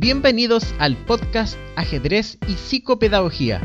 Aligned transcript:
Bienvenidos 0.00 0.76
al 0.78 0.96
podcast 0.96 1.58
Ajedrez 1.74 2.38
y 2.46 2.52
Psicopedagogía, 2.52 3.60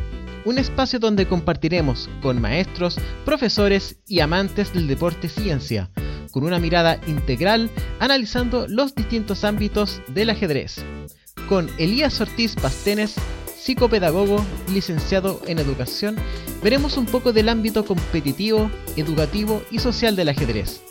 un 0.46 0.58
espacio 0.58 0.98
donde 0.98 1.28
compartiremos 1.28 2.10
con 2.24 2.42
maestros, 2.42 2.98
profesores 3.24 3.98
y 4.08 4.20
amantes 4.20 4.74
del 4.74 4.88
deporte 4.88 5.30
ciencia, 5.30 5.92
con 6.32 6.44
una 6.44 6.58
mirada 6.58 7.00
integral 7.06 7.70
analizando 8.00 8.68
los 8.68 8.96
distintos 8.96 9.44
ámbitos 9.44 10.02
del 10.08 10.32
ajedrez. 10.32 10.84
Con 11.48 11.70
Elías 11.78 12.20
Ortiz 12.20 12.56
Pastenes, 12.56 13.14
psicopedagogo, 13.56 14.44
licenciado 14.74 15.40
en 15.46 15.60
educación, 15.60 16.16
veremos 16.64 16.98
un 16.98 17.06
poco 17.06 17.32
del 17.32 17.48
ámbito 17.48 17.86
competitivo, 17.86 18.72
educativo 18.96 19.62
y 19.70 19.78
social 19.78 20.16
del 20.16 20.30
ajedrez. 20.30 20.82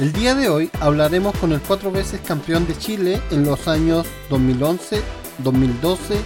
El 0.00 0.14
día 0.14 0.34
de 0.34 0.48
hoy 0.48 0.70
hablaremos 0.80 1.36
con 1.36 1.52
el 1.52 1.60
cuatro 1.60 1.92
veces 1.92 2.22
campeón 2.22 2.66
de 2.66 2.74
Chile 2.74 3.20
en 3.30 3.44
los 3.44 3.68
años 3.68 4.06
2011, 4.30 5.02
2012, 5.44 6.16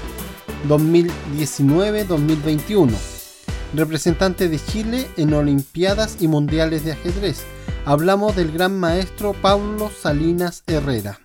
2019, 0.69 2.05
2021. 2.05 2.93
Representante 3.75 4.48
de 4.48 4.61
Chile 4.61 5.09
en 5.17 5.34
Olimpiadas 5.34 6.19
y 6.21 6.29
Mundiales 6.29 6.84
de 6.84 6.93
Ajedrez. 6.93 7.43
Hablamos 7.84 8.37
del 8.37 8.53
gran 8.53 8.79
maestro 8.79 9.33
Pablo 9.33 9.91
Salinas 9.91 10.62
Herrera. 10.69 11.19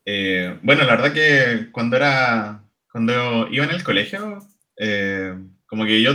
Eh, 0.05 0.59
bueno, 0.63 0.83
la 0.83 0.95
verdad 0.95 1.13
que 1.13 1.71
cuando 1.71 1.97
era, 1.97 2.63
cuando 2.91 3.47
iba 3.49 3.65
en 3.65 3.71
el 3.71 3.83
colegio, 3.83 4.39
eh, 4.77 5.35
como 5.67 5.85
que 5.85 6.01
yo 6.01 6.13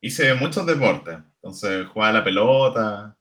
hice 0.00 0.34
muchos 0.34 0.66
deportes. 0.66 1.18
Entonces 1.36 1.86
jugaba 1.88 2.12
la 2.14 2.24
pelota, 2.24 3.16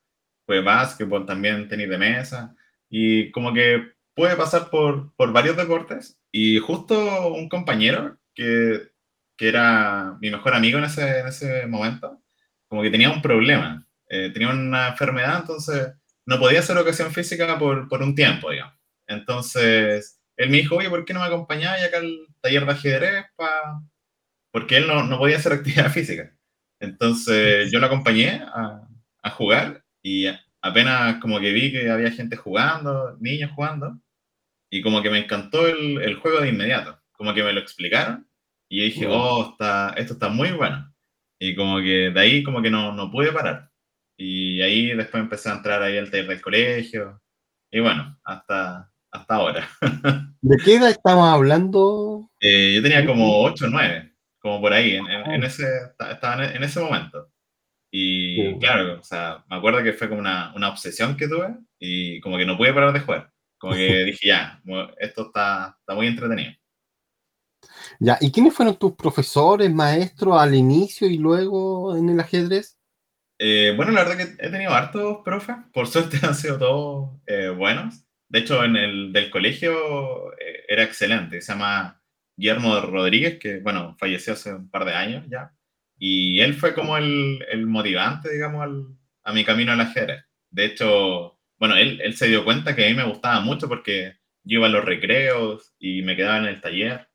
jugué 0.45 0.61
básquetbol, 0.61 1.25
también 1.25 1.67
tenis 1.67 1.89
de 1.89 1.97
mesa. 1.97 2.55
Y 2.89 3.31
como 3.31 3.53
que 3.53 3.93
pude 4.15 4.35
pasar 4.35 4.69
por, 4.69 5.13
por 5.15 5.31
varios 5.33 5.57
deportes. 5.57 6.19
Y 6.31 6.59
justo 6.59 7.29
un 7.33 7.49
compañero 7.49 8.17
que, 8.35 8.89
que 9.37 9.47
era 9.47 10.17
mi 10.21 10.31
mejor 10.31 10.53
amigo 10.55 10.77
en 10.79 10.85
ese, 10.85 11.19
en 11.19 11.27
ese 11.27 11.67
momento, 11.67 12.21
como 12.67 12.81
que 12.81 12.91
tenía 12.91 13.11
un 13.11 13.21
problema. 13.21 13.87
Eh, 14.09 14.31
tenía 14.33 14.49
una 14.49 14.89
enfermedad, 14.89 15.39
entonces 15.41 15.93
no 16.25 16.39
podía 16.39 16.59
hacer 16.59 16.77
educación 16.77 17.11
física 17.11 17.57
por, 17.59 17.87
por 17.89 18.01
un 18.01 18.15
tiempo, 18.15 18.51
digamos. 18.51 18.76
Entonces, 19.07 20.19
él 20.37 20.49
me 20.49 20.57
dijo, 20.57 20.75
oye, 20.75 20.89
¿por 20.89 21.05
qué 21.05 21.13
no 21.13 21.21
me 21.21 21.27
acompañáis 21.27 21.83
acá 21.83 21.97
al 21.97 22.27
taller 22.41 22.65
de 22.65 22.71
ajedrez? 22.71 23.25
Pa... 23.35 23.81
Porque 24.51 24.77
él 24.77 24.87
no, 24.87 25.03
no, 25.03 25.17
podía 25.17 25.37
hacer 25.37 25.53
actividad 25.53 25.91
física. 25.91 26.35
Entonces, 26.79 27.71
yo 27.71 27.79
lo 27.79 27.87
acompañé 27.87 28.41
a, 28.43 28.87
a, 29.23 29.29
jugar 29.31 29.83
y 30.03 30.27
apenas 30.61 31.19
como 31.19 31.39
que 31.39 31.51
vi 31.51 31.71
que 31.71 31.89
había 31.89 32.11
gente 32.11 32.35
jugando, 32.35 33.17
niños 33.19 33.51
jugando, 33.55 33.99
y 34.69 34.81
como 34.81 35.01
que 35.01 35.09
me 35.09 35.19
encantó 35.19 35.67
el, 35.67 36.01
el 36.01 36.15
juego 36.15 36.41
de 36.41 36.49
inmediato. 36.49 36.99
Como 37.13 37.33
que 37.33 37.43
me 37.43 37.53
lo 37.53 37.59
explicaron 37.59 38.27
y 38.69 38.83
dije, 38.85 39.07
oh, 39.07 39.51
está, 39.51 39.93
esto 39.97 40.13
está 40.13 40.29
muy 40.29 40.51
bueno. 40.51 40.93
Y 41.39 41.55
como 41.55 41.77
que 41.77 42.11
de 42.11 42.19
ahí 42.19 42.43
como 42.43 42.61
que 42.61 42.69
no, 42.69 42.93
no 42.93 43.11
pude 43.11 43.31
parar. 43.31 43.71
Y 44.17 44.61
ahí 44.61 44.95
después 44.95 45.21
empecé 45.23 45.49
a 45.49 45.53
entrar 45.53 45.81
ahí 45.81 45.97
al 45.97 46.09
taller 46.11 46.27
del 46.27 46.41
colegio. 46.41 47.21
Y 47.71 47.79
bueno, 47.79 48.19
hasta, 48.23 48.91
hasta 49.11 49.35
ahora. 49.35 49.69
¿De 50.41 50.57
qué 50.57 50.75
edad 50.75 50.89
estamos 50.89 51.27
hablando? 51.27 52.29
Eh, 52.39 52.73
yo 52.75 52.81
tenía 52.81 53.05
como 53.05 53.43
8 53.43 53.65
o 53.65 53.69
9, 53.69 54.13
como 54.39 54.61
por 54.61 54.73
ahí, 54.73 54.95
en, 54.95 55.07
en, 55.07 55.43
ese, 55.43 55.65
estaba 56.11 56.45
en, 56.45 56.63
ese 56.63 56.79
momento. 56.79 57.29
Y 57.91 58.57
claro, 58.59 58.99
o 58.99 59.03
sea, 59.03 59.43
me 59.49 59.57
acuerdo 59.57 59.81
que 59.81 59.93
fue 59.93 60.09
como 60.09 60.19
una, 60.19 60.53
una, 60.55 60.69
obsesión 60.69 61.15
que 61.15 61.27
tuve 61.27 61.55
y 61.79 62.19
como 62.19 62.37
que 62.37 62.45
no 62.45 62.57
pude 62.57 62.73
parar 62.73 62.93
de 62.93 62.99
jugar. 62.99 63.31
Como 63.57 63.73
que 63.73 64.03
dije, 64.05 64.27
ya, 64.27 64.61
esto 64.99 65.27
está, 65.27 65.77
está 65.79 65.95
muy 65.95 66.07
entretenido. 66.07 66.51
Ya, 67.99 68.17
¿y 68.21 68.31
quiénes 68.31 68.53
fueron 68.53 68.75
tus 68.75 68.93
profesores, 68.93 69.71
maestros 69.73 70.39
al 70.39 70.53
inicio 70.53 71.07
y 71.07 71.17
luego 71.17 71.95
en 71.95 72.09
el 72.09 72.19
ajedrez? 72.19 72.77
Eh, 73.39 73.73
bueno, 73.75 73.91
la 73.91 74.03
verdad 74.03 74.17
que 74.17 74.45
he 74.45 74.49
tenido 74.49 74.73
hartos 74.73 75.19
profes, 75.23 75.55
por 75.73 75.87
suerte 75.87 76.17
han 76.23 76.35
sido 76.35 76.57
todos 76.57 77.09
eh, 77.25 77.49
buenos. 77.49 78.06
De 78.29 78.39
hecho, 78.39 78.63
en 78.63 78.75
el 78.75 79.13
del 79.13 79.29
colegio 79.29 80.33
eh, 80.39 80.65
era 80.67 80.83
excelente. 80.83 81.41
Se 81.41 81.53
llama 81.53 82.01
Guillermo 82.35 82.79
Rodríguez, 82.81 83.39
que, 83.39 83.59
bueno, 83.59 83.95
falleció 83.99 84.33
hace 84.33 84.53
un 84.53 84.69
par 84.69 84.85
de 84.85 84.93
años 84.93 85.25
ya. 85.29 85.53
Y 85.97 86.41
él 86.41 86.53
fue 86.53 86.73
como 86.73 86.97
el, 86.97 87.43
el 87.49 87.65
motivante, 87.67 88.31
digamos, 88.31 88.63
al, 88.63 88.85
a 89.23 89.33
mi 89.33 89.45
camino 89.45 89.71
al 89.71 89.81
ajedrez. 89.81 90.25
De 90.51 90.65
hecho, 90.65 91.39
bueno, 91.57 91.75
él, 91.75 92.01
él 92.01 92.15
se 92.15 92.27
dio 92.27 92.43
cuenta 92.45 92.75
que 92.75 92.85
a 92.85 92.89
mí 92.89 92.95
me 92.95 93.05
gustaba 93.05 93.39
mucho 93.41 93.67
porque 93.67 94.17
yo 94.43 94.59
iba 94.59 94.67
a 94.67 94.69
los 94.69 94.85
recreos 94.85 95.73
y 95.79 96.01
me 96.03 96.15
quedaba 96.15 96.37
en 96.39 96.45
el 96.45 96.61
taller. 96.61 97.09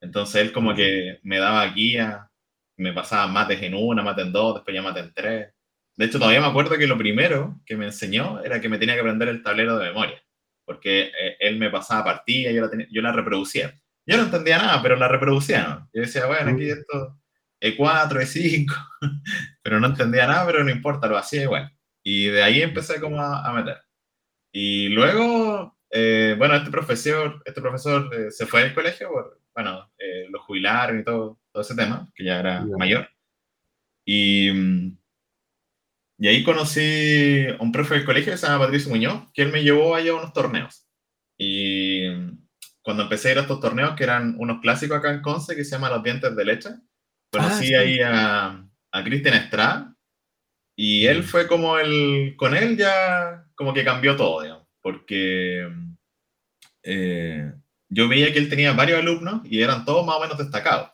Entonces 0.00 0.42
él 0.42 0.52
como 0.52 0.74
que 0.74 1.20
me 1.22 1.38
daba 1.38 1.66
guía, 1.72 2.30
me 2.76 2.92
pasaba 2.92 3.26
mates 3.28 3.62
en 3.62 3.74
una, 3.74 4.02
mates 4.02 4.26
en 4.26 4.32
dos, 4.32 4.54
después 4.56 4.74
ya 4.74 4.82
mates 4.82 5.04
en 5.04 5.14
tres. 5.14 5.54
De 5.96 6.04
hecho, 6.06 6.18
todavía 6.18 6.40
me 6.40 6.46
acuerdo 6.48 6.78
que 6.78 6.86
lo 6.86 6.98
primero 6.98 7.60
que 7.66 7.76
me 7.76 7.86
enseñó 7.86 8.40
era 8.44 8.60
que 8.60 8.68
me 8.68 8.78
tenía 8.78 8.94
que 8.94 9.00
aprender 9.00 9.28
el 9.28 9.42
tablero 9.42 9.78
de 9.78 9.88
memoria 9.88 10.22
porque 10.68 11.10
eh, 11.18 11.36
él 11.40 11.58
me 11.58 11.70
pasaba 11.70 12.04
partida, 12.04 12.52
yo 12.52 12.66
la, 12.66 12.86
yo 12.90 13.02
la 13.02 13.12
reproducía. 13.12 13.74
Yo 14.06 14.16
no 14.18 14.24
entendía 14.24 14.58
nada, 14.58 14.80
pero 14.82 14.96
la 14.96 15.08
reproducía. 15.08 15.88
Yo 15.92 16.02
decía, 16.02 16.26
bueno, 16.26 16.50
aquí 16.50 16.64
mm. 16.64 16.70
esto 16.70 17.18
E4, 17.60 18.12
E5, 18.22 18.66
pero 19.62 19.80
no 19.80 19.88
entendía 19.88 20.26
nada, 20.26 20.46
pero 20.46 20.62
no 20.62 20.70
importa, 20.70 21.08
lo 21.08 21.16
hacía 21.16 21.42
igual. 21.42 21.72
Y 22.02 22.26
de 22.26 22.42
ahí 22.42 22.62
empecé 22.62 23.00
como 23.00 23.20
a, 23.20 23.52
meter. 23.52 23.78
Y 24.52 24.88
luego, 24.90 25.78
eh, 25.90 26.34
bueno, 26.38 26.54
este 26.54 26.70
profesor, 26.70 27.42
este 27.44 27.60
profesor 27.60 28.14
eh, 28.14 28.30
se 28.30 28.46
fue 28.46 28.62
del 28.62 28.74
colegio, 28.74 29.10
bueno, 29.54 29.90
eh, 29.98 30.26
lo 30.30 30.40
jubilaron 30.42 31.00
y 31.00 31.04
todo, 31.04 31.40
todo 31.50 31.62
ese 31.62 31.74
tema, 31.74 32.08
que 32.14 32.24
ya 32.24 32.38
era 32.40 32.64
mayor. 32.64 33.08
Y, 34.04 34.50
y 36.18 36.28
ahí 36.28 36.42
conocí 36.42 37.46
a 37.46 37.62
un 37.62 37.72
profe 37.72 37.94
del 37.94 38.04
colegio 38.04 38.32
que 38.32 38.38
se 38.38 38.46
llama 38.46 38.64
Patricio 38.64 38.90
Muñoz, 38.90 39.28
que 39.32 39.42
él 39.42 39.52
me 39.52 39.62
llevó 39.62 39.94
allá 39.94 40.12
a 40.12 40.16
unos 40.16 40.32
torneos. 40.32 40.86
Y 41.38 42.08
cuando 42.82 43.04
empecé 43.04 43.28
a 43.28 43.32
ir 43.32 43.38
a 43.38 43.42
estos 43.42 43.60
torneos, 43.60 43.94
que 43.94 44.04
eran 44.04 44.34
unos 44.38 44.60
clásicos 44.60 44.98
acá 44.98 45.12
en 45.12 45.22
Conce, 45.22 45.54
que 45.54 45.64
se 45.64 45.72
llaman 45.72 45.92
Los 45.92 46.02
Dientes 46.02 46.34
de 46.34 46.44
Leche, 46.44 46.70
conocí 47.30 47.74
ah, 47.74 47.80
ahí 47.80 48.00
a, 48.00 48.64
a 48.92 49.04
Cristian 49.04 49.34
Estrada, 49.34 49.94
y 50.76 51.06
él 51.06 51.22
fue 51.24 51.46
como 51.46 51.78
el, 51.78 52.34
con 52.36 52.54
él 52.56 52.76
ya 52.76 53.46
como 53.54 53.72
que 53.72 53.84
cambió 53.84 54.16
todo, 54.16 54.42
digamos 54.42 54.68
porque 54.88 55.68
eh, 56.82 57.52
yo 57.90 58.08
veía 58.08 58.32
que 58.32 58.38
él 58.38 58.48
tenía 58.48 58.72
varios 58.72 59.00
alumnos 59.00 59.42
y 59.44 59.60
eran 59.60 59.84
todos 59.84 60.06
más 60.06 60.16
o 60.16 60.20
menos 60.20 60.38
destacados. 60.38 60.90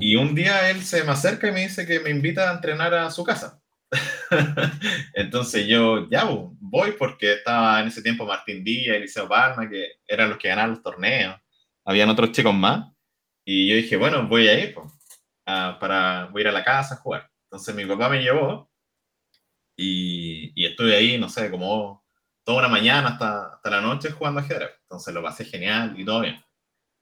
Y 0.00 0.16
un 0.16 0.34
día 0.34 0.70
él 0.70 0.82
se 0.82 1.04
me 1.04 1.12
acerca 1.12 1.48
y 1.48 1.52
me 1.52 1.60
dice 1.60 1.86
que 1.86 2.00
me 2.00 2.08
invita 2.08 2.50
a 2.50 2.54
entrenar 2.54 2.94
a 2.94 3.10
su 3.10 3.22
casa. 3.22 3.60
Entonces 5.14 5.66
yo 5.66 6.08
ya 6.10 6.24
voy 6.60 6.92
porque 6.92 7.34
estaba 7.34 7.80
en 7.80 7.88
ese 7.88 8.02
tiempo 8.02 8.26
Martín 8.26 8.62
Díaz, 8.62 8.96
Eliseo 8.96 9.28
Palma, 9.28 9.68
que 9.68 10.00
eran 10.06 10.30
los 10.30 10.38
que 10.38 10.48
ganaban 10.48 10.70
los 10.70 10.82
torneos. 10.82 11.36
Habían 11.84 12.10
otros 12.10 12.32
chicos 12.32 12.54
más. 12.54 12.92
Y 13.44 13.68
yo 13.68 13.76
dije, 13.76 13.96
bueno, 13.96 14.28
voy 14.28 14.48
a 14.48 14.58
ir, 14.58 14.74
para, 15.44 16.26
voy 16.26 16.40
a 16.40 16.42
ir 16.42 16.48
a 16.48 16.52
la 16.52 16.64
casa 16.64 16.94
a 16.94 16.98
jugar. 16.98 17.30
Entonces 17.44 17.74
mi 17.74 17.86
papá 17.86 18.10
me 18.10 18.22
llevó 18.22 18.70
y, 19.76 20.52
y 20.54 20.66
estuve 20.66 20.94
ahí, 20.94 21.16
no 21.16 21.30
sé, 21.30 21.50
como 21.50 22.04
toda 22.44 22.58
una 22.58 22.68
mañana 22.68 23.08
hasta, 23.08 23.54
hasta 23.54 23.70
la 23.70 23.80
noche 23.80 24.10
jugando 24.10 24.40
ajedrez. 24.40 24.70
Entonces 24.82 25.14
lo 25.14 25.22
pasé 25.22 25.44
genial 25.44 25.94
y 25.98 26.04
todo 26.04 26.20
bien. 26.20 26.42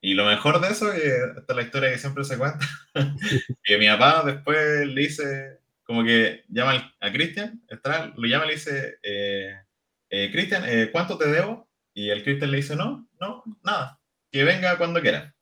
Y 0.01 0.15
lo 0.15 0.25
mejor 0.25 0.61
de 0.61 0.69
eso, 0.69 0.93
que 0.93 1.09
esta 1.39 1.53
es 1.53 1.57
la 1.57 1.63
historia 1.63 1.91
que 1.91 1.99
siempre 1.99 2.23
se 2.23 2.39
cuenta, 2.39 2.65
que 3.65 3.79
mi 3.79 3.89
papá 3.89 4.23
después 4.25 4.87
le 4.87 5.01
dice, 5.01 5.61
como 5.87 6.03
que 6.05 6.45
llama 6.49 6.95
a 7.01 7.13
Cristian, 7.13 7.63
lo 8.17 8.27
llama 8.27 8.45
y 8.45 8.49
le 8.49 8.55
dice, 8.55 8.99
eh, 9.03 9.55
eh, 10.11 10.31
Cristian, 10.33 10.65
eh, 10.67 10.91
¿cuánto 10.91 11.17
te 11.17 11.29
debo? 11.29 11.69
Y 11.95 12.11
el 12.11 12.25
Cristian 12.25 12.51
le 12.51 12.59
dice, 12.59 12.75
no, 12.75 13.09
no, 13.21 13.45
nada, 13.63 14.01
que 14.31 14.45
venga 14.45 14.77
cuando 14.79 15.01
quiera. 15.01 15.35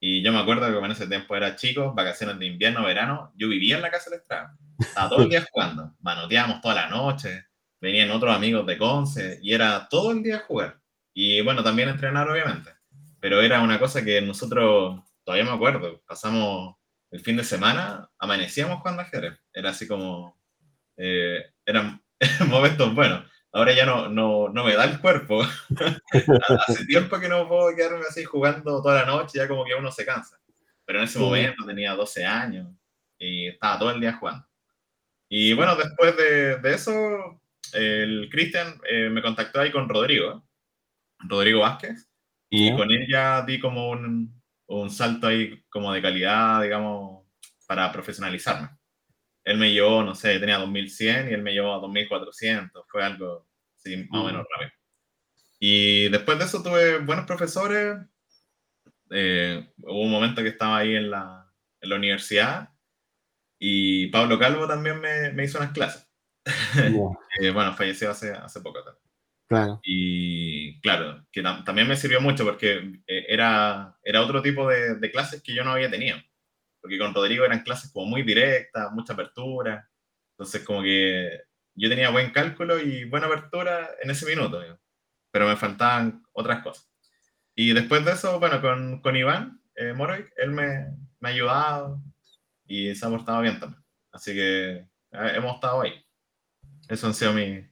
Y 0.00 0.22
yo 0.22 0.32
me 0.32 0.40
acuerdo 0.40 0.68
que 0.68 0.84
en 0.84 0.90
ese 0.90 1.06
tiempo 1.06 1.34
era 1.36 1.56
chico, 1.56 1.94
vacaciones 1.94 2.38
de 2.38 2.46
invierno, 2.46 2.84
verano, 2.84 3.32
yo 3.36 3.48
vivía 3.48 3.76
en 3.76 3.82
la 3.82 3.90
casa 3.90 4.10
del 4.10 4.18
Estrada, 4.20 4.56
estaba 4.78 5.08
todo 5.08 5.22
el 5.22 5.30
día 5.30 5.46
jugando, 5.50 5.94
manoteábamos 6.00 6.60
toda 6.60 6.74
la 6.74 6.88
noche, 6.88 7.46
venían 7.80 8.10
otros 8.10 8.34
amigos 8.34 8.66
de 8.66 8.76
Conce 8.76 9.38
y 9.42 9.54
era 9.54 9.88
todo 9.88 10.10
el 10.10 10.22
día 10.22 10.40
jugar. 10.40 10.80
Y 11.14 11.40
bueno, 11.42 11.62
también 11.62 11.88
entrenar, 11.88 12.28
obviamente. 12.28 12.70
Pero 13.20 13.40
era 13.40 13.62
una 13.62 13.78
cosa 13.78 14.04
que 14.04 14.20
nosotros, 14.20 15.00
todavía 15.22 15.44
me 15.44 15.56
acuerdo, 15.56 16.02
pasamos 16.06 16.76
el 17.14 17.20
fin 17.20 17.36
de 17.36 17.44
semana, 17.44 18.10
amanecíamos 18.18 18.80
jugando 18.80 19.02
ajedrez. 19.02 19.38
Era 19.52 19.70
así 19.70 19.86
como, 19.86 20.36
eh, 20.96 21.44
eran 21.64 22.02
momentos 22.48 22.92
buenos. 22.92 23.30
Ahora 23.52 23.72
ya 23.72 23.86
no, 23.86 24.08
no, 24.08 24.48
no 24.48 24.64
me 24.64 24.74
da 24.74 24.82
el 24.82 24.98
cuerpo. 24.98 25.46
Hace 26.66 26.84
tiempo 26.86 27.20
que 27.20 27.28
no 27.28 27.46
puedo 27.46 27.72
quedarme 27.76 28.04
así 28.08 28.24
jugando 28.24 28.82
toda 28.82 29.02
la 29.02 29.06
noche, 29.06 29.38
ya 29.38 29.46
como 29.46 29.64
que 29.64 29.76
uno 29.76 29.92
se 29.92 30.04
cansa. 30.04 30.40
Pero 30.84 30.98
en 30.98 31.04
ese 31.04 31.20
momento 31.20 31.64
tenía 31.64 31.94
12 31.94 32.24
años 32.24 32.74
y 33.16 33.46
estaba 33.46 33.78
todo 33.78 33.92
el 33.92 34.00
día 34.00 34.14
jugando. 34.14 34.44
Y 35.28 35.52
bueno, 35.52 35.76
después 35.76 36.16
de, 36.16 36.58
de 36.58 36.74
eso, 36.74 36.92
el 37.74 38.28
Cristian 38.28 38.80
eh, 38.90 39.08
me 39.08 39.22
contactó 39.22 39.60
ahí 39.60 39.70
con 39.70 39.88
Rodrigo, 39.88 40.44
Rodrigo 41.20 41.60
Vázquez, 41.60 42.10
y 42.50 42.74
con 42.74 42.90
él 42.90 43.06
ya 43.08 43.42
di 43.42 43.60
como 43.60 43.90
un, 43.90 44.33
un, 44.66 44.90
salto 44.90 45.26
ahí 45.26 45.62
como 45.68 45.92
de 45.92 46.02
calidad, 46.02 46.62
digamos, 46.62 47.26
para 47.66 47.90
profesionalizarme. 47.92 48.70
Él 49.44 49.58
me 49.58 49.72
llevó, 49.72 50.02
no 50.02 50.14
sé, 50.14 50.38
tenía 50.38 50.58
2100 50.58 51.30
y 51.30 51.34
él 51.34 51.42
me 51.42 51.52
llevó 51.52 51.74
a 51.74 51.78
2400, 51.78 52.84
fue 52.88 53.04
algo 53.04 53.46
sí, 53.76 53.96
más 54.10 54.22
o 54.22 54.24
menos 54.24 54.46
rápido. 54.50 54.72
Y 55.58 56.08
después 56.08 56.38
de 56.38 56.44
eso 56.44 56.62
tuve 56.62 56.98
buenos 56.98 57.26
profesores. 57.26 57.96
Eh, 59.10 59.70
hubo 59.78 60.02
un 60.02 60.10
momento 60.10 60.42
que 60.42 60.48
estaba 60.48 60.78
ahí 60.78 60.96
en 60.96 61.10
la, 61.10 61.50
en 61.80 61.90
la 61.90 61.96
universidad 61.96 62.70
y 63.58 64.08
Pablo 64.08 64.38
Calvo 64.38 64.66
también 64.66 65.00
me, 65.00 65.30
me 65.32 65.44
hizo 65.44 65.58
unas 65.58 65.72
clases. 65.72 66.08
Eh, 67.40 67.50
bueno, 67.50 67.74
falleció 67.74 68.10
hace, 68.12 68.30
hace 68.30 68.60
poco 68.60 68.80
también. 68.84 69.03
Claro. 69.46 69.80
Y 69.84 70.80
claro, 70.80 71.26
que 71.30 71.42
también 71.42 71.86
me 71.86 71.96
sirvió 71.96 72.20
mucho 72.20 72.44
porque 72.44 73.00
eh, 73.06 73.26
era, 73.28 73.96
era 74.02 74.22
otro 74.22 74.40
tipo 74.42 74.68
de, 74.68 74.96
de, 74.96 75.10
clases 75.10 75.42
que 75.42 75.54
yo 75.54 75.64
no 75.64 75.72
había 75.72 75.90
tenido. 75.90 76.18
Porque 76.80 76.98
con 76.98 77.14
Rodrigo 77.14 77.44
eran 77.44 77.62
clases 77.62 77.92
como 77.92 78.06
muy 78.06 78.22
directas, 78.22 78.92
mucha 78.92 79.12
apertura. 79.12 79.88
Entonces, 80.32 80.64
como 80.64 80.82
que 80.82 81.42
yo 81.74 81.88
tenía 81.88 82.10
buen 82.10 82.30
cálculo 82.30 82.78
y 82.78 83.04
buena 83.04 83.26
apertura 83.26 83.90
en 84.02 84.10
ese 84.10 84.26
minuto, 84.26 84.62
pero 85.30 85.46
me 85.46 85.56
faltaban 85.56 86.22
otras 86.32 86.62
cosas. 86.62 86.88
Y 87.54 87.72
después 87.72 88.04
de 88.04 88.12
eso, 88.12 88.38
bueno, 88.40 88.60
con, 88.60 89.00
con 89.00 89.16
Iván 89.16 89.60
eh, 89.76 89.92
Moroy, 89.92 90.24
él 90.36 90.50
me, 90.50 90.86
me 91.20 91.28
ha 91.28 91.32
ayudado 91.32 92.02
y 92.66 92.94
se 92.94 93.06
ha 93.06 93.10
portado 93.10 93.42
bien 93.42 93.58
también. 93.58 93.82
Así 94.12 94.32
que 94.32 94.70
eh, 94.76 94.88
hemos 95.10 95.56
estado 95.56 95.82
ahí. 95.82 96.04
Eso 96.88 97.06
han 97.06 97.14
sido 97.14 97.32
mis, 97.32 97.64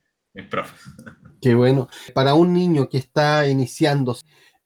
profes. 0.49 0.81
Qué 1.41 1.55
bueno. 1.55 1.89
Para 2.15 2.35
un 2.35 2.53
niño 2.53 2.89
que 2.89 2.99
está 2.99 3.49
iniciando, 3.49 4.17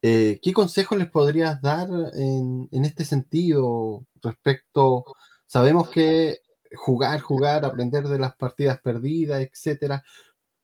eh, 0.02 0.38
¿qué 0.42 0.52
consejos 0.52 0.98
les 0.98 1.10
podrías 1.10 1.60
dar 1.60 1.88
en, 2.14 2.84
este 2.84 3.04
sentido 3.04 4.06
respecto? 4.22 5.04
Sabemos 5.46 5.90
que 5.90 6.38
jugar, 6.74 7.20
jugar, 7.20 7.64
aprender 7.64 8.04
de 8.04 8.18
las 8.18 8.36
partidas 8.36 8.80
perdidas, 8.80 9.40
etcétera, 9.40 10.04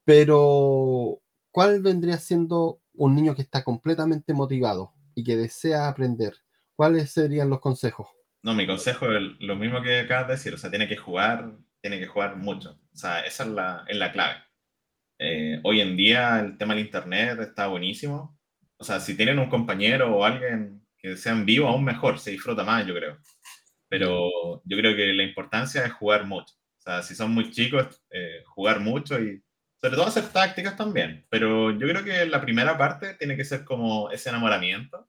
pero 0.05 1.21
¿cuál 1.51 1.81
vendría 1.83 2.19
siendo 2.19 2.81
un 2.95 3.15
niño 3.15 3.35
que 3.35 3.43
está 3.43 3.65
completamente 3.65 4.35
motivado 4.35 4.93
y 5.15 5.25
que 5.25 5.37
desea 5.37 5.89
aprender? 5.89 6.35
¿Cuáles 6.75 7.11
serían 7.11 7.51
los 7.51 7.61
consejos? 7.61 8.09
No, 8.43 8.55
mi 8.55 8.67
consejo 8.67 9.07
es 9.13 9.23
lo 9.39 9.57
mismo 9.57 9.83
que 9.83 10.01
acabas 10.01 10.27
de 10.27 10.35
decir, 10.35 10.55
o 10.55 10.59
sea, 10.59 10.71
tiene 10.71 10.89
que 10.89 10.97
jugar, 10.97 11.53
tiene 11.81 11.99
que 12.01 12.07
jugar 12.07 12.37
mucho. 12.37 12.79
O 12.93 12.97
sea, 12.97 13.21
esa 13.21 13.45
es 13.45 13.51
la, 13.51 13.85
es 13.87 13.97
la 13.97 14.13
clave. 14.13 14.35
Eh, 15.25 15.61
hoy 15.63 15.81
en 15.81 15.97
día 15.97 16.41
el 16.41 16.59
tema 16.59 16.75
del 16.75 16.85
Internet 16.85 17.39
está 17.41 17.69
buenísimo. 17.69 18.37
O 18.77 18.85
sea, 18.85 18.99
si 18.99 19.17
tienen 19.17 19.39
un 19.39 19.49
compañero 19.49 20.17
o 20.17 20.25
alguien 20.25 20.85
que 20.99 21.17
sea 21.17 21.33
en 21.33 21.47
vivo, 21.47 21.69
aún 21.69 21.85
mejor, 21.85 22.19
se 22.19 22.33
disfruta 22.33 22.65
más, 22.65 22.85
yo 22.87 22.95
creo. 22.95 23.19
Pero 23.89 24.63
yo 24.65 24.77
creo 24.77 24.97
que 24.97 25.13
la 25.13 25.23
importancia 25.23 25.85
es 25.87 25.93
jugar 25.93 26.27
mucho. 26.27 26.55
O 26.79 26.83
sea, 26.83 27.03
si 27.03 27.15
son 27.15 27.33
muy 27.33 27.53
chicos, 27.53 28.03
eh, 28.11 28.43
jugar 28.47 28.81
mucho 28.81 29.21
y 29.21 29.41
sobre 29.81 29.97
todo 29.97 30.07
hacer 30.07 30.29
tácticas 30.31 30.77
también. 30.77 31.25
Pero 31.31 31.71
yo 31.71 31.87
creo 31.89 32.05
que 32.05 32.27
la 32.27 32.41
primera 32.41 32.77
parte 32.77 33.15
tiene 33.15 33.37
que 33.37 33.45
ser 33.45 33.65
como 33.65 34.11
ese 34.11 34.31
enamoramiento. 34.31 35.09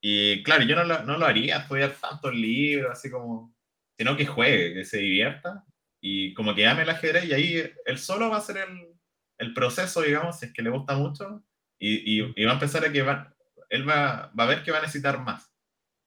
Y 0.00 0.42
claro, 0.44 0.64
yo 0.64 0.76
no 0.76 0.84
lo, 0.84 1.02
no 1.04 1.18
lo 1.18 1.26
haría, 1.26 1.58
estudiar 1.58 1.92
tantos 2.00 2.34
libros, 2.34 2.92
así 2.92 3.10
como, 3.10 3.54
sino 3.98 4.16
que 4.16 4.26
juegue, 4.26 4.74
que 4.74 4.84
se 4.84 4.98
divierta 4.98 5.64
y 6.00 6.34
como 6.34 6.54
que 6.54 6.66
ame 6.66 6.82
el 6.82 6.90
ajedrez 6.90 7.24
y 7.24 7.32
ahí 7.34 7.72
él 7.84 7.98
solo 7.98 8.30
va 8.30 8.36
a 8.36 8.38
hacer 8.38 8.58
el, 8.58 8.97
el 9.38 9.54
proceso, 9.54 10.02
digamos, 10.02 10.38
si 10.38 10.46
es 10.46 10.52
que 10.52 10.62
le 10.62 10.70
gusta 10.70 10.96
mucho 10.96 11.44
y, 11.78 12.20
y, 12.20 12.44
va 12.44 12.52
a 12.52 12.54
empezar 12.54 12.84
a 12.84 12.92
que 12.92 13.02
va, 13.02 13.34
él 13.70 13.88
va, 13.88 14.32
va, 14.38 14.44
a 14.44 14.46
ver 14.46 14.62
que 14.62 14.72
va 14.72 14.78
a 14.78 14.82
necesitar 14.82 15.20
más. 15.20 15.52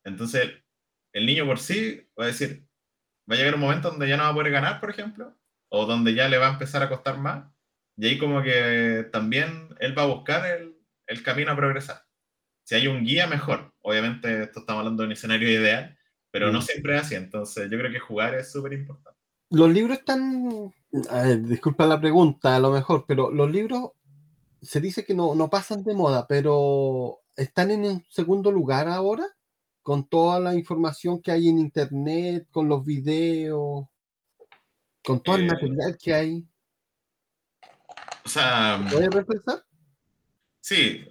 Entonces, 0.03 0.51
el 1.13 1.25
niño 1.25 1.45
por 1.45 1.59
sí 1.59 2.07
va 2.19 2.25
a 2.25 2.27
decir, 2.27 2.67
va 3.29 3.35
a 3.35 3.37
llegar 3.37 3.55
un 3.55 3.61
momento 3.61 3.89
donde 3.89 4.07
ya 4.07 4.17
no 4.17 4.23
va 4.23 4.29
a 4.29 4.33
poder 4.33 4.51
ganar, 4.51 4.79
por 4.79 4.89
ejemplo, 4.89 5.37
o 5.69 5.85
donde 5.85 6.13
ya 6.13 6.27
le 6.27 6.37
va 6.37 6.49
a 6.49 6.53
empezar 6.53 6.83
a 6.83 6.89
costar 6.89 7.17
más, 7.17 7.49
y 7.97 8.07
ahí 8.07 8.17
como 8.17 8.41
que 8.41 9.07
también 9.11 9.69
él 9.79 9.97
va 9.97 10.03
a 10.03 10.07
buscar 10.07 10.45
el, 10.45 10.75
el 11.07 11.23
camino 11.23 11.51
a 11.51 11.55
progresar. 11.55 12.03
Si 12.63 12.75
hay 12.75 12.87
un 12.87 13.03
guía, 13.03 13.27
mejor. 13.27 13.73
Obviamente, 13.81 14.43
esto 14.43 14.61
estamos 14.61 14.79
hablando 14.79 15.03
de 15.03 15.07
un 15.07 15.13
escenario 15.13 15.49
ideal, 15.49 15.97
pero 16.31 16.51
no 16.51 16.59
mm. 16.59 16.63
siempre 16.63 16.95
es 16.95 17.01
así. 17.01 17.15
Entonces, 17.15 17.69
yo 17.69 17.77
creo 17.77 17.91
que 17.91 17.99
jugar 17.99 18.35
es 18.35 18.51
súper 18.51 18.73
importante 18.73 19.21
los 19.51 19.69
libros 19.69 19.99
están, 19.99 20.73
disculpa 20.91 21.85
la 21.85 21.99
pregunta 21.99 22.55
a 22.55 22.59
lo 22.59 22.71
mejor, 22.71 23.05
pero 23.07 23.31
los 23.31 23.49
libros 23.49 23.91
se 24.61 24.79
dice 24.79 25.05
que 25.05 25.13
no, 25.13 25.49
pasan 25.49 25.83
de 25.83 25.93
moda, 25.93 26.27
pero 26.27 27.21
están 27.35 27.71
en 27.71 27.85
un 27.85 28.05
segundo 28.09 28.51
lugar 28.51 28.87
ahora, 28.87 29.25
con 29.81 30.07
toda 30.07 30.39
la 30.39 30.53
información 30.53 31.21
que 31.21 31.31
hay 31.31 31.49
en 31.49 31.57
internet, 31.57 32.47
con 32.51 32.67
los 32.67 32.85
videos, 32.85 33.87
con 35.03 35.21
todo 35.23 35.35
el 35.37 35.43
eh, 35.43 35.47
material 35.47 35.97
que 35.97 36.13
hay. 36.13 36.47
O 38.23 38.29
sea, 38.29 38.85
¿Puedes 38.91 39.09
reflexionar? 39.09 39.65
Sí, 40.59 41.07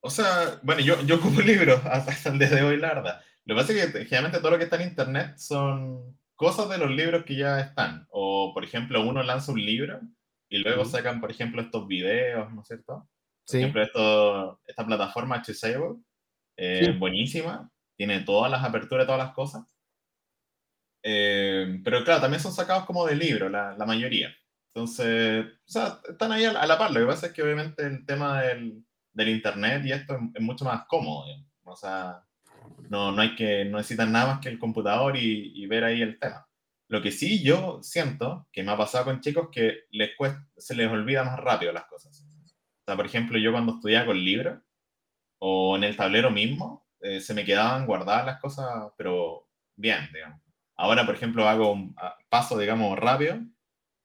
o 0.00 0.10
sea, 0.10 0.60
bueno, 0.62 0.80
yo, 0.82 1.00
yo 1.02 1.20
como 1.22 1.40
libro 1.40 1.80
hasta 1.84 2.30
el 2.30 2.38
día 2.38 2.50
de 2.50 2.62
hoy, 2.62 2.76
la 2.76 2.94
verdad. 2.94 3.20
Lo 3.44 3.56
que 3.56 3.60
pasa 3.60 3.72
es 3.72 3.92
que 3.92 4.04
generalmente 4.04 4.38
todo 4.38 4.52
lo 4.52 4.58
que 4.58 4.64
está 4.64 4.76
en 4.76 4.88
internet 4.88 5.36
son 5.38 6.16
cosas 6.42 6.68
de 6.68 6.78
los 6.78 6.90
libros 6.90 7.24
que 7.24 7.36
ya 7.36 7.60
están. 7.60 8.04
O, 8.10 8.52
por 8.52 8.64
ejemplo, 8.64 9.00
uno 9.06 9.22
lanza 9.22 9.52
un 9.52 9.64
libro 9.64 10.00
y 10.48 10.58
luego 10.58 10.84
sacan, 10.84 11.20
por 11.20 11.30
ejemplo, 11.30 11.62
estos 11.62 11.86
videos, 11.86 12.52
¿no 12.52 12.62
es 12.62 12.66
cierto? 12.66 13.08
Por 13.46 13.56
ejemplo, 13.56 13.82
esto, 13.82 14.60
esta 14.66 14.84
plataforma 14.84 15.40
Chisable 15.40 16.02
es 16.56 16.98
buenísima, 16.98 17.70
tiene 17.96 18.20
todas 18.20 18.50
las 18.50 18.64
aperturas, 18.64 19.06
todas 19.06 19.24
las 19.24 19.32
cosas. 19.34 19.62
Eh, 21.04 21.80
pero 21.84 22.02
claro, 22.02 22.20
también 22.20 22.42
son 22.42 22.52
sacados 22.52 22.86
como 22.86 23.06
de 23.06 23.14
libro, 23.14 23.48
la, 23.48 23.76
la 23.76 23.86
mayoría. 23.86 24.34
Entonces, 24.74 25.46
o 25.46 25.70
sea, 25.70 26.00
están 26.08 26.32
ahí 26.32 26.44
a 26.44 26.66
la 26.66 26.78
par. 26.78 26.90
Lo 26.90 27.00
que 27.00 27.06
pasa 27.06 27.26
es 27.26 27.32
que 27.32 27.42
obviamente 27.42 27.86
el 27.86 28.04
tema 28.04 28.42
del, 28.42 28.84
del 29.12 29.28
Internet 29.28 29.84
y 29.84 29.92
esto 29.92 30.18
es, 30.34 30.42
mucho 30.42 30.64
más 30.64 30.86
cómodo. 30.86 31.24
O 31.62 31.76
sea, 31.76 32.24
no, 32.88 33.12
no, 33.12 33.22
hay 33.22 33.34
que, 33.34 33.64
no 33.64 33.78
necesitan 33.78 34.12
nada 34.12 34.34
más 34.34 34.40
que 34.40 34.48
el 34.48 34.58
computador 34.58 35.16
y, 35.16 35.52
y, 35.54 35.66
ver 35.66 35.84
ahí 35.84 36.02
el 36.02 36.18
tema. 36.18 36.46
Lo 36.88 37.00
que 37.00 37.10
sí 37.10 37.42
yo 37.42 37.80
siento 37.82 38.46
que 38.52 38.62
me 38.62 38.72
ha 38.72 38.76
pasado 38.76 39.06
con 39.06 39.20
chicos 39.20 39.48
que 39.50 39.84
les 39.90 40.10
se 40.56 40.74
les 40.74 40.90
olvida 40.90 41.24
más 41.24 41.38
rápido 41.38 41.72
las 41.72 41.86
cosas. 41.86 42.20
O 42.20 42.84
sea, 42.84 42.96
por 42.96 43.06
ejemplo, 43.06 43.38
yo 43.38 43.52
cuando 43.52 43.74
estudiaba 43.74 44.06
con 44.06 44.18
libros 44.18 44.60
o 45.38 45.76
en 45.76 45.84
el 45.84 45.96
tablero 45.96 46.30
mismo, 46.30 46.86
eh, 47.00 47.20
se 47.20 47.34
me 47.34 47.44
quedaban 47.44 47.86
guardadas 47.86 48.26
las 48.26 48.40
cosas, 48.40 48.92
pero 48.96 49.48
bien, 49.76 50.08
digamos. 50.12 50.40
Ahora, 50.76 51.06
por 51.06 51.14
ejemplo, 51.14 51.48
hago 51.48 51.72
un 51.72 51.94
paso, 52.28 52.58
digamos, 52.58 52.98
rápido 52.98 53.40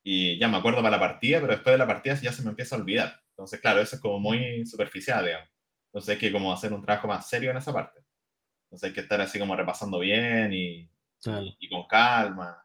y 0.03 0.39
ya 0.39 0.47
me 0.47 0.57
acuerdo 0.57 0.81
para 0.81 0.97
la 0.97 0.99
partida, 0.99 1.41
pero 1.41 1.53
después 1.53 1.73
de 1.73 1.77
la 1.77 1.87
partida 1.87 2.15
ya 2.21 2.31
se 2.31 2.43
me 2.43 2.51
empieza 2.51 2.75
a 2.75 2.79
olvidar. 2.79 3.21
Entonces, 3.31 3.59
claro, 3.59 3.81
eso 3.81 3.95
es 3.97 4.01
como 4.01 4.19
muy 4.19 4.65
superficial, 4.65 5.25
digamos. 5.25 5.49
Entonces 5.87 6.15
hay 6.15 6.19
que 6.19 6.31
como 6.31 6.53
hacer 6.53 6.73
un 6.73 6.81
trabajo 6.81 7.07
más 7.07 7.27
serio 7.27 7.51
en 7.51 7.57
esa 7.57 7.73
parte. 7.73 7.99
Entonces 8.77 8.89
hay 8.89 8.93
que 8.93 9.01
estar 9.01 9.19
así 9.19 9.39
como 9.39 9.55
repasando 9.55 9.99
bien 9.99 10.53
y, 10.53 10.89
y, 11.59 11.69
con 11.69 11.87
calma. 11.87 12.63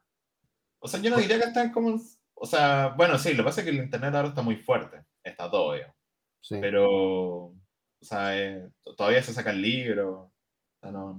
O 0.78 0.86
sea, 0.86 1.00
yo 1.00 1.10
no 1.10 1.16
diría 1.16 1.38
que 1.38 1.46
están 1.46 1.72
como... 1.72 1.98
O 2.34 2.46
sea, 2.46 2.88
bueno, 2.96 3.18
sí, 3.18 3.30
lo 3.30 3.38
que 3.38 3.44
pasa 3.44 3.60
es 3.60 3.64
que 3.64 3.70
el 3.70 3.82
Internet 3.82 4.14
ahora 4.14 4.28
está 4.28 4.42
muy 4.42 4.56
fuerte. 4.56 5.04
Está 5.22 5.50
todo, 5.50 5.74
digamos. 5.74 5.96
Sí. 6.42 6.56
Pero, 6.60 6.88
o 6.88 7.56
sea, 8.00 8.38
eh, 8.38 8.68
todavía 8.96 9.22
se 9.22 9.32
saca 9.32 9.50
el 9.52 9.62
libro. 9.62 10.10
O 10.12 10.32
sea, 10.80 10.90
no, 10.90 11.14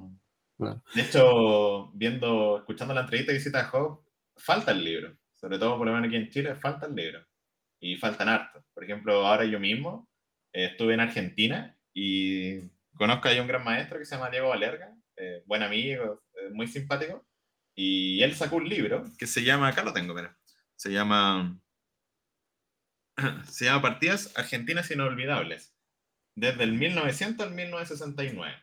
no. 0.58 0.84
De 0.94 1.02
hecho, 1.02 1.92
viendo, 1.94 2.60
escuchando 2.60 2.94
la 2.94 3.02
entrevista 3.02 3.32
que 3.32 3.40
hiciste 3.40 3.58
a 3.58 3.66
Job, 3.66 4.04
falta 4.36 4.72
el 4.72 4.84
libro 4.84 5.18
sobre 5.44 5.60
todo 5.60 5.78
por 5.78 5.86
lo 5.86 5.94
menos 5.94 6.08
aquí 6.08 6.16
en 6.16 6.30
Chile, 6.30 6.56
faltan 6.56 6.96
libros 6.96 7.28
y 7.78 7.98
faltan 7.98 8.30
hartos. 8.30 8.64
Por 8.74 8.86
ejemplo, 8.86 9.28
ahora 9.28 9.44
yo 9.44 9.60
mismo 9.60 10.08
eh, 10.54 10.68
estuve 10.72 10.94
en 10.94 11.02
Argentina 11.02 11.78
y 11.94 12.60
conozco 12.96 13.28
ahí 13.28 13.40
un 13.40 13.48
gran 13.48 13.64
maestro 13.64 14.00
que 14.00 14.06
se 14.06 14.16
llama 14.16 14.30
Diego 14.30 14.50
Valerga, 14.50 14.96
eh, 15.18 15.44
buen 15.46 15.64
amigo, 15.64 16.24
eh, 16.36 16.50
muy 16.52 16.68
simpático, 16.68 17.26
y 17.76 18.22
él 18.22 18.36
sacó 18.36 18.58
un 18.58 18.70
libro 18.70 19.04
que 19.18 19.28
se 19.28 19.44
llama, 19.44 19.68
acá 19.68 19.84
lo 19.84 19.94
tengo, 19.94 20.16
se 20.76 20.92
llama, 20.92 21.60
se 23.50 23.66
llama 23.66 23.82
Partidas 23.82 24.34
Argentinas 24.38 24.92
Inolvidables, 24.92 25.76
desde 26.36 26.64
el 26.64 26.74
1900 26.74 27.48
al 27.48 27.54
1969. 27.54 28.56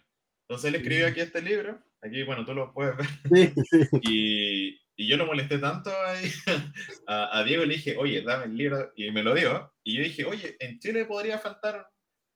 Entonces 0.49 0.69
él 0.69 0.75
escribió 0.75 1.07
aquí 1.07 1.21
este 1.21 1.43
libro, 1.43 1.83
aquí, 2.03 2.23
bueno, 2.25 2.45
tú 2.45 2.55
lo 2.55 2.73
puedes 2.73 2.97
ver, 2.97 3.07
y, 4.03 4.81
y 4.97 5.09
yo 5.09 5.17
lo 5.17 5.27
molesté 5.27 5.59
tanto 5.59 5.91
a, 7.07 7.39
a, 7.39 7.45
Diego 7.45 7.65
le 7.65 7.75
dije, 7.75 7.97
oye, 7.97 8.23
dame 8.23 8.45
el 8.45 8.57
libro, 8.57 8.93
y 8.97 9.11
me 9.11 9.23
lo 9.23 9.35
dio. 9.35 9.73
Y 9.83 9.97
yo 9.97 10.03
dije, 10.03 10.25
oye, 10.25 10.57
en 10.61 10.79
Chile 10.79 11.05
podría 11.05 11.39
faltar 11.39 11.89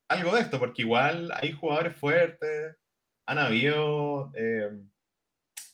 algo 0.08 0.34
de 0.34 0.42
esto, 0.42 0.58
porque 0.58 0.82
igual 0.82 1.32
hay 1.34 1.52
jugadores 1.52 1.96
fuertes, 1.96 2.76
han 3.26 3.38
habido 3.38 4.32
eh, 4.34 4.70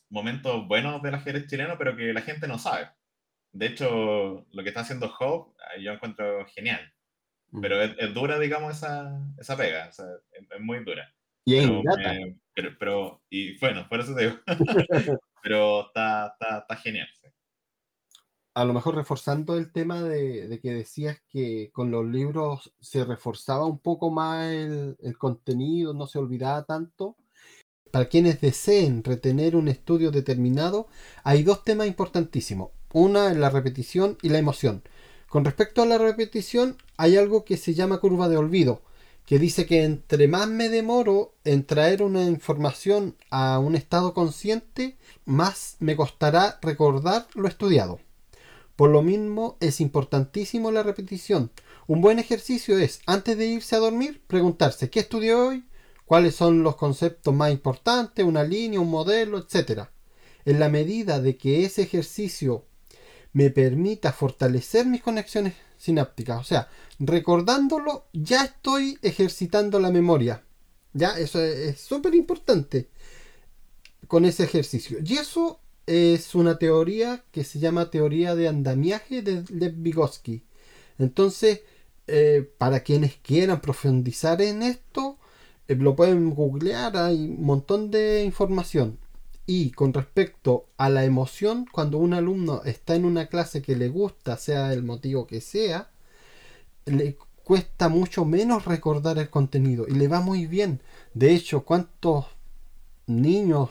momentos 0.09 0.67
buenos 0.67 1.03
del 1.03 1.15
ajedrez 1.15 1.47
chileno, 1.47 1.77
pero 1.79 1.97
que 1.97 2.13
la 2.13 2.23
gente 2.23 2.47
no 2.47 2.59
sabe. 2.59 2.89
De 3.53 3.67
hecho, 3.67 4.47
lo 4.51 4.63
que 4.63 4.69
está 4.69 4.81
haciendo 4.81 5.13
Hope, 5.19 5.57
yo 5.81 5.93
encuentro 5.93 6.47
genial. 6.47 6.93
Mm. 7.51 7.61
Pero 7.61 7.83
es, 7.83 8.15
dura, 8.15 8.39
digamos, 8.39 8.77
esa, 8.77 9.19
esa 9.39 9.57
pega. 9.57 9.89
O 9.89 9.93
sea, 9.93 10.07
es, 10.33 10.61
muy 10.61 10.85
dura. 10.85 11.13
Y 11.45 11.67
pero, 12.55 12.77
pero, 12.79 13.23
y 13.31 13.59
bueno, 13.59 13.89
por 13.89 14.01
eso 14.01 14.15
te 14.15 14.23
digo. 14.23 14.39
pero 15.43 15.87
está, 15.87 16.37
está, 16.41 16.77
genial. 16.77 17.09
A 18.55 18.65
lo 18.65 18.75
mejor 18.75 18.97
reforzando 18.97 19.57
el 19.57 19.73
tema 19.73 20.03
de, 20.03 20.59
que 20.61 20.73
decías 20.73 21.19
que 21.29 21.71
con 21.73 21.91
los 21.91 22.05
libros 22.05 22.73
se 22.81 23.05
reforzaba 23.05 23.67
un 23.67 23.79
poco 23.79 24.11
más 24.11 24.51
el, 24.51 24.97
el 25.01 25.19
contenido, 25.19 25.95
no 25.95 26.07
se 26.07 26.19
olvidaba 26.19 26.65
tanto. 26.65 27.17
Para 27.93 28.09
quienes 28.09 28.41
deseen 28.41 29.05
retener 29.05 29.57
un 29.57 29.69
estudio 29.69 30.11
determinado, 30.11 30.89
hay 31.25 31.43
dos 31.43 31.65
temas 31.65 31.87
importantísimos. 31.87 32.71
Una 32.93 33.31
es 33.31 33.37
la 33.37 33.51
repetición 33.51 34.19
y 34.23 34.29
la 34.31 34.39
emoción. 34.39 34.83
Con 35.29 35.45
respecto 35.45 35.83
a 35.83 35.87
la 35.87 35.99
repetición, 35.99 36.77
hay 36.97 37.17
algo 37.17 37.45
que 37.45 37.57
se 37.57 37.75
llama 37.75 37.99
curva 37.99 38.29
de 38.29 38.37
olvido 38.37 38.83
que 39.31 39.39
dice 39.39 39.65
que 39.65 39.85
entre 39.85 40.27
más 40.27 40.49
me 40.49 40.69
demoro 40.69 41.37
en 41.45 41.65
traer 41.65 42.03
una 42.03 42.25
información 42.25 43.17
a 43.31 43.61
un 43.61 43.77
estado 43.77 44.13
consciente, 44.13 44.99
más 45.25 45.77
me 45.79 45.95
costará 45.95 46.59
recordar 46.63 47.29
lo 47.35 47.47
estudiado. 47.47 48.01
Por 48.81 48.89
lo 48.89 49.03
mismo, 49.03 49.59
es 49.61 49.83
importantísimo 49.83 50.71
la 50.71 50.83
repetición. 50.83 51.51
Un 51.87 52.01
buen 52.01 52.19
ejercicio 52.19 52.79
es, 52.79 53.01
antes 53.05 53.37
de 53.37 53.47
irse 53.47 53.77
a 53.77 53.79
dormir, 53.79 54.23
preguntarse 54.27 54.89
qué 54.89 55.01
estudié 55.01 55.35
hoy, 55.35 55.67
cuáles 56.07 56.35
son 56.35 56.63
los 56.63 56.77
conceptos 56.77 57.35
más 57.35 57.53
importantes, 57.53 58.25
una 58.25 58.43
línea, 58.43 58.81
un 58.81 58.89
modelo, 58.89 59.37
etc. 59.37 59.83
En 60.47 60.59
la 60.59 60.71
medida 60.71 61.21
de 61.21 61.37
que 61.37 61.67
ese 61.67 61.83
ejercicio 61.83 62.65
me 63.35 63.51
permita 63.51 64.15
fortalecer 64.15 64.87
mis 64.87 65.03
conexiones 65.03 65.53
sinápticas, 65.77 66.41
o 66.41 66.45
sea, 66.45 66.71
recordándolo, 66.99 68.07
ya 68.15 68.45
estoy 68.45 68.99
ejercitando 69.03 69.79
la 69.79 69.91
memoria. 69.91 70.43
Ya, 70.95 71.19
eso 71.19 71.39
es 71.39 71.79
súper 71.79 72.15
importante 72.15 72.89
con 74.07 74.25
ese 74.25 74.45
ejercicio. 74.45 75.01
Y 75.05 75.19
eso 75.19 75.61
es 75.87 76.35
una 76.35 76.59
teoría 76.59 77.25
que 77.33 77.45
se 77.45 77.59
llama 77.59 77.91
teoría 77.91 78.35
de 78.35 78.49
andamiaje 78.49 79.23
de 79.23 79.45
Lev 79.51 79.75
Vygotsky. 79.77 80.43
Entonces, 80.99 81.63
eh, 82.07 82.51
para 82.59 82.81
quienes 82.81 83.17
quieran 83.17 83.61
profundizar 83.61 84.43
en 84.43 84.63
esto, 84.63 85.19
eh, 85.69 85.77
lo 85.77 85.97
pueden 85.97 86.31
googlear, 86.31 86.97
hay 86.97 87.17
un 87.17 87.43
montón 87.43 87.91
de 87.91 88.25
información. 88.25 88.99
Y 89.47 89.71
con 89.73 89.93
respecto 89.93 90.67
a 90.77 90.91
la 90.91 91.05
emoción, 91.05 91.67
cuando 91.71 91.99
un 91.99 92.15
alumno 92.15 92.63
está 92.65 92.95
en 92.95 93.05
una 93.05 93.27
clase 93.27 93.63
que 93.63 93.77
le 93.77 93.89
gusta, 93.89 94.37
sea 94.37 94.73
el 94.73 94.83
motivo 94.83 95.27
que 95.27 95.41
sea, 95.41 95.91
le 96.87 97.17
cuesta 97.45 97.89
mucho 97.89 98.25
menos 98.25 98.65
recordar 98.65 99.19
el 99.19 99.31
contenido 99.31 99.87
y 99.89 99.93
le 99.93 100.09
va 100.09 100.21
muy 100.21 100.47
bien. 100.47 100.83
De 101.15 101.35
hecho, 101.35 101.65
¿cuántos 101.65 102.27
niños 103.07 103.71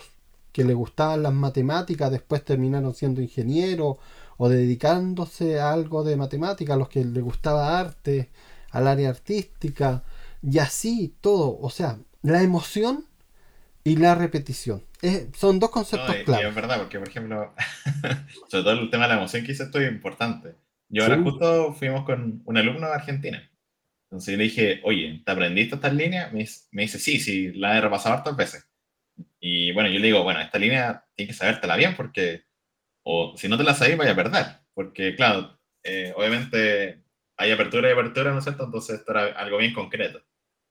que 0.51 0.63
le 0.63 0.73
gustaban 0.73 1.23
las 1.23 1.33
matemáticas 1.33 2.11
después 2.11 2.43
terminaron 2.43 2.93
siendo 2.93 3.21
ingenieros 3.21 3.97
o 4.37 4.49
dedicándose 4.49 5.59
a 5.59 5.73
algo 5.73 6.03
de 6.03 6.15
matemática, 6.15 6.73
a 6.73 6.77
los 6.77 6.89
que 6.89 7.03
les 7.03 7.23
gustaba 7.23 7.79
arte, 7.79 8.29
al 8.71 8.87
área 8.87 9.09
artística 9.09 10.03
y 10.41 10.59
así 10.59 11.15
todo? 11.21 11.59
O 11.59 11.69
sea, 11.69 11.99
la 12.21 12.41
emoción 12.41 13.05
y 13.83 13.95
la 13.97 14.15
repetición. 14.15 14.83
son 15.35 15.59
dos 15.59 15.69
conceptos 15.69 16.15
claros. 16.25 16.49
es 16.49 16.55
verdad, 16.55 16.77
porque 16.79 16.99
por 16.99 17.09
ejemplo, 17.09 17.53
sobre 18.49 18.63
todo 18.63 18.71
el 18.71 18.89
tema 18.89 19.03
de 19.03 19.09
la 19.09 19.17
emoción 19.17 19.43
que 19.45 19.51
hice 19.51 19.63
esto 19.63 19.79
es 19.79 19.91
importante. 19.91 20.55
Yo 20.89 21.03
ahora 21.03 21.21
justo 21.21 21.73
fuimos 21.73 22.03
con 22.03 22.41
un 22.45 22.57
alumno 22.57 22.87
de 22.87 22.93
Argentina. 22.93 23.49
Entonces 24.05 24.37
le 24.37 24.45
dije, 24.45 24.81
oye, 24.83 25.21
¿te 25.23 25.31
aprendiste 25.31 25.75
estas 25.75 25.93
líneas? 25.93 26.33
Me, 26.33 26.47
me 26.71 26.81
dice, 26.83 26.97
sí, 26.97 27.19
sí, 27.19 27.51
la 27.53 27.77
he 27.77 27.81
repasado 27.81 28.15
hartas 28.15 28.35
veces. 28.35 28.68
Y 29.39 29.71
bueno, 29.71 29.89
yo 29.89 29.99
le 29.99 30.07
digo, 30.07 30.23
bueno, 30.23 30.39
esta 30.41 30.57
línea 30.57 31.05
tienes 31.15 31.35
que 31.35 31.39
sabértela 31.39 31.75
bien 31.75 31.95
porque, 31.95 32.43
o 33.03 33.33
si 33.37 33.47
no 33.47 33.57
te 33.57 33.63
la 33.63 33.73
sabes, 33.73 33.97
vaya 33.97 34.11
a 34.11 34.15
perder. 34.15 34.45
Porque, 34.73 35.15
claro, 35.15 35.59
eh, 35.83 36.13
obviamente 36.15 37.03
hay 37.37 37.51
apertura 37.51 37.89
y 37.89 37.93
apertura, 37.93 38.31
¿no 38.31 38.39
es 38.39 38.43
cierto? 38.43 38.65
Entonces 38.65 38.99
esto 38.99 39.11
era 39.11 39.25
algo 39.39 39.57
bien 39.57 39.73
concreto. 39.73 40.21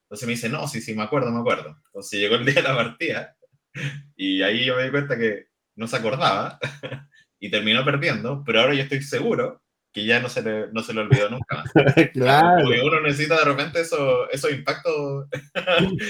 Entonces 0.05 0.27
me 0.27 0.35
dice, 0.35 0.49
no, 0.49 0.67
sí, 0.69 0.81
sí, 0.81 0.95
me 0.95 1.03
acuerdo, 1.03 1.31
me 1.31 1.41
acuerdo. 1.41 1.77
Entonces 1.87 2.21
llegó 2.21 2.37
el 2.37 2.45
día 2.45 2.55
de 2.55 2.63
la 2.63 2.75
partida 2.75 3.37
y 4.17 4.43
ahí 4.43 4.65
yo 4.65 4.77
me 4.77 4.85
di 4.85 4.91
cuenta 4.91 5.19
que 5.19 5.49
no 5.77 5.87
se 5.87 5.97
acordaba 5.97 6.59
y 7.41 7.51
terminó 7.51 7.85
perdiendo, 7.85 8.43
pero 8.45 8.61
ahora 8.61 8.75
yo 8.75 8.83
estoy 8.83 9.03
seguro 9.03 9.63
que 9.93 10.05
ya 10.05 10.21
no 10.21 10.29
se 10.29 10.43
le, 10.43 10.73
no 10.73 10.83
se 10.83 10.93
le 10.93 11.01
olvidó 11.01 11.31
nunca 11.31 11.57
más. 11.57 11.73
claro. 12.13 12.65
Porque 12.65 12.81
uno 12.83 13.01
necesita 13.01 13.39
de 13.39 13.45
repente 13.45 13.81
esos 13.81 14.29
eso 14.33 14.51
impactos 14.51 15.27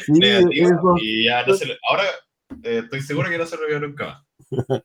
negativos 0.09 1.01
y 1.03 1.25
ya 1.25 1.47
no 1.47 1.55
se 1.55 1.67
le, 1.67 1.79
ahora 1.89 2.05
eh, 2.63 2.81
estoy 2.85 3.03
seguro 3.03 3.29
que 3.29 3.39
no 3.39 3.47
se 3.47 3.57
le 3.57 3.65
olvidó 3.65 3.81
nunca 3.81 4.07
más. 4.07 4.83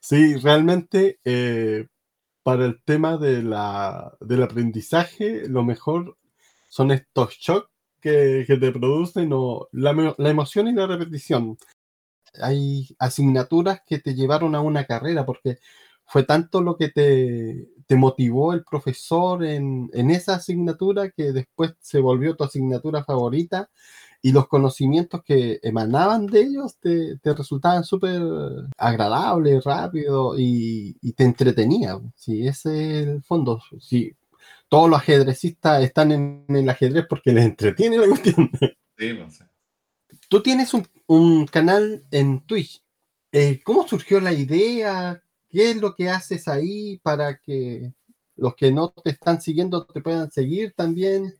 Sí, 0.00 0.36
realmente 0.36 1.18
eh, 1.24 1.88
para 2.42 2.64
el 2.64 2.80
tema 2.84 3.18
de 3.18 3.42
la, 3.42 4.16
del 4.20 4.42
aprendizaje, 4.42 5.48
lo 5.48 5.64
mejor 5.64 6.16
son 6.68 6.92
estos 6.92 7.34
shocks 7.34 7.68
que, 8.00 8.44
que 8.46 8.56
te 8.56 8.72
producen 8.72 9.30
o 9.32 9.68
la, 9.72 10.14
la 10.16 10.30
emoción 10.30 10.68
y 10.68 10.72
la 10.72 10.86
repetición. 10.86 11.58
Hay 12.40 12.88
asignaturas 12.98 13.82
que 13.84 13.98
te 13.98 14.14
llevaron 14.14 14.54
a 14.54 14.60
una 14.60 14.84
carrera 14.84 15.26
porque 15.26 15.58
fue 16.06 16.22
tanto 16.22 16.62
lo 16.62 16.76
que 16.76 16.88
te, 16.90 17.68
te 17.86 17.96
motivó 17.96 18.52
el 18.52 18.64
profesor 18.64 19.44
en, 19.44 19.90
en, 19.92 20.10
esa 20.10 20.36
asignatura 20.36 21.10
que 21.10 21.32
después 21.32 21.74
se 21.80 21.98
volvió 22.00 22.36
tu 22.36 22.44
asignatura 22.44 23.04
favorita 23.04 23.70
y 24.22 24.32
los 24.32 24.48
conocimientos 24.48 25.22
que 25.22 25.60
emanaban 25.62 26.26
de 26.26 26.40
ellos 26.40 26.76
te, 26.78 27.18
te 27.18 27.34
resultaban 27.34 27.84
súper 27.84 28.20
agradables, 28.76 29.64
rápidos 29.64 30.38
y, 30.38 30.96
y, 31.00 31.12
te 31.12 31.24
entretenía. 31.24 31.98
Sí, 32.14 32.46
ese 32.46 33.02
es 33.02 33.06
el 33.08 33.22
fondo. 33.22 33.60
Sí, 33.80 34.12
todos 34.68 34.90
los 34.90 34.98
ajedrecistas 34.98 35.82
están 35.82 36.12
en, 36.12 36.44
el 36.48 36.68
ajedrez 36.68 37.06
porque 37.08 37.32
les 37.32 37.44
entretiene 37.44 37.98
la 37.98 38.08
cuestión. 38.08 38.50
Sí, 38.98 39.12
no 39.12 39.30
sé. 39.30 39.44
Tú 40.28 40.42
tienes 40.42 40.72
un, 40.74 40.86
un, 41.06 41.46
canal 41.46 42.04
en 42.10 42.40
Twitch. 42.40 42.82
Eh, 43.30 43.60
¿Cómo 43.62 43.86
surgió 43.86 44.20
la 44.20 44.32
idea? 44.32 45.22
¿Qué 45.48 45.70
es 45.70 45.76
lo 45.76 45.94
que 45.94 46.08
haces 46.08 46.48
ahí 46.48 46.98
para 47.02 47.38
que 47.38 47.92
los 48.36 48.54
que 48.54 48.72
no 48.72 48.90
te 48.90 49.10
están 49.10 49.40
siguiendo 49.40 49.84
te 49.84 50.00
puedan 50.00 50.30
seguir 50.30 50.72
también? 50.74 51.34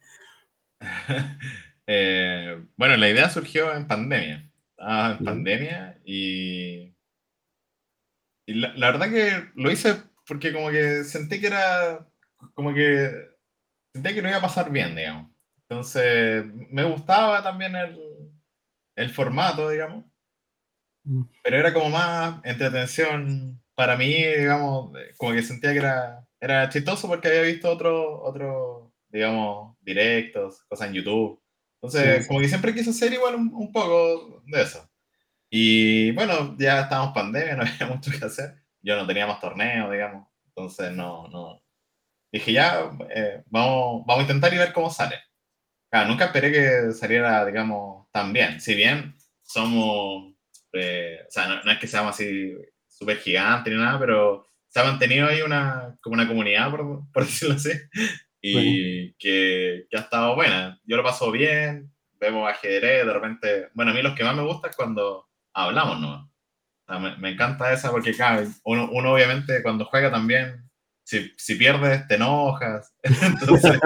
eh, 1.87 2.65
bueno, 2.77 2.97
la 2.97 3.09
idea 3.09 3.31
surgió 3.31 3.75
en 3.75 3.87
pandemia. 3.87 4.51
en 4.79 5.25
pandemia 5.25 5.99
y, 6.05 6.95
y 8.47 8.55
la, 8.55 8.75
la, 8.75 8.91
verdad 8.91 9.11
que 9.11 9.51
lo 9.55 9.71
hice 9.71 9.97
porque 10.27 10.53
como 10.53 10.71
que 10.71 11.05
sentí 11.05 11.41
que 11.41 11.47
era 11.47 12.07
como 12.55 12.75
que 12.75 13.11
sentí 13.95 14.15
que 14.15 14.23
no 14.23 14.29
iba 14.29 14.39
a 14.39 14.43
pasar 14.43 14.71
bien, 14.71 14.95
digamos. 14.97 15.31
Entonces, 15.69 16.45
me 16.71 16.85
gustaba 16.85 17.43
también 17.43 17.75
el, 17.75 17.99
el 18.97 19.11
formato, 19.11 19.69
digamos. 19.71 20.05
Mm. 21.05 21.23
Pero 21.43 21.57
era 21.57 21.73
como 21.73 21.91
más 21.91 22.41
entretención 22.45 23.61
para 23.75 23.97
mí, 23.97 24.15
digamos, 24.15 24.93
como 25.17 25.33
que 25.33 25.43
sentía 25.43 25.73
que 25.73 25.79
era, 25.79 26.27
era 26.41 26.69
chistoso 26.69 27.09
porque 27.09 27.29
había 27.29 27.43
visto 27.43 27.71
otros, 27.71 28.21
otro, 28.23 28.93
digamos, 29.09 29.77
directos, 29.81 30.65
cosas 30.69 30.89
en 30.89 30.95
YouTube. 30.95 31.41
Entonces, 31.87 32.27
como 32.27 32.41
que 32.41 32.49
siempre 32.49 32.75
quise 32.75 32.91
hacer 32.91 33.13
igual 33.13 33.37
un, 33.37 33.53
un, 33.55 33.73
poco 33.73 34.43
de 34.47 34.63
eso. 34.63 34.89
Y 35.51 36.11
bueno, 36.13 36.57
ya 36.59 36.83
estábamos 36.83 37.15
pandemia, 37.15 37.57
no 37.57 37.63
había 37.63 37.87
mucho 37.95 38.11
que 38.11 38.25
hacer. 38.25 38.55
Yo 38.83 38.97
no 38.97 39.07
tenía 39.07 39.27
más 39.27 39.41
torneos, 39.41 39.91
digamos. 39.91 40.29
Entonces, 40.49 40.93
no, 40.93 41.29
no, 41.29 41.63
dije, 42.33 42.53
ya, 42.53 42.91
eh, 43.15 43.43
vamos, 43.47 44.05
vamos 44.07 44.21
a 44.21 44.23
intentar 44.23 44.53
y 44.55 44.59
ver 44.59 44.73
cómo 44.73 44.91
sale. 44.91 45.17
Claro, 45.91 46.09
nunca 46.09 46.27
esperé 46.27 46.53
que 46.53 46.93
saliera, 46.93 47.45
digamos, 47.45 48.11
tan 48.11 48.33
bien. 48.33 48.61
Si 48.61 48.75
bien 48.75 49.17
somos, 49.43 50.35
eh, 50.73 51.21
o 51.27 51.31
sea, 51.31 51.63
no, 51.65 51.71
es 51.71 51.79
que 51.79 51.87
seamos 51.87 52.15
así 52.15 52.55
súper 52.89 53.19
gigantes 53.19 53.73
ni 53.73 53.79
nada, 53.79 53.99
pero 53.99 54.47
se 54.69 54.81
ha 54.81 54.85
mantenido 54.85 55.29
ahí 55.29 55.43
una, 55.43 55.97
como 56.03 56.15
una 56.15 56.27
comunidad, 56.27 56.71
por, 56.71 57.11
por 57.13 57.25
decirlo 57.27 57.55
así, 57.55 57.71
y 58.41 59.13
que, 59.15 59.87
que, 59.91 59.97
ha 59.97 60.03
estado 60.03 60.35
buena. 60.35 60.81
Yo 60.85 60.97
lo 60.97 61.03
paso 61.03 61.31
bien, 61.31 61.93
vemos 62.21 62.49
ajedrez, 62.49 63.07
de 63.07 63.13
repente, 63.13 63.69
bueno, 63.75 63.91
a 63.91 63.95
mí 63.95 64.03
los 64.03 64.15
que 64.15 64.25
más 64.25 64.37
me 64.37 64.43
gusta 64.43 64.69
es 64.69 64.77
cuando 64.77 65.29
hablamos, 65.53 66.01
¿no? 66.01 66.33
Me, 67.01 67.17
me, 67.17 67.31
encanta 67.31 67.73
esa 67.73 67.91
porque, 67.91 68.15
uno, 68.65 68.89
uno 68.93 69.13
obviamente 69.13 69.61
cuando 69.63 69.87
juega 69.87 70.11
también 70.11 70.67
si, 71.07 71.33
si, 71.37 71.55
pierdes, 71.55 72.07
te 72.09 72.17
enojas. 72.17 72.93
entonces, 73.03 73.81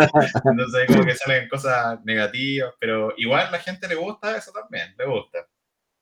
entonces, 0.45 0.87
como 0.87 1.05
que 1.05 1.15
salen 1.15 1.49
cosas 1.49 2.03
negativas, 2.05 2.75
pero 2.81 3.13
igual 3.19 3.53
la 3.53 3.59
gente 3.59 3.87
le 3.89 3.95
gusta 3.95 4.37
eso 4.37 4.53
también, 4.53 4.95
le 4.99 5.07
gusta. 5.07 5.47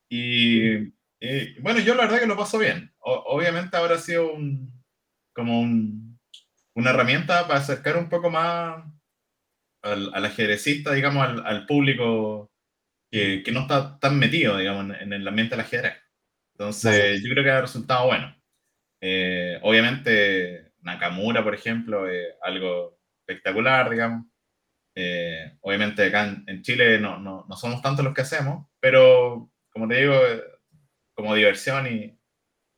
Y, 0.08 0.92
y 1.20 1.60
bueno, 1.60 1.80
yo 1.80 1.94
la 1.96 2.04
verdad 2.04 2.20
que 2.20 2.26
lo 2.26 2.36
paso 2.36 2.58
bien. 2.58 2.94
Obviamente 3.00 3.76
ahora 3.76 3.96
ha 3.96 3.98
sido 3.98 4.32
un, 4.32 4.72
como 5.34 5.60
un, 5.60 6.17
una 6.78 6.90
herramienta 6.90 7.46
para 7.48 7.60
acercar 7.60 7.96
un 7.96 8.08
poco 8.08 8.30
más 8.30 8.84
al, 9.82 10.10
al 10.14 10.24
ajedrecista, 10.24 10.92
digamos, 10.92 11.26
al, 11.26 11.46
al 11.46 11.66
público 11.66 12.50
que, 13.10 13.42
que, 13.42 13.52
no 13.52 13.62
está 13.62 13.98
tan 13.98 14.18
metido, 14.18 14.56
digamos, 14.56 14.84
en, 14.84 15.02
en 15.02 15.12
el 15.12 15.28
ambiente 15.28 15.56
del 15.56 15.64
ajedrez. 15.64 15.94
Entonces, 16.52 17.22
yo 17.22 17.30
creo 17.30 17.44
que 17.44 17.50
ha 17.50 17.60
resultado 17.60 18.06
bueno. 18.06 18.34
Eh, 19.00 19.58
obviamente, 19.62 20.72
Nakamura, 20.80 21.42
por 21.44 21.54
ejemplo, 21.54 22.08
es 22.08 22.28
algo 22.42 22.98
espectacular, 23.20 23.90
digamos. 23.90 24.26
Eh, 24.94 25.56
obviamente 25.60 26.04
acá 26.04 26.36
en, 26.46 26.62
Chile 26.62 26.98
no, 26.98 27.18
no, 27.18 27.46
no, 27.48 27.56
somos 27.56 27.80
tantos 27.82 28.04
los 28.04 28.14
que 28.14 28.22
hacemos, 28.22 28.66
pero 28.80 29.48
como 29.70 29.86
te 29.86 30.00
digo, 30.00 30.14
eh, 30.14 30.42
como 31.14 31.34
diversión 31.34 31.86
y, 31.86 32.18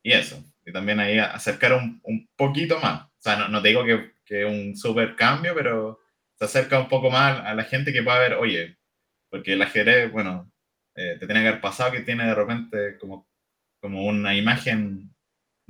y, 0.02 0.12
eso. 0.12 0.42
Y 0.66 0.72
también 0.72 1.00
ahí 1.00 1.18
acercar 1.18 1.72
un, 1.74 2.00
un 2.04 2.28
poquito 2.36 2.78
más. 2.80 3.09
O 3.20 3.22
sea, 3.22 3.36
no, 3.36 3.48
no 3.48 3.62
te 3.62 3.68
digo 3.68 3.84
que, 3.84 4.14
que 4.24 4.44
un 4.44 4.76
super 4.76 5.14
cambio, 5.14 5.54
pero 5.54 6.00
se 6.34 6.46
acerca 6.46 6.80
un 6.80 6.88
poco 6.88 7.10
más 7.10 7.40
a 7.40 7.54
la 7.54 7.64
gente 7.64 7.92
que 7.92 8.02
pueda 8.02 8.18
ver, 8.18 8.34
oye, 8.34 8.78
porque 9.28 9.52
el 9.52 9.62
ajedrez, 9.62 10.10
bueno, 10.10 10.50
eh, 10.96 11.16
te 11.20 11.26
tiene 11.26 11.42
que 11.42 11.48
haber 11.48 11.60
pasado 11.60 11.92
que 11.92 12.00
tiene 12.00 12.26
de 12.26 12.34
repente 12.34 12.98
como, 12.98 13.28
como 13.80 14.04
una 14.06 14.34
imagen 14.34 15.10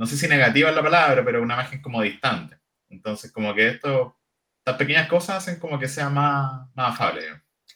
no 0.01 0.07
sé 0.07 0.17
si 0.17 0.27
negativa 0.29 0.71
es 0.71 0.75
la 0.75 0.83
palabra, 0.83 1.23
pero 1.23 1.43
una 1.43 1.53
imagen 1.53 1.83
como 1.83 2.01
distante. 2.01 2.57
Entonces, 2.89 3.31
como 3.31 3.55
que 3.55 3.69
esto, 3.69 4.17
estas 4.57 4.79
pequeñas 4.79 5.07
cosas 5.09 5.37
hacen 5.37 5.61
como 5.61 5.79
que 5.79 5.89
sea 5.89 6.09
más, 6.09 6.75
más 6.75 6.95
afable. 6.95 7.21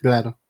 Claro. 0.01 0.41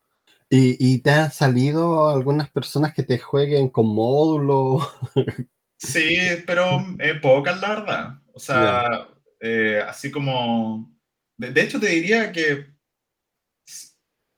¿Y, 0.49 0.77
¿Y, 0.79 1.01
te 1.01 1.11
han 1.11 1.33
salido 1.33 2.11
algunas 2.11 2.49
personas 2.49 2.95
que 2.95 3.03
te 3.03 3.19
jueguen 3.19 3.71
con 3.71 3.93
módulo? 3.93 4.89
Sí, 5.77 6.17
pero 6.47 6.87
eh, 7.01 7.17
pocas, 7.17 7.61
la 7.61 7.69
verdad. 7.69 8.21
O 8.33 8.39
sea, 8.39 9.09
eh, 9.45 9.83
así 9.87 10.11
como... 10.11 10.93
De, 11.39 11.53
de, 11.53 11.63
hecho, 11.63 11.81
te 11.81 11.89
diría 11.89 12.33
que 12.33 12.75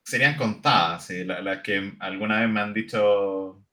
serían 0.05 0.37
contadas, 0.37 1.11
las 1.11 1.43
la 1.43 1.63
que 1.63 1.95
alguna 2.01 2.41
vez 2.41 2.49
me 2.49 2.61
han 2.61 2.75
dicho, 2.75 3.65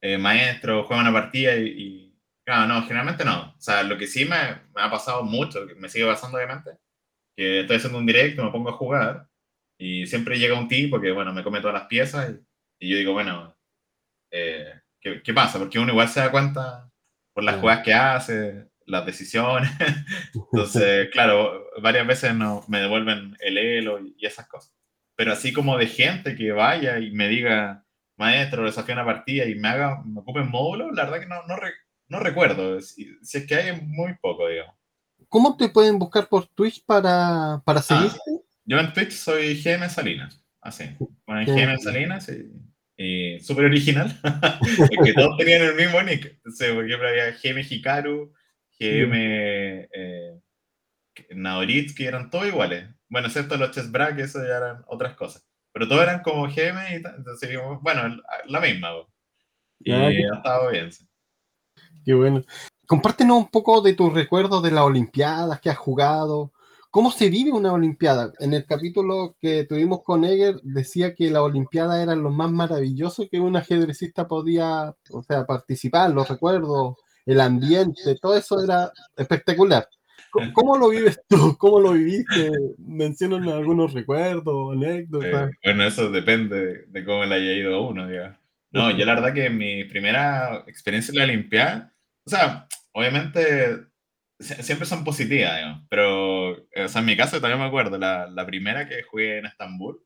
eh, 0.00 0.18
maestro, 0.18 0.84
juega 0.84 1.02
una 1.02 1.12
partida 1.12 1.56
y, 1.56 1.66
y 1.68 2.12
Claro, 2.44 2.66
no, 2.66 2.82
generalmente 2.82 3.24
no. 3.24 3.54
O 3.56 3.60
sea, 3.60 3.82
lo 3.82 3.96
que 3.96 4.06
sí 4.06 4.24
me, 4.24 4.36
me, 4.74 4.82
ha 4.82 4.90
pasado 4.90 5.22
mucho, 5.22 5.64
me 5.76 5.88
sigue 5.88 6.06
pasando 6.06 6.38
obviamente, 6.38 6.72
que 7.36 7.60
estoy 7.60 7.76
haciendo 7.76 7.98
un 7.98 8.06
directo, 8.06 8.44
me 8.44 8.50
pongo 8.50 8.70
a 8.70 8.76
jugar 8.76 9.28
y 9.78 10.06
siempre 10.06 10.38
llega 10.38 10.58
un 10.58 10.68
tipo 10.68 11.00
que, 11.00 11.12
bueno, 11.12 11.32
me 11.32 11.44
come 11.44 11.60
todas 11.60 11.74
las 11.74 11.86
piezas 11.86 12.30
y, 12.30 12.86
y 12.86 12.90
yo 12.90 12.96
digo, 12.96 13.12
bueno, 13.12 13.56
eh, 14.32 14.80
¿qué, 15.00 15.22
¿qué, 15.22 15.32
pasa? 15.32 15.58
Porque 15.58 15.78
uno 15.78 15.92
igual 15.92 16.08
se 16.08 16.20
da 16.20 16.30
cuenta 16.32 16.90
por 17.32 17.44
las 17.44 17.60
jugadas 17.60 17.84
que 17.84 17.94
hace, 17.94 18.68
las 18.86 19.06
decisiones. 19.06 19.70
Entonces, 20.34 21.08
claro, 21.10 21.66
varias 21.80 22.06
veces 22.06 22.34
no, 22.34 22.64
me 22.68 22.80
devuelven 22.80 23.36
el 23.40 23.58
elo 23.58 24.00
y, 24.00 24.14
y, 24.18 24.26
esas 24.26 24.48
cosas. 24.48 24.74
Pero 25.16 25.32
así 25.32 25.52
como 25.52 25.78
de 25.78 25.86
gente 25.86 26.36
que 26.36 26.52
vaya 26.52 26.98
y 26.98 27.10
me 27.10 27.28
diga, 27.28 27.84
maestro, 28.16 28.64
desafío 28.64 28.94
una 28.94 29.04
partida 29.04 29.46
y 29.46 29.54
me 29.54 29.68
haga, 29.68 30.02
me 30.04 30.20
ocupe 30.20 30.42
módulo, 30.42 30.92
la 30.92 31.04
verdad 31.04 31.20
que 31.20 31.26
no, 31.26 31.42
no, 31.46 31.56
no 32.08 32.20
recuerdo, 32.20 32.80
si, 32.80 33.16
si, 33.22 33.38
es 33.38 33.46
que 33.46 33.54
hay 33.54 33.80
muy 33.80 34.14
poco, 34.20 34.48
digamos. 34.48 34.74
¿Cómo 35.28 35.56
te 35.56 35.68
pueden 35.68 35.98
buscar 35.98 36.28
por 36.28 36.46
Twitch 36.46 36.84
para, 36.84 37.62
para 37.64 37.82
seguirte? 37.82 38.18
Ah, 38.18 38.38
yo 38.64 38.78
en 38.78 38.92
Twitch 38.92 39.12
soy 39.12 39.60
GM 39.60 39.88
Salinas, 39.88 40.44
así. 40.60 40.84
Ponen 41.24 41.46
GM 41.46 41.78
Salinas 41.78 42.28
y, 42.28 42.52
y 42.96 43.40
súper 43.40 43.64
original, 43.64 44.20
porque 44.94 45.14
todos 45.14 45.36
tenían 45.38 45.62
el 45.62 45.74
mismo 45.74 46.02
nick. 46.02 46.26
Entonces, 46.36 46.72
por 46.72 46.84
ejemplo, 46.84 47.08
había 47.08 47.32
GM 47.32 47.60
Hikaru, 47.68 48.32
GM 48.78 49.12
eh, 49.92 50.40
eran 51.98 52.30
todos 52.30 52.46
iguales. 52.46 52.88
Bueno, 53.08 53.28
excepto 53.28 53.56
los 53.56 53.70
Chess 53.72 53.90
Bra, 53.90 54.16
que 54.16 54.22
eso 54.22 54.38
ya 54.38 54.56
eran 54.56 54.84
otras 54.86 55.14
cosas. 55.14 55.46
Pero 55.72 55.88
todos 55.88 56.02
eran 56.02 56.22
como 56.22 56.46
GM 56.46 56.78
y 56.90 56.94
Entonces, 56.94 57.58
bueno, 57.80 58.22
la 58.46 58.60
misma. 58.60 58.90
Y 59.80 59.92
ha 59.92 60.10
estado 60.10 60.70
bien. 60.70 60.92
Sí. 60.92 61.06
Qué 62.04 62.14
bueno. 62.14 62.42
Compártenos 62.86 63.38
un 63.38 63.48
poco 63.48 63.80
de 63.80 63.94
tus 63.94 64.12
recuerdos 64.12 64.62
de 64.62 64.70
las 64.70 64.84
Olimpiadas 64.84 65.60
que 65.60 65.70
has 65.70 65.78
jugado. 65.78 66.52
¿Cómo 66.90 67.10
se 67.10 67.30
vive 67.30 67.52
una 67.52 67.72
Olimpiada? 67.72 68.32
En 68.38 68.52
el 68.52 68.66
capítulo 68.66 69.36
que 69.40 69.64
tuvimos 69.64 70.02
con 70.02 70.24
Eger 70.24 70.60
decía 70.62 71.14
que 71.14 71.30
las 71.30 71.42
Olimpiadas 71.42 72.02
eran 72.02 72.22
lo 72.22 72.30
más 72.30 72.50
maravilloso 72.50 73.28
que 73.30 73.40
un 73.40 73.56
ajedrecista 73.56 74.28
podía, 74.28 74.94
o 75.10 75.22
sea, 75.22 75.46
participar, 75.46 76.10
los 76.10 76.28
recuerdos, 76.28 76.96
el 77.26 77.40
ambiente, 77.40 78.16
todo 78.20 78.36
eso 78.36 78.62
era 78.62 78.90
espectacular. 79.16 79.86
¿Cómo, 80.54 80.78
lo 80.78 80.88
vives 80.88 81.20
tú? 81.28 81.56
¿Cómo 81.58 81.78
lo 81.78 81.92
viviste? 81.92 82.50
Mencionan 82.78 83.48
algunos 83.48 83.92
recuerdos, 83.92 84.72
anécdotas. 84.72 85.50
Eh, 85.50 85.56
bueno, 85.64 85.84
eso 85.84 86.10
depende 86.10 86.86
de 86.86 87.04
cómo 87.04 87.24
le 87.24 87.34
haya 87.34 87.52
ido 87.52 87.74
a 87.74 87.88
uno, 87.88 88.08
digamos. 88.08 88.38
No, 88.70 88.90
yo 88.90 89.04
la 89.04 89.14
verdad 89.14 89.34
que 89.34 89.50
mi 89.50 89.84
primera 89.84 90.64
experiencia 90.66 91.12
en 91.12 91.18
la 91.18 91.24
Olimpiada, 91.24 91.92
o 92.24 92.30
sea, 92.30 92.66
obviamente 92.92 93.86
siempre 94.40 94.86
son 94.86 95.04
positivas, 95.04 95.56
digamos, 95.56 95.82
pero, 95.90 96.52
o 96.52 96.88
sea, 96.88 97.00
en 97.00 97.06
mi 97.06 97.16
caso 97.16 97.38
también 97.38 97.60
me 97.60 97.66
acuerdo, 97.66 97.98
la, 97.98 98.26
la 98.28 98.46
primera 98.46 98.88
que 98.88 99.02
jugué 99.02 99.38
en 99.38 99.46
Estambul 99.46 100.02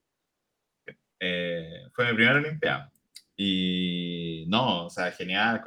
eh, 1.20 1.82
fue 1.94 2.06
mi 2.06 2.14
primera 2.14 2.38
Olimpiada. 2.38 2.92
Y 3.36 4.46
no, 4.48 4.86
o 4.86 4.90
sea, 4.90 5.12
genial, 5.12 5.62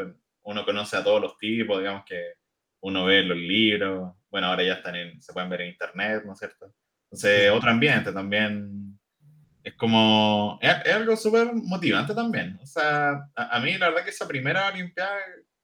uno 0.50 0.66
conoce 0.66 0.98
a 0.98 1.04
todos 1.04 1.22
los 1.22 1.38
tipos, 1.38 1.78
digamos 1.80 2.04
que 2.06 2.34
uno 2.82 3.06
ve 3.06 3.24
los 3.24 3.38
libros, 3.38 4.14
bueno, 4.30 4.48
ahora 4.48 4.64
ya 4.64 4.74
están 4.74 4.96
en, 4.96 5.22
se 5.22 5.32
pueden 5.32 5.50
ver 5.50 5.62
en 5.62 5.70
internet, 5.70 6.24
¿no 6.26 6.34
es 6.34 6.40
cierto? 6.40 6.74
Entonces, 7.06 7.52
otro 7.52 7.70
ambiente 7.70 8.12
también. 8.12 9.00
Es 9.64 9.76
como, 9.76 10.58
es, 10.62 10.74
algo 10.94 11.16
súper 11.16 11.54
motivante 11.54 12.16
también. 12.16 12.58
O 12.62 12.66
sea, 12.66 13.30
a, 13.36 13.60
mí 13.60 13.78
la 13.78 13.90
verdad 13.90 14.04
que 14.04 14.10
esa 14.10 14.28
primera 14.28 14.70
Olimpiada 14.70 15.18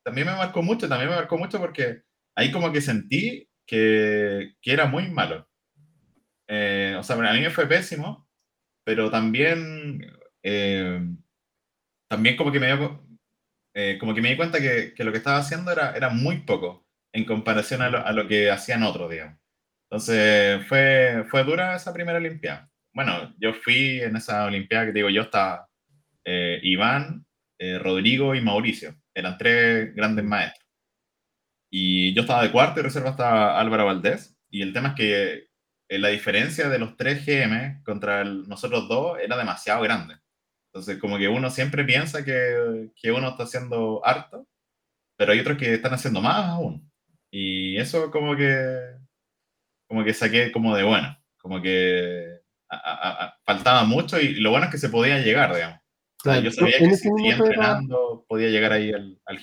también 0.03 0.27
me 0.27 0.35
marcó 0.35 0.61
mucho, 0.61 0.87
también 0.87 1.09
me 1.09 1.15
marcó 1.15 1.37
mucho 1.37 1.59
porque 1.59 2.01
ahí 2.35 2.51
como 2.51 2.71
que 2.71 2.81
sentí 2.81 3.49
que, 3.65 4.53
que 4.61 4.71
era 4.71 4.85
muy 4.85 5.09
malo. 5.09 5.47
Eh, 6.47 6.95
o 6.99 7.03
sea, 7.03 7.15
a 7.15 7.33
mí 7.33 7.41
me 7.41 7.49
fue 7.49 7.67
pésimo, 7.67 8.27
pero 8.83 9.09
también, 9.09 10.05
eh, 10.43 10.99
también 12.07 12.35
como 12.35 12.51
que 12.51 12.59
me 12.59 12.67
dio, 12.67 13.04
eh, 13.75 13.97
como 13.99 14.15
que 14.15 14.21
me 14.21 14.29
di 14.29 14.37
cuenta 14.37 14.59
que, 14.59 14.93
que, 14.95 15.03
lo 15.03 15.11
que 15.11 15.19
estaba 15.19 15.37
haciendo 15.37 15.71
era, 15.71 15.95
era 15.95 16.09
muy 16.09 16.39
poco 16.39 16.87
en 17.13 17.25
comparación 17.25 17.81
a 17.81 17.89
lo, 17.89 18.05
a 18.05 18.11
lo 18.11 18.27
que 18.27 18.49
hacían 18.49 18.83
otros, 18.83 19.11
digamos. 19.11 19.39
Entonces, 19.89 20.65
fue, 20.67 21.25
fue 21.29 21.43
dura 21.43 21.75
esa 21.75 21.93
primera 21.93 22.17
Olimpiada. 22.17 22.69
Bueno, 22.93 23.33
yo 23.37 23.53
fui 23.53 24.01
en 24.01 24.15
esa 24.15 24.45
Olimpiada 24.45 24.87
que 24.87 24.93
digo, 24.93 25.09
yo 25.09 25.21
estaba 25.23 25.69
Iván, 26.25 27.25
Rodrigo 27.79 28.33
y 28.33 28.41
Mauricio. 28.41 28.95
Eran 29.13 29.37
tres 29.37 29.93
grandes 29.95 30.25
maestros. 30.25 30.65
Y 31.69 32.13
yo 32.13 32.21
estaba 32.21 32.43
de 32.43 32.51
cuarto 32.51 32.79
y 32.79 32.83
reserva 32.83 33.11
estaba 33.11 33.59
Álvaro 33.59 33.85
Valdés. 33.85 34.37
Y 34.49 34.61
el 34.61 34.73
tema 34.73 34.89
es 34.89 34.95
que 34.95 35.47
eh, 35.89 35.99
la 35.99 36.09
diferencia 36.09 36.69
de 36.69 36.79
los 36.79 36.97
3 36.97 37.25
GM 37.25 37.83
contra 37.83 38.23
nosotros 38.23 38.87
dos 38.87 39.19
era 39.19 39.37
demasiado 39.37 39.81
grande. 39.81 40.15
Entonces, 40.75 40.99
como 40.99 41.17
que 41.17 41.29
uno 41.29 41.49
siempre 41.49 41.85
piensa 41.85 42.25
que, 42.25 42.89
que, 43.01 43.09
uno 43.09 43.29
está 43.29 43.43
haciendo 43.43 44.05
harto, 44.05 44.45
pero 45.15 45.31
hay 45.31 45.39
otros 45.39 45.57
que 45.57 45.73
están 45.73 45.93
haciendo 45.93 46.19
más 46.19 46.49
aún. 46.49 46.91
Y 47.31 47.77
eso 47.77 48.11
como 48.11 48.35
que, 48.35 48.77
como 49.87 50.03
que 50.03 50.13
saqué 50.13 50.51
como 50.51 50.75
de 50.75 50.83
bueno, 50.83 51.17
como 51.37 51.61
que 51.61 52.41
faltaba 53.45 53.85
mucho 53.85 54.19
y 54.19 54.33
lo 54.33 54.49
bueno 54.49 54.65
es 54.65 54.71
que 54.73 54.77
se 54.77 54.89
podía 54.89 55.19
llegar, 55.19 55.55
digamos. 55.55 55.79
yo 56.43 56.51
sabía 56.51 56.77
que 56.77 56.89
si 56.89 57.07
seguía 57.07 57.37
entrenando 57.37 58.25
podía 58.27 58.49
llegar 58.49 58.73
ahí 58.73 58.91
al, 58.91 59.17
al. 59.27 59.39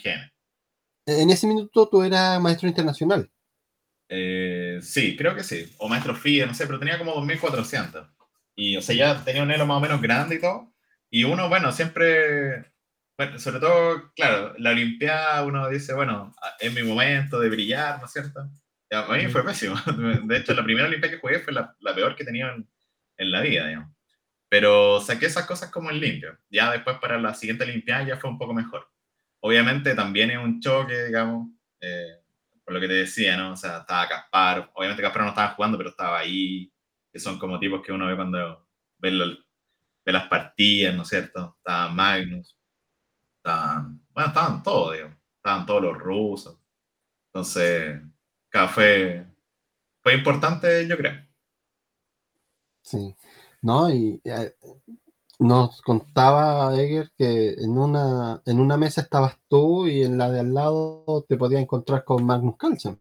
En 1.06 1.30
ese 1.30 1.46
minuto 1.46 1.88
tú 1.88 2.02
eras 2.02 2.42
maestro 2.42 2.68
internacional. 2.68 3.30
Eh, 4.10 4.80
sí, 4.82 5.16
creo 5.16 5.34
que 5.34 5.44
sí. 5.44 5.64
O 5.78 5.88
maestro 5.88 6.14
FIE, 6.14 6.44
no 6.44 6.52
sé, 6.52 6.66
pero 6.66 6.78
tenía 6.78 6.98
como 6.98 7.14
2.400. 7.14 8.06
Y, 8.54 8.76
o 8.76 8.82
sea, 8.82 8.94
ya 8.94 9.24
tenía 9.24 9.42
un 9.42 9.50
elo 9.50 9.64
más 9.64 9.78
o 9.78 9.80
menos 9.80 10.02
grande 10.02 10.34
y 10.34 10.38
todo. 10.38 10.71
Y 11.14 11.24
uno, 11.24 11.50
bueno, 11.50 11.72
siempre, 11.72 12.72
bueno, 13.18 13.38
sobre 13.38 13.60
todo, 13.60 14.12
claro, 14.16 14.54
la 14.56 14.70
Olimpiada, 14.70 15.44
uno 15.44 15.68
dice, 15.68 15.92
bueno, 15.92 16.34
es 16.58 16.72
mi 16.72 16.82
momento 16.82 17.38
de 17.38 17.50
brillar, 17.50 18.00
¿no 18.00 18.06
es 18.06 18.12
cierto? 18.12 18.48
A 18.90 19.16
mí 19.16 19.26
fue 19.28 19.44
pésimo. 19.44 19.76
De 20.24 20.38
hecho, 20.38 20.54
la 20.54 20.64
primera 20.64 20.88
Olimpiada 20.88 21.14
que 21.14 21.20
jugué 21.20 21.40
fue 21.40 21.52
la, 21.52 21.76
la 21.80 21.94
peor 21.94 22.16
que 22.16 22.24
tenía 22.24 22.52
en, 22.52 22.66
en, 23.18 23.30
la 23.30 23.42
vida, 23.42 23.66
digamos. 23.66 23.94
Pero 24.48 25.02
saqué 25.02 25.26
esas 25.26 25.46
cosas 25.46 25.70
como 25.70 25.90
en 25.90 26.00
limpio. 26.00 26.38
Ya 26.48 26.70
después 26.70 26.96
para 26.98 27.18
la 27.18 27.34
siguiente 27.34 27.64
Olimpiada 27.64 28.04
ya 28.04 28.16
fue 28.16 28.30
un 28.30 28.38
poco 28.38 28.54
mejor. 28.54 28.88
Obviamente 29.40 29.94
también 29.94 30.30
es 30.30 30.38
un 30.38 30.60
choque, 30.60 31.04
digamos. 31.04 31.50
Eh, 31.78 32.22
por 32.64 32.72
lo 32.72 32.80
que 32.80 32.88
te 32.88 32.94
decía, 32.94 33.36
¿no? 33.36 33.52
O 33.52 33.56
sea, 33.56 33.80
estaba 33.80 34.08
Caspar, 34.08 34.70
obviamente 34.72 35.02
Caspar 35.02 35.24
no 35.24 35.28
estaba 35.28 35.54
jugando, 35.54 35.76
pero 35.76 35.90
estaba 35.90 36.18
ahí, 36.20 36.72
que 37.12 37.18
son 37.18 37.38
como 37.38 37.58
tipos 37.58 37.82
que 37.82 37.92
uno 37.92 38.06
ve 38.06 38.16
cuando 38.16 38.66
ve, 38.98 39.10
ve 40.04 40.12
las 40.12 40.28
partidas, 40.28 40.94
¿no 40.94 41.02
es 41.02 41.08
cierto? 41.08 41.56
Estaba 41.58 41.88
Magnus, 41.88 42.56
estaban, 43.36 44.00
bueno, 44.10 44.28
estaban 44.28 44.62
todos, 44.62 44.94
digamos, 44.94 45.16
estaban 45.36 45.66
todos 45.66 45.82
los 45.82 45.98
rusos. 45.98 46.58
Entonces, 47.26 48.00
cada 48.48 48.68
fue, 48.68 49.26
importante, 50.14 50.86
yo 50.86 50.96
creo. 50.96 51.26
Sí, 52.82 53.16
no, 53.62 53.88
y 53.88 54.20
eh, 54.24 54.54
nos 55.38 55.80
contaba 55.82 56.74
Eger 56.78 57.10
que 57.16 57.54
en 57.54 57.78
una, 57.78 58.42
en 58.44 58.60
una 58.60 58.76
mesa 58.76 59.00
estabas 59.00 59.38
tú 59.48 59.86
y 59.86 60.02
en 60.02 60.18
la 60.18 60.30
de 60.30 60.40
al 60.40 60.52
lado 60.52 61.24
te 61.28 61.36
podías 61.36 61.62
encontrar 61.62 62.04
con 62.04 62.24
Magnus 62.24 62.56
Carlsen. 62.56 63.00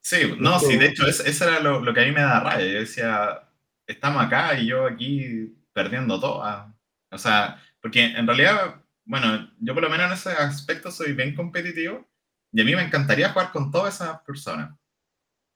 Sí, 0.00 0.34
no, 0.38 0.58
sí, 0.58 0.76
de 0.76 0.86
hecho, 0.86 1.06
eso, 1.06 1.44
era 1.44 1.60
lo, 1.60 1.80
lo, 1.80 1.92
que 1.92 2.00
a 2.00 2.04
mí 2.04 2.12
me 2.12 2.22
da 2.22 2.40
rabia. 2.40 2.66
Yo 2.66 2.80
decía, 2.80 3.48
estamos 3.86 4.24
acá 4.24 4.58
y 4.58 4.66
yo 4.66 4.86
aquí 4.86 5.57
perdiendo 5.78 6.18
todo. 6.18 6.42
Ah". 6.44 6.74
O 7.10 7.18
sea, 7.18 7.62
porque 7.80 8.04
en 8.04 8.26
realidad, 8.26 8.82
bueno, 9.04 9.50
yo 9.60 9.74
por 9.74 9.82
lo 9.84 9.90
menos 9.90 10.06
en 10.08 10.12
ese 10.12 10.30
aspecto 10.30 10.90
soy 10.90 11.12
bien 11.12 11.34
competitivo 11.36 12.04
y 12.52 12.60
a 12.60 12.64
mí 12.64 12.74
me 12.74 12.82
encantaría 12.82 13.30
jugar 13.30 13.52
con 13.52 13.70
todas 13.70 13.94
esas 13.94 14.20
personas. 14.22 14.76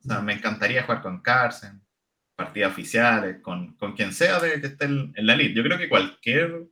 O 0.05 0.09
sea, 0.09 0.21
me 0.21 0.35
encantaría 0.35 0.85
jugar 0.85 1.03
con 1.03 1.21
Carlsen, 1.21 1.83
partidas 2.37 2.73
oficiales, 2.73 3.41
con, 3.43 3.77
con 3.77 3.95
quien 3.95 4.13
sea 4.13 4.39
de 4.39 4.61
que 4.61 4.69
esté 4.69 4.85
en, 4.85 5.13
la 5.17 5.35
elite. 5.35 5.55
Yo 5.55 5.63
creo 5.65 5.79
que 5.79 5.89
cualquier 5.89 6.69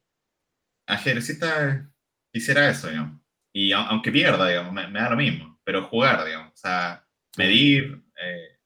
ajedrecista 0.87 1.91
quisiera 2.33 2.69
eso, 2.69 2.89
digamos. 2.89 3.21
Y 3.53 3.73
aunque 3.73 4.13
pierda, 4.13 4.49
digamos, 4.49 4.73
me, 4.73 4.91
da 4.91 5.11
lo 5.11 5.17
mismo, 5.17 5.61
pero 5.65 5.85
jugar, 5.89 6.25
digamos. 6.25 6.53
O 6.53 6.57
sea, 6.57 7.05
medir, 7.37 8.01
eh, 8.17 8.59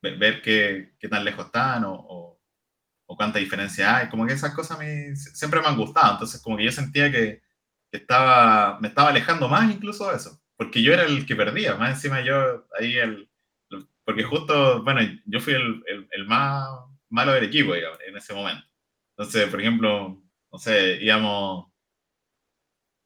ver, 0.00 0.40
qué, 0.40 0.94
qué, 0.98 1.08
tan 1.08 1.24
lejos 1.24 1.46
están 1.46 1.84
o, 1.84 2.21
cuánta 3.16 3.38
diferencia 3.38 3.96
hay. 3.96 4.08
Como 4.08 4.26
que 4.26 4.32
esas 4.34 4.54
cosas 4.54 4.78
mí 4.78 5.16
siempre 5.16 5.60
me 5.60 5.66
han 5.66 5.76
gustado. 5.76 6.12
Entonces, 6.14 6.40
como 6.42 6.56
que 6.56 6.64
yo 6.64 6.72
sentía 6.72 7.10
que, 7.10 7.42
estaba, 7.92 8.78
me 8.80 8.88
estaba 8.88 9.10
alejando 9.10 9.48
más 9.48 9.70
incluso 9.70 10.10
de 10.10 10.16
eso. 10.16 10.40
Porque 10.56 10.82
yo 10.82 10.92
era 10.92 11.04
el 11.04 11.26
que 11.26 11.36
perdía. 11.36 11.76
Más 11.76 11.90
encima 11.90 12.22
yo 12.22 12.66
ahí 12.78 12.96
el, 12.96 13.28
porque 14.04 14.24
justo, 14.24 14.82
bueno, 14.82 15.00
yo 15.26 15.40
fui 15.40 15.54
el, 15.54 15.82
el, 16.10 16.26
más 16.26 16.68
malo 17.08 17.32
del 17.32 17.44
equipo, 17.44 17.74
digamos, 17.74 17.98
en 18.06 18.16
ese 18.16 18.34
momento. 18.34 18.66
Entonces, 19.16 19.48
por 19.48 19.60
ejemplo, 19.60 20.22
no 20.50 20.58
sé, 20.58 20.98
íbamos, 21.02 21.72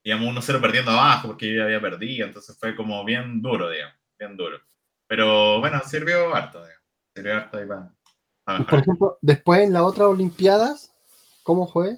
íbamos 0.04 0.34
1-0 0.34 0.60
perdiendo 0.60 0.92
abajo 0.92 1.28
porque 1.28 1.48
yo 1.48 1.58
ya 1.58 1.64
había 1.64 1.80
perdido, 1.80 2.26
entonces 2.26 2.56
fue 2.58 2.74
como 2.74 3.04
bien 3.04 3.42
duro, 3.42 3.70
digamos, 3.70 3.96
bien 4.18 4.36
duro. 4.36 4.60
Pero 5.06 5.60
bueno, 5.60 5.80
sirvió 5.84 6.34
harto, 6.34 6.62
digamos. 6.62 6.84
Sirvió 7.14 7.36
harto 7.36 7.58
ahí 7.58 7.66
para, 7.66 7.95
Por 8.46 8.78
ejemplo, 8.78 9.18
después 9.20 9.60
en 9.60 9.72
las 9.72 9.82
otras 9.82 10.08
Olimpiadas, 10.08 10.92
¿cómo 11.42 11.66
fue? 11.66 11.96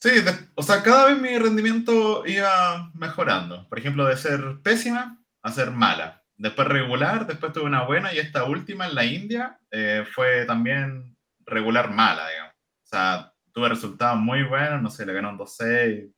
Sí, 0.00 0.10
o 0.54 0.62
sea, 0.62 0.82
cada 0.82 1.06
vez 1.06 1.20
mi 1.20 1.36
rendimiento 1.38 2.24
iba 2.26 2.90
mejorando. 2.94 3.68
Por 3.68 3.78
ejemplo, 3.78 4.06
de 4.06 4.16
ser 4.16 4.60
pésima 4.62 5.18
a 5.42 5.50
ser 5.50 5.70
mala 5.72 6.22
después 6.36 6.68
regular, 6.68 7.26
después 7.26 7.52
tuve 7.52 7.64
una 7.64 7.84
buena 7.84 8.12
y 8.12 8.18
esta 8.18 8.44
última 8.44 8.86
en 8.86 8.94
la 8.94 9.04
India 9.04 9.58
eh, 9.70 10.04
fue 10.10 10.44
también 10.44 11.16
regular 11.44 11.90
mala, 11.90 12.28
digamos. 12.28 12.54
O 12.54 12.86
sea, 12.86 13.32
tuve 13.52 13.68
resultados 13.68 14.18
muy 14.18 14.42
buenos, 14.42 14.82
no 14.82 14.90
sé, 14.90 15.06
le 15.06 15.12
ganó 15.12 15.30
un 15.30 15.38
2-6 15.38 16.12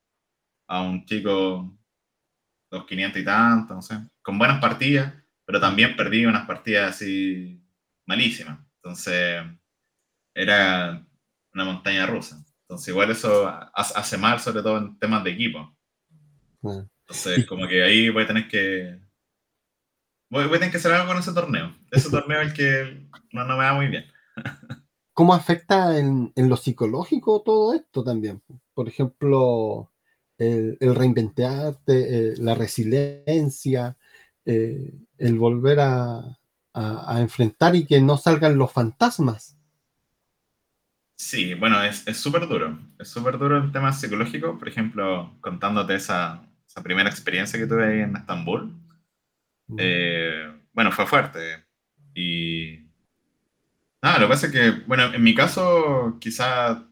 a 0.69 0.83
un 0.83 1.05
chico 1.07 1.79
2-500 2.71 3.21
y 3.21 3.25
tanto, 3.25 3.75
no 3.75 3.83
sé, 3.83 3.97
con 4.23 4.39
buenas 4.39 4.61
partidas, 4.61 5.15
pero 5.45 5.61
también 5.61 5.97
perdí 5.97 6.27
unas 6.27 6.47
partidas 6.47 6.91
así 6.97 7.63
malísimas. 8.07 8.59
Entonces, 8.89 9.45
era 10.35 11.07
una 11.53 11.65
montaña 11.65 12.07
rusa. 12.07 12.43
Entonces, 12.63 12.89
igual 12.89 13.11
eso 13.11 13.47
hace 13.75 14.17
mal, 14.17 14.41
sobre 14.41 14.63
todo 14.63 14.79
en 14.79 14.99
temas 14.99 15.25
de 15.25 15.31
equipo. 15.31 15.77
Entonces, 16.63 17.47
como 17.47 17.69
que 17.69 17.83
ahí 17.83 18.09
voy 18.09 18.25
a 18.25 18.27
tener 18.27 18.49
que 18.49 18.99
Voy, 20.31 20.45
a 20.45 20.51
tener 20.51 20.71
que 20.71 20.77
hacer 20.77 20.93
algo 20.93 21.09
con 21.09 21.19
ese 21.19 21.33
torneo. 21.33 21.75
Ese 21.91 22.11
torneo 22.11 22.43
es 22.43 22.49
el 22.49 22.55
que 22.55 23.09
no, 23.33 23.47
me 23.47 23.55
va 23.55 23.75
muy 23.75 23.89
bien. 23.89 24.05
¿Cómo 25.15 25.33
afecta 25.33 25.99
en, 25.99 26.33
lo 26.37 26.57
psicológico 26.57 27.43
todo 27.43 27.73
esto 27.75 28.05
también? 28.05 28.43
Por 28.75 28.89
ejemplo, 28.89 29.91
el, 30.37 30.77
reinventarte, 30.81 32.33
eh, 32.33 32.35
la 32.39 32.55
resiliencia, 32.55 33.97
eh, 34.45 34.93
el 35.17 35.39
volver 35.39 35.81
a, 35.81 36.38
enfrentar 37.19 37.75
y 37.77 37.87
que 37.87 38.01
no 38.01 38.17
salgan 38.17 38.59
los 38.59 38.73
fantasmas. 38.73 39.57
Sí, 41.17 41.55
bueno, 41.55 41.83
es 41.83 42.05
súper 42.17 42.47
duro. 42.47 42.79
Es 42.99 43.09
súper 43.09 43.39
duro 43.39 43.59
el 43.59 43.73
tema 43.73 43.93
psicológico. 43.93 44.59
Por 44.59 44.69
ejemplo, 44.69 45.37
contándote 45.41 45.95
esa, 45.95 46.43
esa 46.67 46.83
primera 46.83 47.09
experiencia 47.11 47.59
que 47.59 47.67
tuve 47.67 47.87
ahí 47.87 48.01
en 48.01 48.17
Estambul 48.17 48.73
eh, 49.77 50.51
bueno, 50.73 50.93
fue 50.93 51.07
fuerte. 51.07 51.65
Y 52.15 52.79
nada, 54.03 54.19
lo 54.19 54.27
que 54.27 54.31
pasa 54.31 54.47
es 54.47 54.53
que, 54.53 54.71
bueno, 54.87 55.13
en 55.13 55.23
mi 55.23 55.35
caso, 55.35 56.17
quizá 56.21 56.85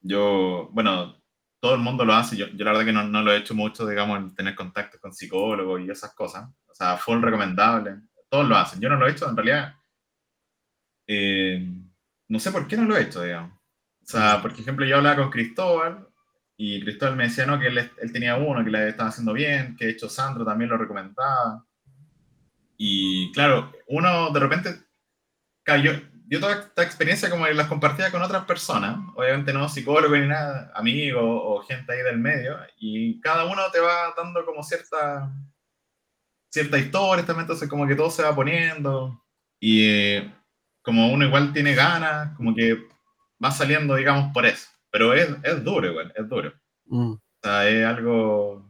yo, 0.00 0.68
bueno, 0.72 1.16
todo 1.60 1.74
el 1.74 1.80
mundo 1.80 2.04
lo 2.04 2.14
hace. 2.14 2.36
Yo, 2.36 2.46
yo 2.48 2.64
la 2.64 2.72
verdad 2.72 2.86
que 2.86 2.92
no, 2.92 3.04
no, 3.04 3.22
lo 3.22 3.32
he 3.32 3.38
hecho 3.38 3.54
mucho, 3.54 3.86
digamos, 3.86 4.18
en 4.18 4.34
tener 4.34 4.54
contacto 4.54 4.98
con 5.00 5.14
psicólogos 5.14 5.80
y 5.80 5.90
esas 5.90 6.14
cosas. 6.14 6.48
O 6.66 6.74
sea, 6.74 6.96
full 6.96 7.22
recomendable. 7.22 8.00
Todos 8.34 8.48
lo 8.48 8.56
hacen. 8.56 8.80
Yo 8.80 8.88
no 8.88 8.96
lo 8.96 9.06
he 9.06 9.12
hecho, 9.12 9.30
en 9.30 9.36
realidad. 9.36 9.76
Eh, 11.06 11.64
no 12.26 12.40
sé 12.40 12.50
por 12.50 12.66
qué 12.66 12.76
no 12.76 12.82
lo 12.82 12.96
he 12.96 13.02
hecho, 13.02 13.22
digamos. 13.22 13.52
O 13.52 14.06
sea, 14.06 14.42
por 14.42 14.50
ejemplo, 14.50 14.84
yo 14.84 14.96
hablaba 14.96 15.22
con 15.22 15.30
Cristóbal 15.30 16.08
y 16.56 16.82
Cristóbal 16.82 17.14
me 17.14 17.28
decía, 17.28 17.46
no, 17.46 17.60
que 17.60 17.68
él, 17.68 17.78
él, 17.78 18.12
tenía 18.12 18.34
uno, 18.34 18.64
que 18.64 18.72
le 18.72 18.88
estaba 18.88 19.10
haciendo 19.10 19.32
bien, 19.32 19.76
que 19.76 19.84
de 19.84 19.92
hecho 19.92 20.08
Sandro 20.08 20.44
también 20.44 20.68
lo 20.68 20.76
recomendaba. 20.76 21.64
y 22.76 23.30
claro, 23.30 23.70
uno 23.86 24.30
de 24.30 24.40
repente, 24.40 24.80
claro, 25.62 25.82
yo, 25.82 25.92
yo 26.26 26.40
toda 26.40 26.54
esta 26.54 26.82
experiencia 26.82 27.30
como 27.30 27.46
las 27.46 27.68
compartía 27.68 28.10
con 28.10 28.20
otras 28.20 28.44
personas, 28.46 28.98
obviamente 29.14 29.52
no 29.52 29.68
psicólogos 29.68 30.18
ni 30.18 30.26
nada, 30.26 30.72
amigos 30.74 31.22
o 31.24 31.62
gente 31.62 31.92
ahí 31.92 32.02
del 32.02 32.18
medio, 32.18 32.58
y 32.78 33.20
cada 33.20 33.44
uno 33.44 33.62
te 33.72 33.78
va 33.78 34.12
dando 34.16 34.44
como 34.44 34.64
cierta, 34.64 35.30
cierta 36.54 36.78
historia, 36.78 37.26
también, 37.26 37.42
entonces 37.46 37.68
como 37.68 37.84
que 37.84 37.96
todo 37.96 38.12
se 38.12 38.22
va 38.22 38.32
poniendo, 38.32 39.20
y 39.58 39.88
eh, 39.88 40.32
como 40.82 41.12
uno 41.12 41.26
igual 41.26 41.52
tiene 41.52 41.74
ganas, 41.74 42.36
como 42.36 42.54
que 42.54 42.78
va 43.44 43.50
saliendo, 43.50 43.96
digamos, 43.96 44.32
por 44.32 44.46
eso, 44.46 44.68
pero 44.88 45.12
es, 45.14 45.28
es 45.42 45.64
duro 45.64 45.90
igual, 45.90 46.12
es 46.14 46.28
duro. 46.28 46.52
Mm. 46.86 47.10
O 47.14 47.20
sea, 47.42 47.68
es 47.68 47.84
algo 47.84 48.64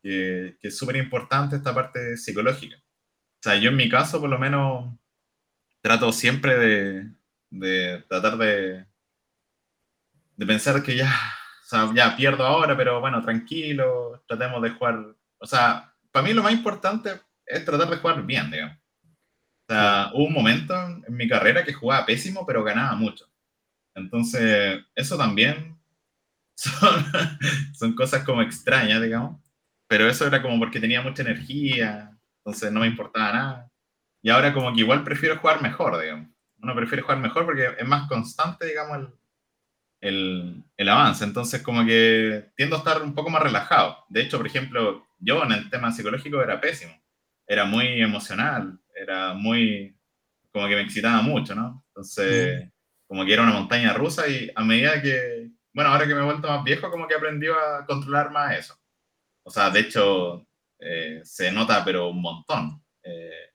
que, 0.00 0.56
que 0.60 0.68
es 0.68 0.78
súper 0.78 0.94
importante 0.94 1.56
esta 1.56 1.74
parte 1.74 2.16
psicológica. 2.16 2.76
O 2.76 3.42
sea, 3.42 3.56
yo 3.56 3.70
en 3.70 3.76
mi 3.76 3.88
caso, 3.88 4.20
por 4.20 4.30
lo 4.30 4.38
menos, 4.38 4.94
trato 5.80 6.12
siempre 6.12 6.56
de, 7.50 8.04
tratar 8.08 8.38
de, 8.38 8.86
de 10.36 10.46
pensar 10.46 10.84
que 10.84 10.94
ya, 10.94 11.12
o 11.64 11.66
sea, 11.66 11.92
ya 11.94 12.16
pierdo 12.16 12.46
ahora, 12.46 12.76
pero 12.76 13.00
bueno, 13.00 13.20
tranquilo, 13.24 14.22
tratemos 14.28 14.62
de 14.62 14.70
jugar. 14.70 15.16
O 15.38 15.46
sea, 15.48 15.93
para 16.14 16.28
mí 16.28 16.32
lo 16.32 16.44
más 16.44 16.52
importante 16.52 17.10
es 17.44 17.64
tratar 17.64 17.90
de 17.90 17.96
jugar 17.96 18.24
bien, 18.24 18.48
digamos. 18.48 18.76
O 18.76 19.72
sea, 19.72 20.10
hubo 20.14 20.26
un 20.26 20.32
momento 20.32 20.72
en 20.72 21.16
mi 21.16 21.26
carrera 21.26 21.64
que 21.64 21.72
jugaba 21.72 22.06
pésimo, 22.06 22.46
pero 22.46 22.62
ganaba 22.62 22.94
mucho. 22.94 23.28
Entonces, 23.96 24.80
eso 24.94 25.18
también 25.18 25.76
son, 26.54 27.04
son 27.76 27.96
cosas 27.96 28.22
como 28.22 28.42
extrañas, 28.42 29.02
digamos. 29.02 29.40
Pero 29.88 30.08
eso 30.08 30.24
era 30.24 30.40
como 30.40 30.56
porque 30.60 30.78
tenía 30.78 31.02
mucha 31.02 31.22
energía, 31.22 32.16
entonces 32.38 32.70
no 32.70 32.80
me 32.80 32.86
importaba 32.86 33.32
nada. 33.32 33.72
Y 34.22 34.30
ahora 34.30 34.54
como 34.54 34.72
que 34.72 34.82
igual 34.82 35.02
prefiero 35.02 35.38
jugar 35.38 35.62
mejor, 35.62 36.00
digamos. 36.00 36.28
Uno 36.62 36.76
prefiere 36.76 37.02
jugar 37.02 37.18
mejor 37.18 37.44
porque 37.44 37.74
es 37.76 37.88
más 37.88 38.08
constante, 38.08 38.66
digamos, 38.66 38.98
el, 38.98 39.08
el, 40.00 40.64
el, 40.76 40.88
avance. 40.88 41.24
Entonces 41.24 41.60
como 41.60 41.84
que 41.84 42.52
tiendo 42.56 42.76
a 42.76 42.78
estar 42.78 43.02
un 43.02 43.16
poco 43.16 43.30
más 43.30 43.42
relajado. 43.42 44.04
De 44.08 44.22
hecho, 44.22 44.38
por 44.38 44.46
ejemplo, 44.46 45.04
yo 45.24 45.42
en 45.44 45.52
el 45.52 45.70
tema 45.70 45.92
psicológico 45.92 46.42
era 46.42 46.60
pésimo. 46.60 46.92
Era 47.46 47.64
muy 47.64 48.00
emocional, 48.00 48.78
era 48.94 49.34
muy... 49.34 49.96
como 50.52 50.68
que 50.68 50.76
me 50.76 50.82
excitaba 50.82 51.22
mucho, 51.22 51.54
¿no? 51.54 51.84
Entonces, 51.88 52.70
como 53.06 53.24
que 53.24 53.32
era 53.32 53.42
una 53.42 53.52
montaña 53.52 53.92
rusa 53.92 54.28
y 54.28 54.50
a 54.54 54.64
medida 54.64 55.00
que... 55.02 55.50
Bueno, 55.72 55.90
ahora 55.90 56.06
que 56.06 56.14
me 56.14 56.20
he 56.20 56.24
vuelto 56.24 56.48
más 56.48 56.62
viejo, 56.62 56.90
como 56.90 57.08
que 57.08 57.14
aprendí 57.14 57.48
a 57.48 57.84
controlar 57.86 58.30
más 58.30 58.56
eso. 58.56 58.78
O 59.42 59.50
sea, 59.50 59.70
de 59.70 59.80
hecho, 59.80 60.46
eh, 60.78 61.20
se 61.24 61.50
nota, 61.50 61.84
pero 61.84 62.08
un 62.08 62.22
montón. 62.22 62.82
Eh, 63.02 63.54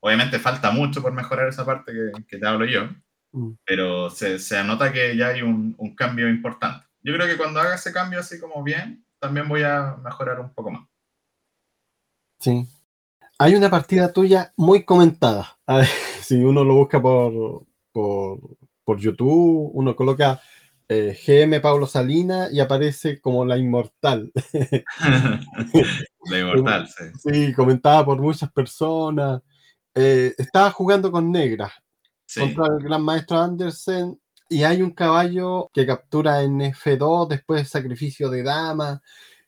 Obviamente 0.00 0.38
falta 0.38 0.70
mucho 0.70 1.02
por 1.02 1.12
mejorar 1.12 1.48
esa 1.48 1.64
parte 1.64 1.92
que, 2.26 2.38
te 2.38 2.46
hablo 2.46 2.64
yo, 2.64 2.88
mm. 3.32 3.52
pero 3.64 4.08
se, 4.08 4.38
se, 4.38 4.56
anota 4.56 4.92
que 4.92 5.14
ya 5.14 5.28
hay 5.28 5.42
un, 5.42 5.74
un, 5.76 5.94
cambio 5.94 6.28
importante. 6.28 6.86
Yo 7.02 7.14
creo 7.14 7.26
que 7.26 7.36
cuando 7.36 7.60
haga 7.60 7.74
ese 7.74 7.92
cambio 7.92 8.20
así 8.20 8.40
como 8.40 8.62
bien, 8.62 9.04
también 9.18 9.46
voy 9.46 9.62
a 9.62 9.96
mejorar 10.02 10.40
un 10.40 10.54
poco 10.54 10.70
más. 10.70 10.88
Sí. 12.40 12.66
Hay 13.38 13.54
una 13.54 13.70
partida 13.70 14.12
tuya 14.12 14.52
muy 14.56 14.84
comentada. 14.84 15.58
A 15.66 15.78
ver, 15.78 15.88
si 16.22 16.36
uno 16.36 16.64
lo 16.64 16.74
busca 16.74 17.00
por, 17.00 17.64
por, 17.92 18.38
por 18.84 18.98
YouTube, 18.98 19.70
uno 19.74 19.94
coloca 19.94 20.40
eh, 20.88 21.16
GM 21.24 21.60
Pablo 21.60 21.86
Salina 21.86 22.48
y 22.50 22.60
aparece 22.60 23.20
como 23.20 23.44
la 23.44 23.56
inmortal. 23.56 24.32
la 26.24 26.38
inmortal, 26.38 26.88
sí. 27.22 27.30
Sí, 27.32 27.52
comentada 27.52 28.04
por 28.04 28.20
muchas 28.20 28.50
personas. 28.52 29.40
Eh, 29.94 30.34
estaba 30.36 30.70
jugando 30.70 31.12
con 31.12 31.30
Negra 31.30 31.72
contra 32.34 32.66
el 32.66 32.82
gran 32.82 33.02
maestro 33.02 33.38
Andersen 33.38 34.20
y 34.48 34.62
hay 34.62 34.82
un 34.82 34.90
caballo 34.90 35.68
que 35.72 35.86
captura 35.86 36.42
en 36.42 36.60
F2 36.60 37.28
después 37.28 37.60
del 37.60 37.66
sacrificio 37.66 38.28
de 38.30 38.42
dama. 38.42 39.00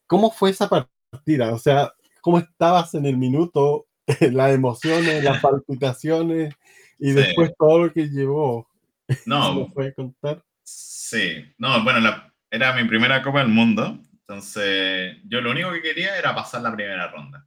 ¿Cómo 0.07 0.31
fue 0.31 0.51
esa 0.51 0.69
partida? 0.69 1.53
O 1.53 1.59
sea, 1.59 1.93
¿cómo 2.23 2.39
estabas 2.39 2.95
en 2.95 3.05
el 3.05 3.19
minuto? 3.19 3.87
las 4.33 4.53
emociones, 4.53 5.23
las 5.23 5.41
palpitaciones 5.43 6.55
y 6.99 7.13
después 7.13 7.53
todo 7.59 7.87
lo 7.87 7.93
que 7.93 8.09
llevó. 8.09 8.67
No. 9.27 9.55
¿Me 9.55 9.67
puede 9.67 9.93
contar? 9.93 10.43
Sí, 10.63 11.45
no, 11.59 11.85
bueno, 11.85 12.09
era 12.51 12.73
mi 12.73 12.89
primera 12.89 13.23
Copa 13.23 13.41
del 13.41 13.49
Mundo, 13.49 13.99
entonces 14.11 15.19
yo 15.25 15.43
lo 15.43 15.51
único 15.51 15.71
que 15.73 15.83
quería 15.83 16.17
era 16.17 16.35
pasar 16.35 16.63
la 16.63 16.75
primera 16.75 17.09
ronda. 17.09 17.47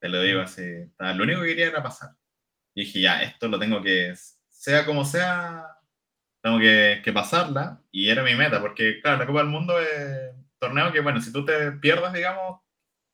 Te 0.00 0.10
lo 0.10 0.20
digo 0.20 0.40
mm. 0.40 0.44
así, 0.44 0.62
lo 0.98 1.24
único 1.24 1.40
que 1.40 1.46
quería 1.46 1.68
era 1.68 1.82
pasar. 1.82 2.10
Y 2.74 2.82
dije, 2.82 3.00
ya, 3.00 3.22
esto 3.22 3.48
lo 3.48 3.58
tengo 3.58 3.80
que, 3.80 4.12
sea 4.50 4.84
como 4.84 5.06
sea, 5.06 5.66
tengo 6.42 6.58
que, 6.58 7.00
que 7.02 7.12
pasarla. 7.12 7.80
Y 7.90 8.10
era 8.10 8.22
mi 8.22 8.34
meta, 8.34 8.60
porque 8.60 9.00
claro, 9.00 9.18
la 9.18 9.26
Copa 9.26 9.38
del 9.38 9.48
Mundo 9.48 9.80
es 9.80 10.34
torneo 10.58 10.92
que, 10.92 11.00
bueno, 11.00 11.22
si 11.22 11.32
tú 11.32 11.42
te 11.44 11.72
pierdas, 11.72 12.12
digamos, 12.12 12.60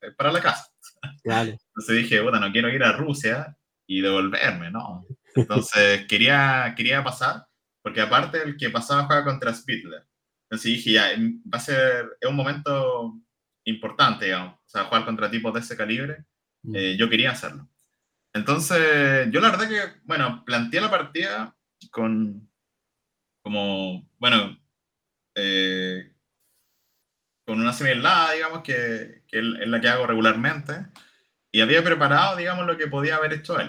es 0.01 0.13
para 0.17 0.33
la 0.33 0.41
casa. 0.41 0.74
Entonces 1.25 1.97
dije, 1.97 2.21
bueno, 2.21 2.39
no 2.39 2.53
quiero 2.53 2.69
ir 2.69 2.85
a 2.85 2.93
Rusia 2.93 3.57
y 3.87 4.01
devolverme, 4.01 4.71
¿no? 4.71 5.07
Entonces 5.35 6.05
quería, 6.09 6.75
quería 6.77 7.03
pasar, 7.03 7.47
porque 7.83 8.01
aparte 8.01 8.43
el 8.43 8.57
que 8.57 8.71
pasaba 8.71 9.05
juega 9.05 9.25
contra 9.25 9.55
Spittler. 9.55 10.07
Entonces 10.45 10.73
dije, 10.73 10.93
ya, 10.93 11.11
va 11.53 11.59
a 11.59 11.61
ser, 11.61 12.17
es 12.21 12.29
un 12.29 12.37
momento 12.37 13.15
importante, 13.65 14.27
digamos, 14.27 14.55
o 14.55 14.69
sea, 14.69 14.85
jugar 14.85 15.05
contra 15.05 15.31
tipos 15.31 15.53
de 15.55 15.61
ese 15.61 15.77
calibre. 15.77 16.25
Mm. 16.63 16.77
Eh, 16.77 16.97
yo 16.97 17.09
quería 17.09 17.33
hacerlo. 17.33 17.69
Entonces, 18.33 19.29
yo 19.31 19.41
la 19.41 19.51
verdad 19.51 19.69
que, 19.69 20.01
bueno, 20.05 20.45
planteé 20.45 20.81
la 20.81 20.91
partida 20.91 21.57
con, 21.91 22.51
como, 23.43 24.09
bueno, 24.19 24.59
eh, 25.35 26.13
con 27.47 27.61
una 27.61 27.73
similar, 27.73 28.35
digamos, 28.35 28.63
que, 28.63 29.23
que, 29.29 29.39
es 29.39 29.69
la 29.69 29.81
que 29.81 29.89
hago 29.89 30.07
regularmente, 30.07 30.87
y 31.55 31.61
había 31.61 31.85
preparado, 31.85 32.37
digamos, 32.37 32.67
lo 32.67 32.77
que 32.77 32.89
podía 32.89 33.15
haber 33.15 33.33
hecho 33.33 33.61
él, 33.61 33.69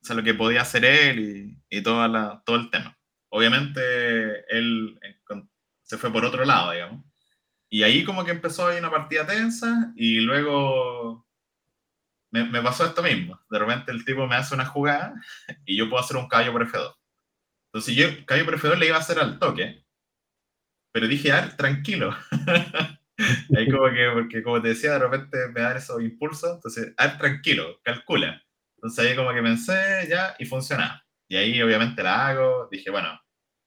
o 0.00 0.06
sea, 0.06 0.14
lo 0.14 0.22
que 0.22 0.34
podía 0.34 0.62
hacer 0.62 0.84
él 0.84 1.18
y, 1.18 1.78
y 1.78 1.82
toda 1.82 2.06
la, 2.06 2.40
todo 2.46 2.54
el 2.54 2.70
tema. 2.70 2.96
Obviamente, 3.28 3.80
él 4.56 4.96
eh, 5.02 5.20
se 5.82 5.98
fue 5.98 6.12
por 6.12 6.24
otro 6.24 6.44
lado, 6.44 6.70
digamos. 6.70 7.04
Y 7.68 7.82
ahí 7.82 8.04
como 8.04 8.24
que 8.24 8.30
empezó 8.30 8.68
ahí 8.68 8.78
una 8.78 8.92
partida 8.92 9.26
tensa 9.26 9.92
y 9.96 10.20
luego 10.20 11.26
me, 12.30 12.62
pasó 12.62 12.86
esto 12.86 13.02
mismo. 13.02 13.40
De 13.50 13.58
repente 13.58 13.90
el 13.90 14.04
tipo 14.04 14.28
me 14.28 14.36
hace 14.36 14.54
una 14.54 14.66
jugada 14.66 15.20
y 15.66 15.76
yo 15.76 15.90
puedo 15.90 16.04
hacer 16.04 16.16
un 16.16 16.28
caballo 16.28 16.52
por 16.52 16.70
F2. 16.70 16.94
Entonces 17.72 17.96
yo 17.96 18.24
caballo 18.26 18.44
por 18.44 18.60
F2 18.60 18.78
le 18.78 18.86
iba 18.86 18.96
a 18.96 19.00
hacer 19.00 19.18
al 19.18 19.40
toque, 19.40 19.84
pero 20.92 21.08
dije, 21.08 21.32
a 21.32 21.40
ver, 21.40 21.56
tranquilo. 21.56 22.16
ahí 23.56 23.70
como 23.70 23.90
que, 23.90 24.10
porque 24.12 24.42
como 24.42 24.60
te 24.60 24.68
decía, 24.68 24.92
de 24.92 24.98
repente 24.98 25.38
me 25.54 25.60
dan 25.60 25.76
esos 25.76 26.02
impulsos, 26.02 26.54
entonces, 26.56 26.92
a 26.96 27.16
tranquilo, 27.16 27.80
calcula. 27.82 28.42
Entonces 28.76 29.06
ahí 29.06 29.16
como 29.16 29.32
que 29.32 29.42
pensé 29.42 30.06
ya 30.08 30.34
y 30.38 30.44
funcionaba. 30.46 31.02
Y 31.28 31.36
ahí 31.36 31.62
obviamente 31.62 32.02
la 32.02 32.28
hago, 32.28 32.68
dije, 32.70 32.90
bueno, 32.90 33.18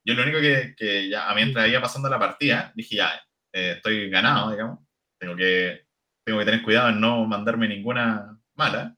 yo 0.05 0.13
lo 0.13 0.23
único 0.23 0.39
que, 0.39 0.75
que 0.77 1.09
ya, 1.09 1.33
mientras 1.33 1.67
iba 1.67 1.81
pasando 1.81 2.09
la 2.09 2.19
partida, 2.19 2.71
dije, 2.75 2.97
ya, 2.97 3.13
eh, 3.53 3.73
estoy 3.77 4.09
ganado, 4.09 4.51
digamos, 4.51 4.79
tengo 5.19 5.35
que, 5.35 5.87
tengo 6.25 6.39
que 6.39 6.45
tener 6.45 6.61
cuidado 6.61 6.89
en 6.89 6.99
no 7.01 7.25
mandarme 7.25 7.67
ninguna 7.67 8.39
mala. 8.55 8.95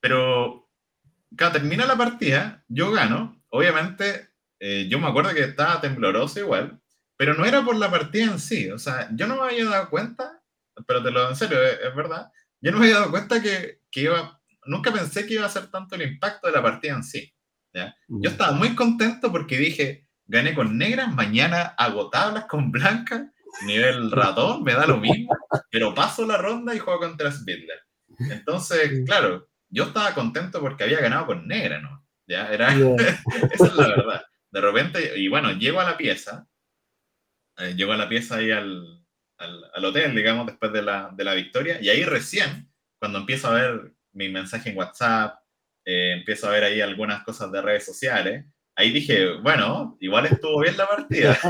Pero, 0.00 0.68
cuando 1.36 1.58
termina 1.58 1.86
la 1.86 1.96
partida, 1.96 2.64
yo 2.68 2.90
gano. 2.92 3.42
Obviamente, 3.48 4.30
eh, 4.60 4.86
yo 4.88 4.98
me 4.98 5.08
acuerdo 5.08 5.34
que 5.34 5.44
estaba 5.44 5.80
tembloroso 5.80 6.40
igual, 6.40 6.80
pero 7.16 7.34
no 7.34 7.44
era 7.44 7.64
por 7.64 7.76
la 7.76 7.90
partida 7.90 8.24
en 8.24 8.38
sí. 8.38 8.70
O 8.70 8.78
sea, 8.78 9.08
yo 9.12 9.26
no 9.26 9.36
me 9.36 9.50
había 9.50 9.64
dado 9.66 9.90
cuenta, 9.90 10.42
pero 10.86 11.02
te 11.02 11.10
lo 11.10 11.20
digo 11.20 11.30
en 11.30 11.36
serio, 11.36 11.62
es, 11.62 11.94
verdad. 11.94 12.30
Yo 12.60 12.72
no 12.72 12.78
me 12.78 12.86
había 12.86 12.98
dado 12.98 13.10
cuenta 13.10 13.42
que, 13.42 13.80
que, 13.90 14.02
iba, 14.02 14.40
nunca 14.64 14.92
pensé 14.92 15.26
que 15.26 15.34
iba 15.34 15.46
a 15.46 15.50
ser 15.50 15.70
tanto 15.70 15.94
el 15.94 16.02
impacto 16.02 16.46
de 16.46 16.52
la 16.52 16.62
partida 16.62 16.94
en 16.94 17.04
sí. 17.04 17.32
¿ya? 17.72 17.94
Yo 18.08 18.30
estaba 18.30 18.52
muy 18.52 18.74
contento 18.74 19.30
porque 19.30 19.58
dije, 19.58 20.06
gané 20.26 20.54
con 20.54 20.76
negras, 20.76 21.14
mañana 21.14 21.74
hago 21.78 22.10
tablas 22.10 22.46
con 22.46 22.70
blancas, 22.70 23.22
nivel 23.64 24.10
ratón, 24.10 24.62
me 24.62 24.74
da 24.74 24.86
lo 24.86 24.98
mismo, 24.98 25.34
pero 25.70 25.94
paso 25.94 26.26
la 26.26 26.36
ronda 26.36 26.74
y 26.74 26.78
juego 26.78 27.00
contra 27.00 27.32
Spidler. 27.32 27.80
Entonces, 28.18 29.02
claro, 29.04 29.48
yo 29.68 29.84
estaba 29.84 30.14
contento 30.14 30.60
porque 30.60 30.84
había 30.84 31.00
ganado 31.00 31.26
con 31.26 31.46
negra, 31.46 31.80
¿no? 31.80 32.04
Ya, 32.26 32.48
era, 32.48 32.74
esa 33.52 33.66
es 33.66 33.74
la 33.74 33.88
verdad. 33.88 34.24
De 34.50 34.60
repente, 34.60 35.18
y 35.18 35.28
bueno, 35.28 35.52
llego 35.52 35.80
a 35.80 35.84
la 35.84 35.96
pieza, 35.96 36.46
eh, 37.58 37.74
llego 37.74 37.92
a 37.92 37.96
la 37.96 38.08
pieza 38.08 38.36
ahí 38.36 38.50
al, 38.50 39.04
al, 39.38 39.84
hotel, 39.84 40.14
digamos, 40.14 40.46
después 40.46 40.72
de 40.72 40.82
la, 40.82 41.10
de 41.12 41.24
la, 41.24 41.34
victoria, 41.34 41.78
y 41.80 41.88
ahí 41.88 42.04
recién, 42.04 42.70
cuando 42.98 43.18
empiezo 43.18 43.48
a 43.48 43.54
ver 43.54 43.92
mi 44.12 44.28
mensaje 44.28 44.70
en 44.70 44.78
WhatsApp, 44.78 45.38
eh, 45.84 46.14
empiezo 46.18 46.48
a 46.48 46.52
ver 46.52 46.64
ahí 46.64 46.80
algunas 46.80 47.22
cosas 47.24 47.52
de 47.52 47.62
redes 47.62 47.84
sociales, 47.84 48.44
ahí 48.74 48.90
dije, 48.90 49.34
bueno, 49.42 49.96
igual 50.00 50.26
estuvo 50.26 50.60
bien 50.60 50.76
la 50.76 50.86
partida. 50.88 51.38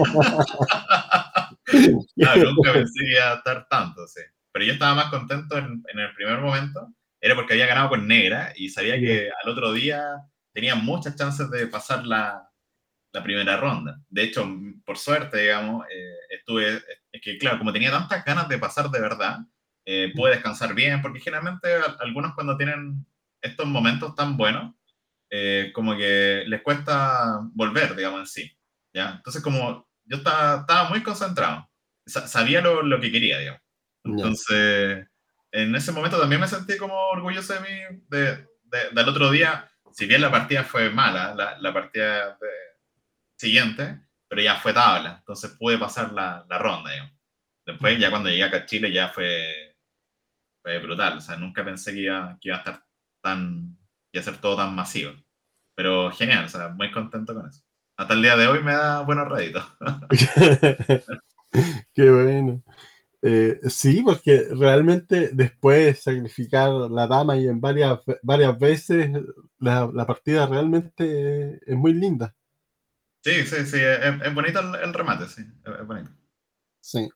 nunca 2.36 2.72
pensé 2.72 3.04
que 3.04 3.12
iba 3.12 3.32
a 3.32 3.36
estar 3.36 3.66
tanto, 3.68 4.06
sí 4.06 4.20
pero 4.56 4.64
yo 4.64 4.72
estaba 4.72 4.94
más 4.94 5.10
contento 5.10 5.58
en, 5.58 5.84
en 5.92 5.98
el 5.98 6.14
primer 6.14 6.38
momento. 6.38 6.88
era 7.20 7.34
porque 7.34 7.52
había 7.52 7.66
ganado 7.66 7.90
con 7.90 8.08
negra 8.08 8.54
y 8.56 8.70
sabía 8.70 8.98
que 8.98 9.28
al 9.44 9.50
otro 9.50 9.70
día 9.74 10.02
tenía 10.54 10.74
muchas 10.74 11.14
chances 11.14 11.50
de 11.50 11.66
pasar 11.66 12.06
la, 12.06 12.48
la 13.16 13.22
primera 13.22 13.56
ronda. 13.56 13.98
De 14.10 14.24
hecho, 14.24 14.46
por 14.84 14.98
suerte, 14.98 15.40
digamos, 15.40 15.86
eh, 15.90 16.16
estuve, 16.28 16.82
es 17.10 17.20
que 17.22 17.38
claro, 17.38 17.56
como 17.56 17.72
tenía 17.72 17.90
tantas 17.90 18.22
ganas 18.26 18.46
de 18.46 18.58
pasar 18.58 18.90
de 18.90 19.00
verdad, 19.00 19.38
eh, 19.86 20.12
pude 20.14 20.32
descansar 20.32 20.74
bien, 20.74 21.00
porque 21.00 21.20
generalmente 21.20 21.66
algunos 21.98 22.34
cuando 22.34 22.58
tienen 22.58 23.06
estos 23.40 23.66
momentos 23.66 24.14
tan 24.14 24.36
buenos, 24.36 24.74
eh, 25.30 25.70
como 25.74 25.96
que 25.96 26.44
les 26.46 26.60
cuesta 26.60 27.40
volver, 27.54 27.96
digamos, 27.96 28.20
en 28.20 28.26
sí. 28.26 28.58
¿ya? 28.92 29.14
Entonces, 29.16 29.42
como 29.42 29.88
yo 30.04 30.18
estaba, 30.18 30.60
estaba 30.60 30.90
muy 30.90 31.02
concentrado, 31.02 31.66
sabía 32.04 32.60
lo, 32.60 32.82
lo, 32.82 33.00
que 33.00 33.10
quería, 33.10 33.38
digamos. 33.38 33.62
Entonces, 34.04 35.06
en 35.52 35.74
ese 35.74 35.90
momento 35.90 36.20
también 36.20 36.42
me 36.42 36.48
sentí 36.48 36.76
como 36.76 36.94
orgulloso 37.08 37.54
de 37.54 37.60
mí, 37.60 38.02
de, 38.08 38.46
del 38.92 39.08
otro 39.08 39.30
día, 39.30 39.70
si 39.90 40.04
bien 40.04 40.20
la 40.20 40.30
partida 40.30 40.64
fue 40.64 40.90
mala, 40.90 41.34
la, 41.34 41.58
la 41.58 41.72
partida 41.72 42.36
siguiente, 43.36 44.00
pero 44.28 44.42
ya 44.42 44.56
fue 44.56 44.72
tabla, 44.72 45.16
entonces 45.18 45.56
pude 45.58 45.78
pasar 45.78 46.12
la, 46.12 46.44
la 46.48 46.58
ronda, 46.58 46.90
digamos. 46.90 47.12
Después, 47.66 47.98
ya 47.98 48.10
cuando 48.10 48.28
llegué 48.28 48.44
acá 48.44 48.58
a 48.58 48.66
Chile, 48.66 48.92
ya 48.92 49.08
fue, 49.08 49.76
fue 50.62 50.78
brutal, 50.78 51.18
o 51.18 51.20
sea, 51.20 51.36
nunca 51.36 51.64
pensé 51.64 51.92
que 51.92 52.00
iba, 52.00 52.38
que 52.40 52.48
iba 52.48 52.56
a 52.56 52.60
estar 52.60 52.84
tan, 53.22 53.76
y 54.12 54.18
a 54.18 54.22
ser 54.22 54.38
todo 54.38 54.56
tan 54.56 54.74
masivo. 54.74 55.12
Pero 55.74 56.10
genial, 56.12 56.44
o 56.46 56.48
sea, 56.48 56.68
muy 56.68 56.90
contento 56.90 57.34
con 57.34 57.48
eso. 57.48 57.62
Hasta 57.98 58.14
el 58.14 58.22
día 58.22 58.36
de 58.36 58.46
hoy 58.46 58.62
me 58.62 58.72
da 58.72 59.02
buenos 59.02 59.28
réditos. 59.28 59.64
Qué 61.94 62.10
bueno. 62.10 62.62
Eh, 63.22 63.58
sí, 63.68 64.02
porque 64.04 64.46
realmente 64.52 65.30
después 65.32 65.86
de 65.86 65.94
sacrificar 65.94 66.70
la 66.70 67.06
dama 67.06 67.36
y 67.36 67.48
en 67.48 67.60
varias, 67.60 68.00
varias 68.22 68.58
veces, 68.58 69.10
la, 69.58 69.90
la 69.92 70.06
partida 70.06 70.46
realmente 70.46 71.58
es 71.66 71.76
muy 71.76 71.94
linda. 71.94 72.34
Sí, 73.26 73.44
sí, 73.44 73.66
sí, 73.66 73.78
es, 73.80 74.34
bonito 74.36 74.60
el, 74.60 74.94
remate, 74.94 75.26
sí, 75.26 75.42
es, 75.42 75.84
bonito. 75.84 76.12
Sí. 76.80 77.08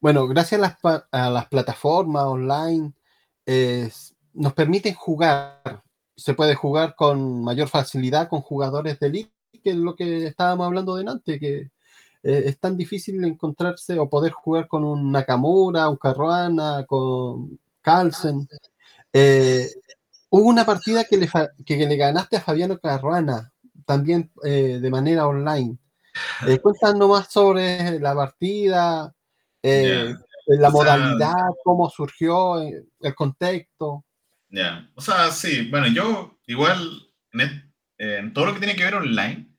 Bueno, 0.00 0.26
gracias 0.26 0.58
a 0.58 0.74
las, 0.82 1.04
a 1.12 1.28
las 1.28 1.48
plataformas 1.48 2.24
online, 2.24 2.94
nos 4.32 4.54
permiten 4.54 4.94
jugar. 4.94 5.82
Se 6.16 6.32
puede 6.32 6.54
jugar 6.54 6.94
con 6.96 7.44
mayor 7.44 7.68
facilidad 7.68 8.30
con 8.30 8.40
jugadores 8.40 8.98
de 9.00 9.06
elite, 9.08 9.34
que 9.62 9.70
es 9.72 9.76
lo 9.76 9.94
que 9.94 10.28
estábamos 10.28 10.66
hablando 10.66 10.96
delante, 10.96 11.38
que 11.38 11.58
eh, 12.22 12.42
es 12.46 12.58
tan 12.58 12.78
difícil 12.78 13.22
encontrarse 13.22 13.98
o 13.98 14.08
poder 14.08 14.32
jugar 14.32 14.66
con 14.66 14.82
un 14.82 15.12
Nakamura, 15.12 15.90
un 15.90 15.98
Caruana, 15.98 16.86
con 16.86 17.60
Carlsen. 17.82 18.48
Eh, 19.12 19.68
hubo 20.30 20.48
una 20.48 20.64
partida 20.64 21.04
que 21.04 21.18
le, 21.18 21.28
que 21.66 21.76
le 21.76 21.96
ganaste 21.98 22.38
a 22.38 22.40
Fabiano 22.40 22.78
Caruana, 22.78 23.51
también 23.86 24.30
eh, 24.44 24.78
de 24.80 24.90
manera 24.90 25.26
online. 25.26 25.78
cuéntanos 26.62 27.08
más 27.08 27.32
sobre 27.32 27.98
la 27.98 28.14
partida, 28.14 29.14
la 29.62 30.70
modalidad, 30.70 31.48
cómo 31.64 31.88
surgió, 31.90 32.60
el 32.60 33.14
contexto. 33.14 34.04
Ya, 34.48 34.90
o 34.94 35.00
sea, 35.00 35.30
sí, 35.30 35.68
bueno, 35.70 35.86
yo 35.88 36.38
igual 36.46 36.78
en, 37.32 38.32
todo 38.32 38.46
lo 38.46 38.54
que 38.54 38.58
tiene 38.58 38.76
que 38.76 38.84
ver 38.84 38.96
online, 38.96 39.52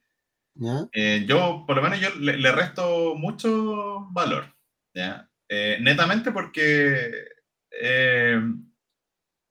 eh, 0.92 1.26
yo, 1.28 1.64
por 1.66 1.76
lo 1.76 1.82
menos, 1.82 2.00
yo 2.00 2.10
le, 2.20 2.52
resto 2.52 3.16
mucho 3.16 4.08
valor, 4.12 4.56
¿ya? 4.94 5.28
Eh, 5.50 5.78
netamente 5.82 6.32
porque 6.32 7.26
eh, 7.72 8.42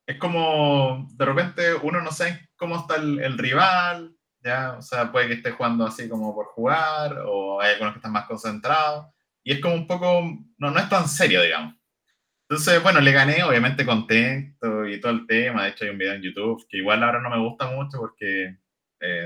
es 0.06 0.16
como, 0.18 1.08
de 1.14 1.24
repente, 1.24 1.74
uno 1.74 2.00
no 2.00 2.12
sabe 2.12 2.48
cómo 2.56 2.76
está 2.78 2.96
el, 2.96 3.38
rival, 3.38 4.14
¿ya? 4.42 4.76
O 4.78 4.82
sea, 4.82 5.12
puede 5.12 5.28
que 5.28 5.34
esté 5.34 5.52
jugando 5.52 5.86
así 5.86 6.08
como 6.08 6.34
por 6.34 6.46
jugar, 6.46 7.18
o 7.26 7.60
hay 7.60 7.72
algunos 7.72 7.94
que 7.94 7.98
están 7.98 8.12
más 8.12 8.26
concentrados, 8.26 9.06
y 9.44 9.52
es 9.52 9.60
como 9.60 9.74
un 9.74 9.86
poco, 9.86 10.22
no, 10.58 10.70
no 10.70 10.78
es 10.78 10.88
tan 10.88 11.08
serio, 11.08 11.42
digamos. 11.42 11.74
Entonces, 12.48 12.82
bueno, 12.82 13.00
le 13.00 13.12
gané, 13.12 13.42
obviamente 13.44 13.86
contento 13.86 14.86
y 14.86 15.00
todo 15.00 15.12
el 15.12 15.26
tema. 15.26 15.64
De 15.64 15.70
hecho, 15.70 15.84
hay 15.84 15.90
un 15.90 15.98
video 15.98 16.14
en 16.14 16.22
YouTube 16.22 16.66
que 16.68 16.78
igual 16.78 17.02
ahora 17.02 17.20
no 17.20 17.30
me 17.30 17.38
gusta 17.38 17.66
mucho 17.66 17.98
porque 17.98 18.58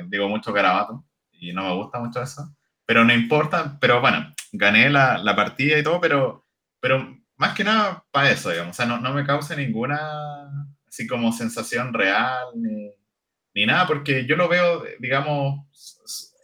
digo 0.08 0.28
mucho 0.28 0.52
garabato 0.52 1.04
y 1.32 1.52
no 1.52 1.64
me 1.64 1.74
gusta 1.74 1.98
mucho 1.98 2.22
eso, 2.22 2.56
pero 2.84 3.04
no 3.04 3.12
importa, 3.12 3.76
pero 3.80 4.00
bueno, 4.00 4.32
gané 4.52 4.88
la, 4.90 5.18
la 5.18 5.36
partida 5.36 5.78
y 5.78 5.82
todo, 5.82 6.00
pero, 6.00 6.46
pero 6.80 7.16
más 7.36 7.54
que 7.54 7.64
nada 7.64 8.04
para 8.10 8.30
eso, 8.30 8.50
digamos, 8.50 8.70
o 8.70 8.76
sea, 8.76 8.86
no, 8.86 8.98
no 8.98 9.12
me 9.12 9.26
causa 9.26 9.54
ninguna, 9.54 10.66
así 10.88 11.06
como 11.06 11.32
sensación 11.32 11.92
real, 11.92 12.46
ni, 12.54 12.90
ni 13.56 13.64
nada, 13.64 13.86
porque 13.86 14.26
yo 14.26 14.36
lo 14.36 14.48
veo, 14.48 14.84
digamos, 14.98 15.66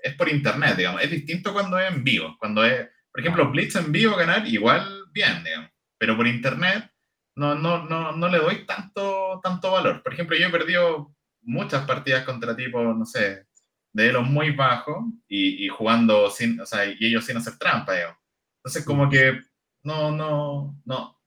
es 0.03 0.15
por 0.15 0.31
internet, 0.31 0.77
digamos, 0.79 1.03
es 1.03 1.11
distinto 1.11 1.53
cuando 1.53 1.79
es 1.79 1.93
en 1.93 2.03
vivo, 2.03 2.35
cuando 2.39 2.65
es, 2.65 2.89
por 3.13 3.21
ejemplo, 3.21 3.51
Blitz 3.51 3.77
en 3.77 3.93
vivo 3.93 4.17
ganar, 4.17 4.49
igual 4.49 5.05
bien, 5.13 5.45
digamos, 5.45 5.71
pero 5.99 6.17
por 6.17 6.27
internet 6.27 6.91
no, 7.37 7.55
no, 7.55 7.85
no, 7.85 8.13
no 8.13 8.29
le 8.29 8.39
doy 8.39 8.65
tanto, 8.65 9.41
tanto 9.43 9.73
valor. 9.73 10.03
Por 10.03 10.15
ejemplo, 10.15 10.37
yo 10.39 10.47
he 10.47 10.51
perdido 10.51 11.15
muchas 11.43 11.85
partidas 11.85 12.25
contra 12.25 12.57
tipos, 12.57 12.97
no 12.97 13.05
sé, 13.05 13.47
de 13.93 14.11
los 14.11 14.27
muy 14.27 14.53
bajos 14.53 15.05
y, 15.29 15.67
y, 15.67 15.69
jugando 15.69 16.31
sin, 16.31 16.59
o 16.61 16.67
sea, 16.67 16.87
y 16.87 16.97
ellos 16.99 17.27
sin 17.27 17.37
hacer 17.37 17.59
trampa, 17.59 17.93
digamos. 17.93 18.17
Entonces, 18.57 18.87
como 18.87 19.11
que 19.11 19.39
no, 19.83 20.11
no, 20.13 20.81
no, 20.87 21.21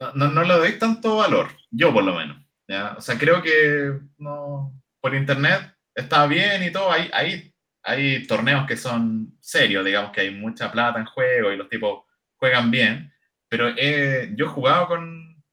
no, 0.00 0.28
no, 0.28 0.42
le 0.42 0.54
doy 0.54 0.76
tanto 0.76 1.18
valor, 1.18 1.50
yo 1.70 1.92
por 1.92 2.02
lo 2.02 2.16
menos. 2.16 2.44
¿ya? 2.66 2.96
O 2.98 3.00
sea, 3.00 3.16
creo 3.16 3.42
que 3.42 4.00
no, 4.18 4.72
por 5.04 5.14
internet 5.14 5.76
está 5.94 6.26
bien 6.26 6.62
y 6.62 6.72
todo, 6.72 6.90
hay, 6.90 7.10
hay, 7.12 7.54
hay 7.82 8.26
torneos 8.26 8.66
que 8.66 8.74
son 8.74 9.36
serios, 9.38 9.84
digamos 9.84 10.12
que 10.12 10.22
hay 10.22 10.30
mucha 10.30 10.72
plata 10.72 10.98
en 10.98 11.04
juego 11.04 11.52
y 11.52 11.58
los 11.58 11.68
tipos 11.68 12.04
juegan 12.36 12.70
bien, 12.70 13.12
pero 13.46 13.68
yo 13.68 13.74
he 13.76 14.48
jugado 14.48 14.86
con, 14.86 15.44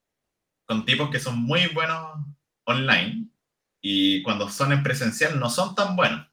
con 0.65 0.85
tipos 0.85 1.09
que 1.09 1.19
son 1.19 1.37
muy 1.37 1.67
buenos 1.67 2.25
online 2.63 3.27
y 3.81 4.23
cuando 4.23 4.47
son 4.47 4.71
en 4.71 4.83
presencial 4.83 5.37
no 5.37 5.49
son 5.49 5.75
tan 5.75 5.97
buenos. 5.97 6.25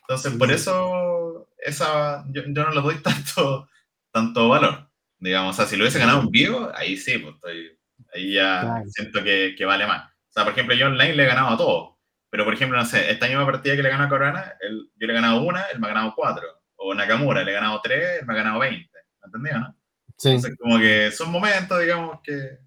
Entonces, 0.00 0.32
por 0.32 0.50
eso 0.50 1.50
esa, 1.58 2.24
yo, 2.30 2.40
no 2.46 2.70
le 2.70 2.80
doy 2.80 2.94
tanto, 3.02 3.68
tanto 4.10 4.48
valor. 4.48 4.90
Digamos, 5.18 5.54
o 5.54 5.56
sea, 5.58 5.66
si 5.66 5.76
lo 5.76 5.82
hubiese 5.82 5.98
ganado 5.98 6.20
un 6.20 6.30
vivo, 6.30 6.72
ahí 6.74 6.96
sí, 6.96 7.18
pues 7.18 7.34
estoy, 7.34 7.78
ahí 8.14 8.32
ya 8.32 8.82
siento 8.86 9.22
que, 9.22 9.54
que, 9.58 9.66
vale 9.66 9.86
más. 9.86 10.10
O 10.10 10.32
sea, 10.32 10.44
por 10.44 10.54
ejemplo, 10.54 10.74
yo 10.74 10.86
online 10.86 11.16
le 11.16 11.24
he 11.24 11.26
ganado 11.26 11.48
a 11.50 11.56
todos. 11.58 11.95
Pero, 12.36 12.44
por 12.44 12.52
ejemplo, 12.52 12.76
no 12.76 12.84
sé, 12.84 13.10
esta 13.10 13.28
misma 13.28 13.46
partida 13.46 13.74
que 13.74 13.82
le 13.82 13.88
ganó 13.88 14.04
a 14.04 14.08
Corona, 14.10 14.52
él, 14.60 14.90
yo 14.94 15.06
le 15.06 15.12
he 15.14 15.16
ganado 15.16 15.40
una, 15.40 15.62
él 15.72 15.80
me 15.80 15.86
ha 15.86 15.94
ganado 15.94 16.12
cuatro. 16.14 16.46
O 16.76 16.94
Nakamura, 16.94 17.42
le 17.42 17.52
he 17.52 17.54
ganado 17.54 17.80
tres, 17.82 18.20
él 18.20 18.26
me 18.26 18.34
ha 18.34 18.36
ganado 18.36 18.58
veinte. 18.58 18.98
¿Me 19.22 19.26
entendido, 19.26 19.60
no? 19.60 19.76
Sí. 20.18 20.28
Entonces, 20.28 20.58
como 20.58 20.78
que 20.78 21.10
son 21.12 21.32
momentos, 21.32 21.80
digamos, 21.80 22.20
que... 22.22 22.58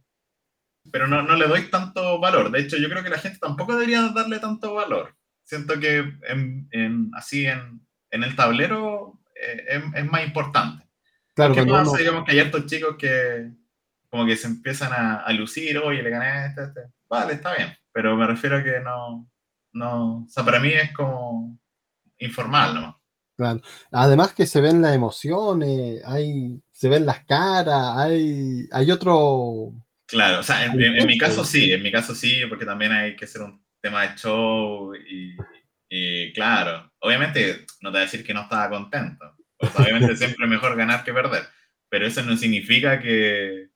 Pero 0.91 1.07
no, 1.07 1.21
no 1.21 1.35
le 1.35 1.47
doy 1.47 1.69
tanto 1.69 2.19
valor. 2.19 2.49
De 2.49 2.61
hecho, 2.61 2.77
yo 2.77 2.89
creo 2.89 3.03
que 3.03 3.09
la 3.09 3.19
gente 3.19 3.37
tampoco 3.37 3.73
debería 3.73 4.01
darle 4.09 4.39
tanto 4.39 4.73
valor 4.73 5.15
siento 5.49 5.79
que 5.79 6.13
en, 6.27 7.11
así 7.15 7.47
en, 7.47 7.81
en, 8.11 8.23
el 8.23 8.35
tablero 8.35 9.19
eh, 9.33 9.65
es, 9.67 9.83
es, 9.95 10.05
más 10.05 10.23
importante. 10.23 10.87
Claro, 11.33 11.55
¿Qué 11.55 11.65
pasa? 11.65 11.97
Digamos 11.97 12.23
que 12.23 12.31
hay 12.31 12.39
estos 12.39 12.67
chicos 12.67 12.95
que 12.97 13.51
como 14.09 14.25
que 14.27 14.35
se 14.35 14.47
empiezan 14.47 14.93
a, 14.93 15.17
a 15.21 15.33
lucir, 15.33 15.77
oye, 15.79 16.03
le 16.03 16.09
gané 16.11 16.47
este, 16.47 16.63
este. 16.63 16.81
Vale, 17.09 17.33
está 17.33 17.55
bien, 17.55 17.75
pero 17.91 18.15
me 18.15 18.27
refiero 18.27 18.57
a 18.57 18.63
que 18.63 18.79
no, 18.79 19.28
no, 19.73 20.23
o 20.23 20.27
sea, 20.29 20.43
para 20.43 20.59
mí 20.59 20.69
es 20.69 20.93
como 20.93 21.57
informal, 22.17 22.75
¿no? 22.75 23.01
Claro. 23.37 23.61
Además 23.91 24.33
que 24.33 24.45
se 24.45 24.59
ven 24.59 24.81
las 24.81 24.93
emociones, 24.93 26.01
hay, 26.05 26.61
se 26.71 26.89
ven 26.89 27.05
las 27.05 27.23
caras, 27.25 27.95
hay, 27.95 28.67
hay 28.71 28.91
otro... 28.91 29.73
Claro, 30.05 30.39
o 30.39 30.43
sea, 30.43 30.65
en, 30.65 30.81
en, 30.81 31.07
mi 31.07 31.17
caso 31.17 31.45
sí, 31.45 31.71
en 31.71 31.83
mi 31.83 31.91
caso 31.91 32.15
sí, 32.15 32.41
porque 32.49 32.65
también 32.65 32.91
hay 32.91 33.15
que 33.15 33.27
ser 33.27 33.43
un 33.43 33.63
tema 33.81 34.01
de 34.01 34.15
show 34.15 34.93
y, 35.89 36.33
claro, 36.33 36.91
obviamente 36.99 37.65
no 37.81 37.89
te 37.89 37.93
voy 37.93 37.99
a 37.99 38.05
decir 38.05 38.23
que 38.23 38.33
no 38.33 38.41
estaba 38.41 38.69
contento. 38.69 39.37
obviamente 39.77 40.15
siempre 40.17 40.45
es 40.45 40.49
mejor 40.49 40.75
ganar 40.75 41.03
que 41.03 41.13
perder, 41.13 41.43
pero 41.87 42.07
eso 42.07 42.21
no 42.23 42.35
significa 42.35 42.99
que, 42.99 43.68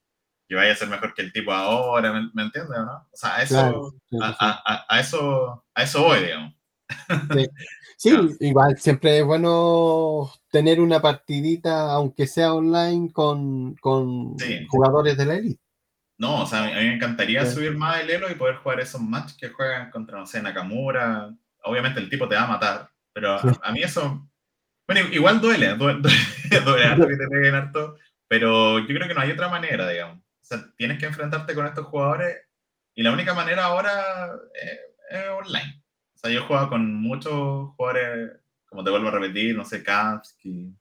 que 0.48 0.56
vaya 0.56 0.74
a 0.74 0.76
ser 0.76 0.90
mejor 0.90 1.14
que 1.14 1.22
el 1.22 1.34
tipo 1.34 1.52
ahora, 1.52 2.14
¿me, 2.34 2.44
entiendes 2.44 2.78
o 2.78 2.86
no? 2.86 3.08
O 3.12 3.16
sea, 3.16 3.38
a 3.38 3.44
eso, 3.44 3.94
a, 4.22 4.86
a, 4.90 5.00
eso, 5.00 5.66
a 5.74 5.84
eso 5.84 6.04
voy, 6.04 6.20
digamos. 6.22 6.54
Sí. 7.98 8.12
igual 8.40 8.78
siempre 8.78 9.20
es 9.20 9.26
bueno 9.26 10.32
tener 10.52 10.82
una 10.82 11.02
partidita, 11.02 11.92
aunque 11.92 12.28
sea 12.28 12.54
online, 12.54 13.12
con, 13.12 13.76
con 13.76 14.36
jugadores 14.70 15.18
de 15.18 15.26
la 15.26 15.36
élite. 15.36 15.62
No, 16.18 16.44
o 16.44 16.46
sea, 16.46 16.64
a 16.64 16.68
mí 16.68 16.88
me 16.88 16.96
encantaría 16.96 17.46
subir 17.46 17.76
más 17.76 18.02
el 18.02 18.10
elo 18.10 18.30
y 18.30 18.36
poder 18.36 18.56
jugar 18.58 18.80
esos 18.80 19.02
matches 19.02 19.36
que 19.38 19.50
juegan 19.50 19.90
contra, 19.90 20.20
no 20.20 20.26
sé, 20.26 20.42
Nakamura. 20.42 21.34
Obviamente 21.64 22.00
el 22.00 22.10
tipo 22.10 22.28
te 22.28 22.36
va 22.36 22.44
a 22.44 22.48
matar, 22.48 22.90
pero 23.14 23.38
a, 23.62 23.72
mí 23.72 23.82
eso. 23.82 24.30
Bueno, 24.88 25.10
igual 25.12 25.42
duele, 25.42 25.76
duele, 25.76 26.02
duele, 26.66 26.86
harto 26.86 27.08
que 27.08 27.18
te 27.18 27.28
peguen 27.28 27.56
harto, 27.56 27.98
pero 28.28 28.80
yo 28.80 28.88
creo 28.88 29.08
que 29.08 29.14
no 29.14 29.22
hay 29.22 29.32
otra 29.32 29.50
manera, 29.50 29.90
digamos. 29.90 30.23
O 30.44 30.46
sea, 30.46 30.64
tienes 30.76 31.00
que 31.00 31.06
enfrentarte 31.06 31.56
con 31.56 31.66
estos 31.66 31.88
jugadores 31.88 32.38
y 32.94 33.02
la 33.02 33.12
única 33.12 33.34
manera 33.34 33.66
ahora 33.66 34.36
es 35.10 35.30
online. 35.30 35.84
O 36.16 36.18
sea, 36.18 36.30
yo 36.30 36.40
he 36.40 36.44
jugado 36.44 36.70
con 36.70 36.94
muchos 36.94 37.70
jugadores, 37.76 38.40
como 38.66 38.84
te 38.84 38.92
vuelvo 38.92 39.08
a 39.08 39.12
repetir, 39.12 39.56
no 39.56 39.66
sé, 39.66 39.84
Kamsky, 39.84 40.76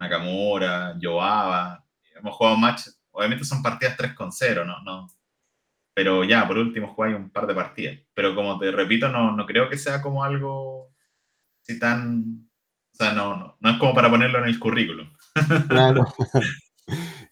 Nakamura, 0.00 0.96
Yoaba. 0.98 1.84
Hemos 2.16 2.36
jugado 2.36 2.56
match, 2.56 2.88
obviamente 3.12 3.44
son 3.44 3.62
partidas 3.62 3.96
3 3.96 4.14
con 4.14 4.32
0, 4.32 4.64
¿no? 4.64 4.82
no 4.82 5.06
pero 5.94 6.24
ya, 6.24 6.46
por 6.46 6.56
último, 6.56 6.94
jugáis 6.94 7.16
un 7.16 7.30
par 7.30 7.46
de 7.46 7.54
partidas. 7.54 7.98
Pero 8.14 8.34
como 8.34 8.58
te 8.58 8.70
repito, 8.70 9.08
no, 9.08 9.36
no 9.36 9.44
creo 9.44 9.68
que 9.68 9.76
sea 9.76 10.00
como 10.00 10.24
algo 10.24 10.94
así 11.62 11.78
tan... 11.78 12.48
O 12.92 12.96
sea, 12.96 13.12
no, 13.12 13.36
no, 13.36 13.56
no 13.60 13.70
es 13.70 13.76
como 13.78 13.94
para 13.94 14.10
ponerlo 14.10 14.38
en 14.38 14.46
el 14.46 14.58
currículum. 14.58 15.12
Claro. 15.68 16.06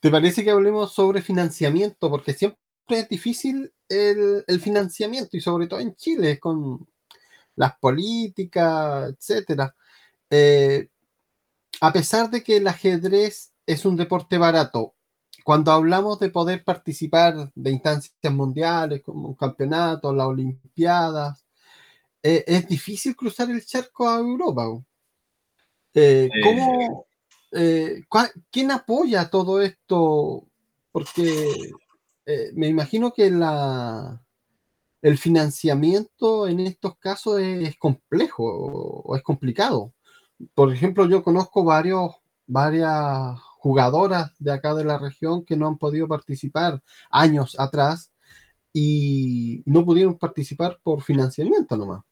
¿Te 0.00 0.10
parece 0.10 0.44
que 0.44 0.50
hablemos 0.50 0.92
sobre 0.92 1.22
financiamiento? 1.22 2.10
Porque 2.10 2.32
siempre 2.32 2.58
es 2.88 3.08
difícil 3.08 3.72
el, 3.88 4.44
el 4.46 4.60
financiamiento 4.60 5.36
y 5.36 5.40
sobre 5.40 5.66
todo 5.66 5.80
en 5.80 5.94
Chile 5.96 6.38
con 6.38 6.86
las 7.56 7.76
políticas, 7.78 9.10
etcétera. 9.10 9.74
Eh, 10.30 10.88
a 11.80 11.92
pesar 11.92 12.30
de 12.30 12.42
que 12.42 12.58
el 12.58 12.68
ajedrez 12.68 13.52
es 13.66 13.84
un 13.84 13.96
deporte 13.96 14.38
barato, 14.38 14.94
cuando 15.44 15.72
hablamos 15.72 16.18
de 16.18 16.30
poder 16.30 16.62
participar 16.62 17.50
de 17.54 17.70
instancias 17.70 18.32
mundiales 18.32 19.02
como 19.02 19.28
un 19.28 19.34
campeonato, 19.34 20.12
las 20.12 20.26
Olimpiadas, 20.26 21.44
eh, 22.22 22.44
es 22.46 22.68
difícil 22.68 23.16
cruzar 23.16 23.50
el 23.50 23.64
charco 23.64 24.08
a 24.08 24.18
Europa. 24.18 24.64
Eh, 25.94 26.28
¿cómo, 26.44 27.06
eh, 27.52 28.04
¿Quién 28.50 28.70
apoya 28.70 29.30
todo 29.30 29.60
esto? 29.62 30.46
Porque 30.92 31.70
me 32.54 32.68
imagino 32.68 33.12
que 33.12 33.30
la, 33.30 34.20
el 35.02 35.18
financiamiento 35.18 36.48
en 36.48 36.60
estos 36.60 36.96
casos 36.98 37.40
es, 37.40 37.76
complejo 37.76 38.44
o, 38.44 39.16
es 39.16 39.22
complicado. 39.22 39.92
Por 40.54 40.72
ejemplo, 40.72 41.08
yo 41.08 41.22
conozco 41.22 41.64
varias 41.64 43.38
jugadoras 43.58 44.32
de 44.38 44.52
acá 44.52 44.74
de 44.74 44.84
la 44.84 44.98
región 44.98 45.44
que 45.44 45.56
no 45.56 45.66
han 45.66 45.78
podido 45.78 46.08
participar 46.08 46.82
años 47.10 47.58
atrás 47.58 48.12
y 48.72 49.62
no 49.66 49.84
pudieron 49.84 50.18
participar 50.18 50.78
por 50.82 51.02
financiamiento 51.02 51.76
nomás. 51.76 52.02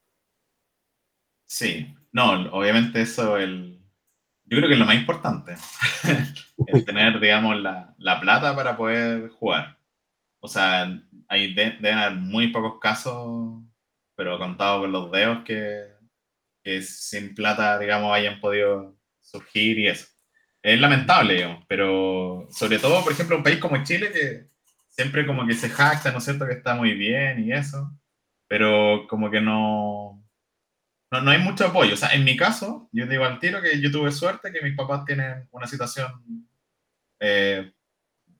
Sí, 1.46 1.94
no, 2.10 2.50
obviamente 2.52 3.02
eso 3.02 3.36
el, 3.36 3.80
yo 4.46 4.58
creo 4.58 4.68
que 4.68 4.74
es 4.74 4.78
lo 4.78 4.86
más 4.86 4.96
importante, 4.96 5.56
el 6.66 6.84
tener, 6.84 7.20
digamos, 7.20 7.60
la, 7.60 7.94
la, 7.98 8.20
plata 8.20 8.54
para 8.54 8.76
poder 8.76 9.28
jugar. 9.30 9.78
O 10.40 10.48
sea, 10.48 10.98
hay 11.28 11.54
deben 11.54 11.98
haber 11.98 12.18
muy 12.18 12.48
pocos 12.48 12.78
casos, 12.80 13.62
pero 14.14 14.38
contado 14.38 14.80
con 14.80 14.92
los 14.92 15.10
dedos 15.10 15.44
que, 15.44 15.84
que 16.62 16.82
sin 16.82 17.34
plata, 17.34 17.78
digamos, 17.78 18.12
hayan 18.14 18.40
podido 18.40 18.96
surgir 19.20 19.78
y 19.78 19.88
eso 19.88 20.06
es 20.66 20.80
lamentable, 20.80 21.34
digamos, 21.34 21.64
pero 21.68 22.48
sobre 22.50 22.80
todo, 22.80 23.04
por 23.04 23.12
ejemplo, 23.12 23.36
un 23.36 23.44
país 23.44 23.58
como 23.58 23.84
Chile 23.84 24.10
que 24.12 24.48
siempre 24.88 25.24
como 25.24 25.46
que 25.46 25.54
se 25.54 25.70
jacta, 25.70 26.10
¿no 26.10 26.18
es 26.18 26.24
cierto?, 26.24 26.44
que 26.44 26.54
está 26.54 26.74
muy 26.74 26.94
bien 26.94 27.44
y 27.44 27.52
eso, 27.52 27.92
pero 28.48 29.06
como 29.08 29.30
que 29.30 29.40
no, 29.40 30.25
no, 31.10 31.20
no 31.20 31.30
hay 31.30 31.38
mucho 31.38 31.66
apoyo. 31.66 31.94
O 31.94 31.96
sea, 31.96 32.10
en 32.10 32.24
mi 32.24 32.36
caso, 32.36 32.88
yo 32.92 33.06
digo 33.06 33.24
al 33.24 33.38
tiro 33.38 33.60
que 33.62 33.80
yo 33.80 33.90
tuve 33.90 34.10
suerte 34.12 34.52
que 34.52 34.62
mis 34.62 34.76
papás 34.76 35.04
tienen 35.04 35.48
una 35.50 35.66
situación 35.66 36.48
eh, 37.20 37.72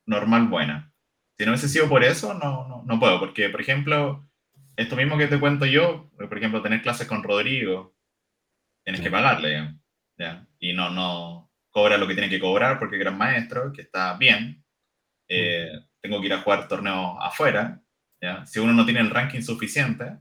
normal 0.07 0.49
buena. 0.49 0.93
Si 1.39 1.45
no 1.45 1.53
hubiese 1.53 1.69
sido 1.69 1.89
por 1.89 2.03
eso, 2.03 2.35
no, 2.35 2.67
no, 2.69 2.83
no 2.87 3.01
puedo, 3.01 3.21
porque, 3.21 3.51
por 3.51 3.61
ejemplo, 3.61 4.27
esto 4.77 4.97
mismo 4.97 5.19
que 5.19 5.27
te 5.27 5.39
cuento 5.39 5.67
yo, 5.67 6.11
por 6.17 6.37
ejemplo, 6.37 6.62
tener 6.62 6.83
clases 6.83 7.07
con 7.07 7.23
Rodrigo, 7.23 7.95
tienes 8.85 9.03
que 9.03 9.11
pagarle, 9.11 9.75
¿ya? 10.19 10.47
Y 10.59 10.73
no, 10.73 10.91
no, 10.91 11.47
cobra 11.77 11.99
lo 11.99 12.07
que 12.07 12.14
tiene 12.14 12.31
que 12.31 12.41
cobrar 12.41 12.79
porque 12.79 12.97
es 12.97 13.01
gran 13.01 13.19
maestro, 13.19 13.71
que 13.71 13.83
está 13.83 14.17
bien. 14.17 14.64
Eh, 15.29 15.71
tengo 16.01 16.21
que 16.21 16.27
ir 16.27 16.33
a 16.33 16.41
jugar 16.41 16.69
torneos 16.69 17.19
afuera. 17.21 17.83
¿ya? 18.19 18.47
Si 18.47 18.59
uno 18.59 18.73
no 18.73 18.87
tiene 18.87 19.01
el 19.01 19.11
ranking 19.11 19.43
suficiente, 19.43 20.17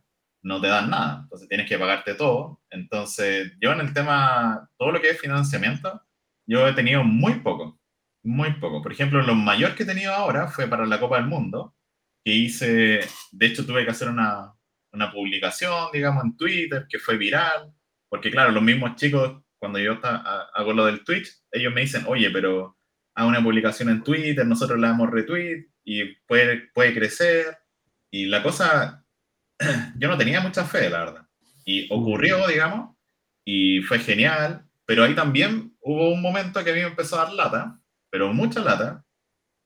no 0.45 0.61
te 0.61 0.67
dan 0.67 0.89
nada. 0.89 1.21
Entonces 1.23 1.49
tienes 1.49 1.67
que 1.67 1.79
pagarte 1.79 2.13
todo. 2.13 2.61
Entonces, 2.69 3.51
yo 3.59 3.71
en 3.73 3.79
el 3.79 3.93
tema, 3.93 4.69
todo 4.77 4.91
lo 4.91 5.01
que 5.01 5.09
es 5.09 5.19
financiamiento, 5.19 6.01
yo 6.45 6.67
he 6.67 6.73
tenido 6.73 7.03
muy 7.03 7.39
poco. 7.39 7.79
Muy 8.23 8.53
poco. 8.53 8.81
Por 8.81 8.91
ejemplo, 8.91 9.21
lo 9.21 9.35
mayor 9.35 9.75
que 9.75 9.83
he 9.83 9.87
tenido 9.87 10.13
ahora 10.13 10.47
fue 10.47 10.67
para 10.67 10.85
la 10.85 10.99
Copa 10.99 11.17
del 11.17 11.27
Mundo, 11.27 11.75
que 12.23 12.31
hice, 12.31 13.01
de 13.31 13.45
hecho 13.45 13.65
tuve 13.65 13.85
que 13.85 13.91
hacer 13.91 14.09
una, 14.09 14.53
una 14.93 15.11
publicación, 15.11 15.89
digamos, 15.91 16.23
en 16.23 16.37
Twitter, 16.37 16.85
que 16.89 16.99
fue 16.99 17.17
viral, 17.17 17.73
porque 18.09 18.31
claro, 18.31 18.51
los 18.51 18.63
mismos 18.63 18.95
chicos 18.95 19.41
cuando 19.59 19.79
yo 19.79 19.99
hago 20.03 20.73
lo 20.73 20.85
del 20.85 21.03
Twitch, 21.03 21.27
ellos 21.51 21.73
me 21.73 21.81
dicen, 21.81 22.03
oye, 22.07 22.29
pero 22.29 22.77
haz 23.15 23.25
una 23.25 23.41
publicación 23.41 23.89
en 23.89 24.03
Twitter, 24.03 24.45
nosotros 24.45 24.79
le 24.79 24.87
damos 24.87 25.09
retweet 25.09 25.69
y 25.83 26.05
puede, 26.27 26.69
puede 26.73 26.93
crecer. 26.93 27.57
Y 28.11 28.27
la 28.27 28.43
cosa, 28.43 29.04
yo 29.97 30.07
no 30.07 30.17
tenía 30.17 30.41
mucha 30.41 30.65
fe, 30.65 30.89
la 30.89 30.99
verdad. 30.99 31.27
Y 31.65 31.91
ocurrió, 31.91 32.47
digamos, 32.47 32.95
y 33.43 33.81
fue 33.81 33.99
genial, 33.99 34.65
pero 34.85 35.03
ahí 35.03 35.15
también 35.15 35.75
hubo 35.81 36.13
un 36.13 36.21
momento 36.21 36.63
que 36.63 36.71
a 36.71 36.73
mí 36.73 36.81
me 36.81 36.87
empezó 36.87 37.19
a 37.19 37.25
dar 37.25 37.33
lata, 37.33 37.79
pero 38.09 38.33
mucha 38.33 38.59
lata, 38.61 39.03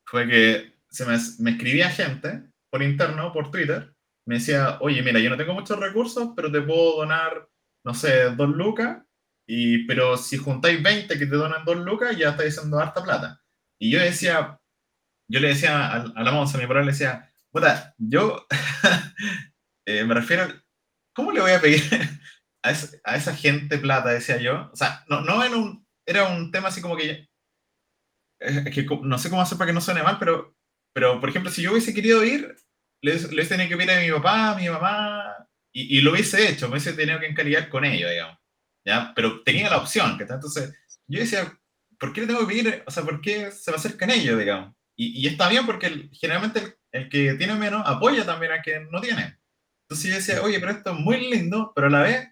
fue 0.05 0.27
que 0.27 0.73
se 0.89 1.05
me, 1.05 1.17
me 1.39 1.51
escribía 1.51 1.89
gente 1.89 2.43
por 2.69 2.81
interno, 2.81 3.31
por 3.33 3.51
Twitter, 3.51 3.93
me 4.25 4.35
decía, 4.35 4.77
oye, 4.81 5.01
mira, 5.01 5.19
yo 5.19 5.29
no 5.29 5.37
tengo 5.37 5.53
muchos 5.53 5.79
recursos, 5.79 6.29
pero 6.35 6.51
te 6.51 6.61
puedo 6.61 6.97
donar, 6.97 7.49
no 7.83 7.93
sé, 7.93 8.29
dos 8.35 8.49
lucas 8.49 8.99
y, 9.47 9.87
pero 9.87 10.15
si 10.15 10.37
juntáis 10.37 10.83
20 10.83 11.17
que 11.17 11.25
te 11.25 11.35
donan 11.35 11.65
2 11.65 11.77
lucas, 11.77 12.15
ya 12.15 12.29
estáis 12.29 12.55
haciendo 12.55 12.79
harta 12.79 13.03
plata. 13.03 13.41
Y 13.79 13.89
yo 13.89 13.99
decía, 13.99 14.59
yo 15.27 15.39
le 15.39 15.47
decía 15.47 15.87
a, 15.87 16.03
a 16.15 16.23
la 16.23 16.31
Monza, 16.31 16.59
mi 16.59 16.67
padre 16.67 16.85
le 16.85 16.91
decía, 16.91 17.31
puta, 17.49 17.95
yo 17.97 18.45
eh, 19.89 20.05
me 20.05 20.13
refiero, 20.13 20.47
¿cómo 21.15 21.31
le 21.31 21.41
voy 21.41 21.51
a 21.51 21.59
pedir 21.59 21.81
a, 22.63 22.69
a, 23.05 23.15
esa 23.15 23.35
gente 23.35 23.79
plata? 23.79 24.09
Decía 24.09 24.37
yo. 24.37 24.69
O 24.71 24.75
sea, 24.75 25.03
no, 25.09 25.21
no 25.21 25.41
era, 26.05 26.27
un, 26.27 26.51
tema 26.51 26.67
así 26.67 26.79
como 26.79 26.95
que, 26.95 27.27
es 28.39 28.63
que 28.73 28.85
no 29.01 29.17
sé 29.17 29.31
cómo 29.31 29.41
hacer 29.41 29.57
para 29.57 29.69
que 29.69 29.73
no 29.73 29.81
suene 29.81 30.03
mal, 30.03 30.17
pero, 30.19 30.55
pero 30.93 31.19
por 31.19 31.29
ejemplo, 31.29 31.51
si 31.51 31.63
yo 31.63 31.71
hubiese 31.71 31.93
querido 31.95 32.23
ir, 32.23 32.55
le, 33.01 33.15
hubiese 33.15 33.49
tenido 33.49 33.69
que 33.69 33.77
pedir 33.77 33.91
a 33.91 33.99
mi 33.99 34.11
papá, 34.11 34.51
a 34.51 34.55
mi 34.55 34.69
mamá, 34.69 35.47
y, 35.73 35.97
y, 35.97 36.01
lo 36.01 36.11
hubiese 36.11 36.47
hecho, 36.47 36.67
me 36.67 36.73
hubiese 36.73 36.93
tenido 36.93 37.19
que 37.19 37.27
encalillar 37.27 37.69
con 37.69 37.83
ellos, 37.83 38.11
digamos. 38.11 38.37
¿ya? 38.85 39.11
Pero 39.15 39.41
tenía 39.43 39.71
la 39.71 39.77
opción, 39.77 40.17
que 40.19 40.23
Entonces, 40.23 40.71
yo 41.07 41.19
decía, 41.19 41.59
¿por 41.99 42.13
qué 42.13 42.21
le 42.21 42.27
tengo 42.27 42.41
que 42.41 42.53
pedir? 42.53 42.83
O 42.85 42.91
sea, 42.91 43.03
¿por 43.03 43.21
qué 43.21 43.51
se 43.51 43.71
me 43.71 43.77
acercan 43.77 44.11
ellos, 44.11 44.37
digamos? 44.37 44.75
Y, 44.95 45.19
y 45.19 45.27
está 45.27 45.49
bien 45.49 45.65
porque 45.65 46.09
generalmente 46.13 46.77
el, 46.91 47.09
que 47.09 47.33
tiene 47.35 47.55
menos 47.55 47.81
apoya 47.85 48.23
también 48.23 48.51
al 48.51 48.61
que 48.61 48.81
no 48.91 49.01
tiene. 49.01 49.38
Entonces 49.89 50.11
yo 50.11 50.15
decía, 50.17 50.41
oye, 50.43 50.59
pero 50.59 50.71
esto 50.71 50.91
es 50.91 50.99
muy 50.99 51.31
lindo, 51.31 51.71
pero 51.73 51.87
a 51.87 51.89
la 51.89 52.01
vez 52.03 52.29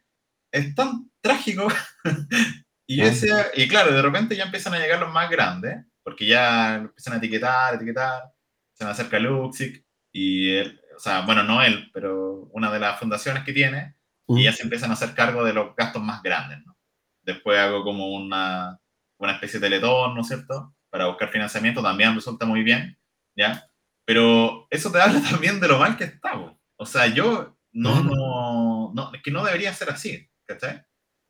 es 0.52 0.76
tan 0.76 1.10
trágico. 1.22 1.68
y 2.88 2.98
yo 2.98 3.06
decía, 3.06 3.48
y 3.56 3.68
claro, 3.68 3.92
de 3.92 4.02
repente 4.02 4.36
ya 4.36 4.44
empiezan 4.44 4.76
a 4.76 4.80
llegar 4.80 5.00
los 5.00 5.12
más 5.12 5.28
grandes, 5.30 5.84
porque 6.04 6.28
ya 6.28 6.76
empiezan 6.76 7.14
a 7.14 7.18
etiquetar, 7.18 7.74
etiquetar, 7.74 8.32
se 8.74 8.86
me 8.86 8.92
acerca 8.92 9.18
Luxic, 9.18 9.84
y 10.12 10.52
él, 10.54 10.80
o 10.96 11.00
sea, 11.00 11.22
bueno, 11.22 11.42
no 11.42 11.64
él, 11.64 11.90
pero 11.94 12.48
una 12.54 12.72
de 12.72 12.80
las 12.80 13.00
fundaciones 13.00 13.44
que 13.44 13.54
tiene, 13.54 13.96
y 14.28 14.44
ya 14.44 14.52
se 14.52 14.64
empiezan 14.64 14.92
a 14.92 14.94
hacer 14.94 15.16
cargo 15.16 15.44
de 15.44 15.54
los 15.54 15.76
gastos 15.76 16.04
más 16.04 16.22
grandes. 16.22 16.64
¿no? 16.66 16.78
Después 17.24 17.58
hago 17.58 17.84
como 17.84 18.14
una, 18.14 18.80
una 19.18 19.32
especie 19.32 19.60
de 19.60 19.68
teletón, 19.68 20.14
¿no 20.14 20.22
es 20.22 20.28
cierto? 20.28 20.76
Para 20.90 21.08
buscar 21.08 21.30
financiamiento 21.30 21.82
también 21.82 22.14
resulta 22.14 22.46
muy 22.46 22.62
bien, 22.62 23.00
¿ya? 23.36 23.68
Pero 24.06 24.68
eso 24.70 24.92
te 24.92 25.02
habla 25.02 25.22
también 25.30 25.60
de 25.60 25.68
lo 25.68 25.80
mal 25.80 25.98
que 25.98 26.04
estamos. 26.04 26.57
O 26.78 26.86
sea, 26.86 27.08
yo 27.08 27.58
no, 27.74 28.04
no, 28.04 28.92
no, 28.94 29.12
que 29.24 29.32
no 29.32 29.44
debería 29.44 29.74
ser 29.74 29.90
así, 29.90 30.30
¿cachai? 30.46 30.84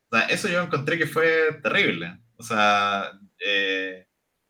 O 0.10 0.18
sea, 0.18 0.28
eso 0.28 0.48
yo 0.48 0.62
encontré 0.62 0.98
que 0.98 1.08
fue 1.08 1.60
terrible. 1.62 2.20
O 2.38 2.44
sea, 2.44 3.12
eh, 3.40 4.08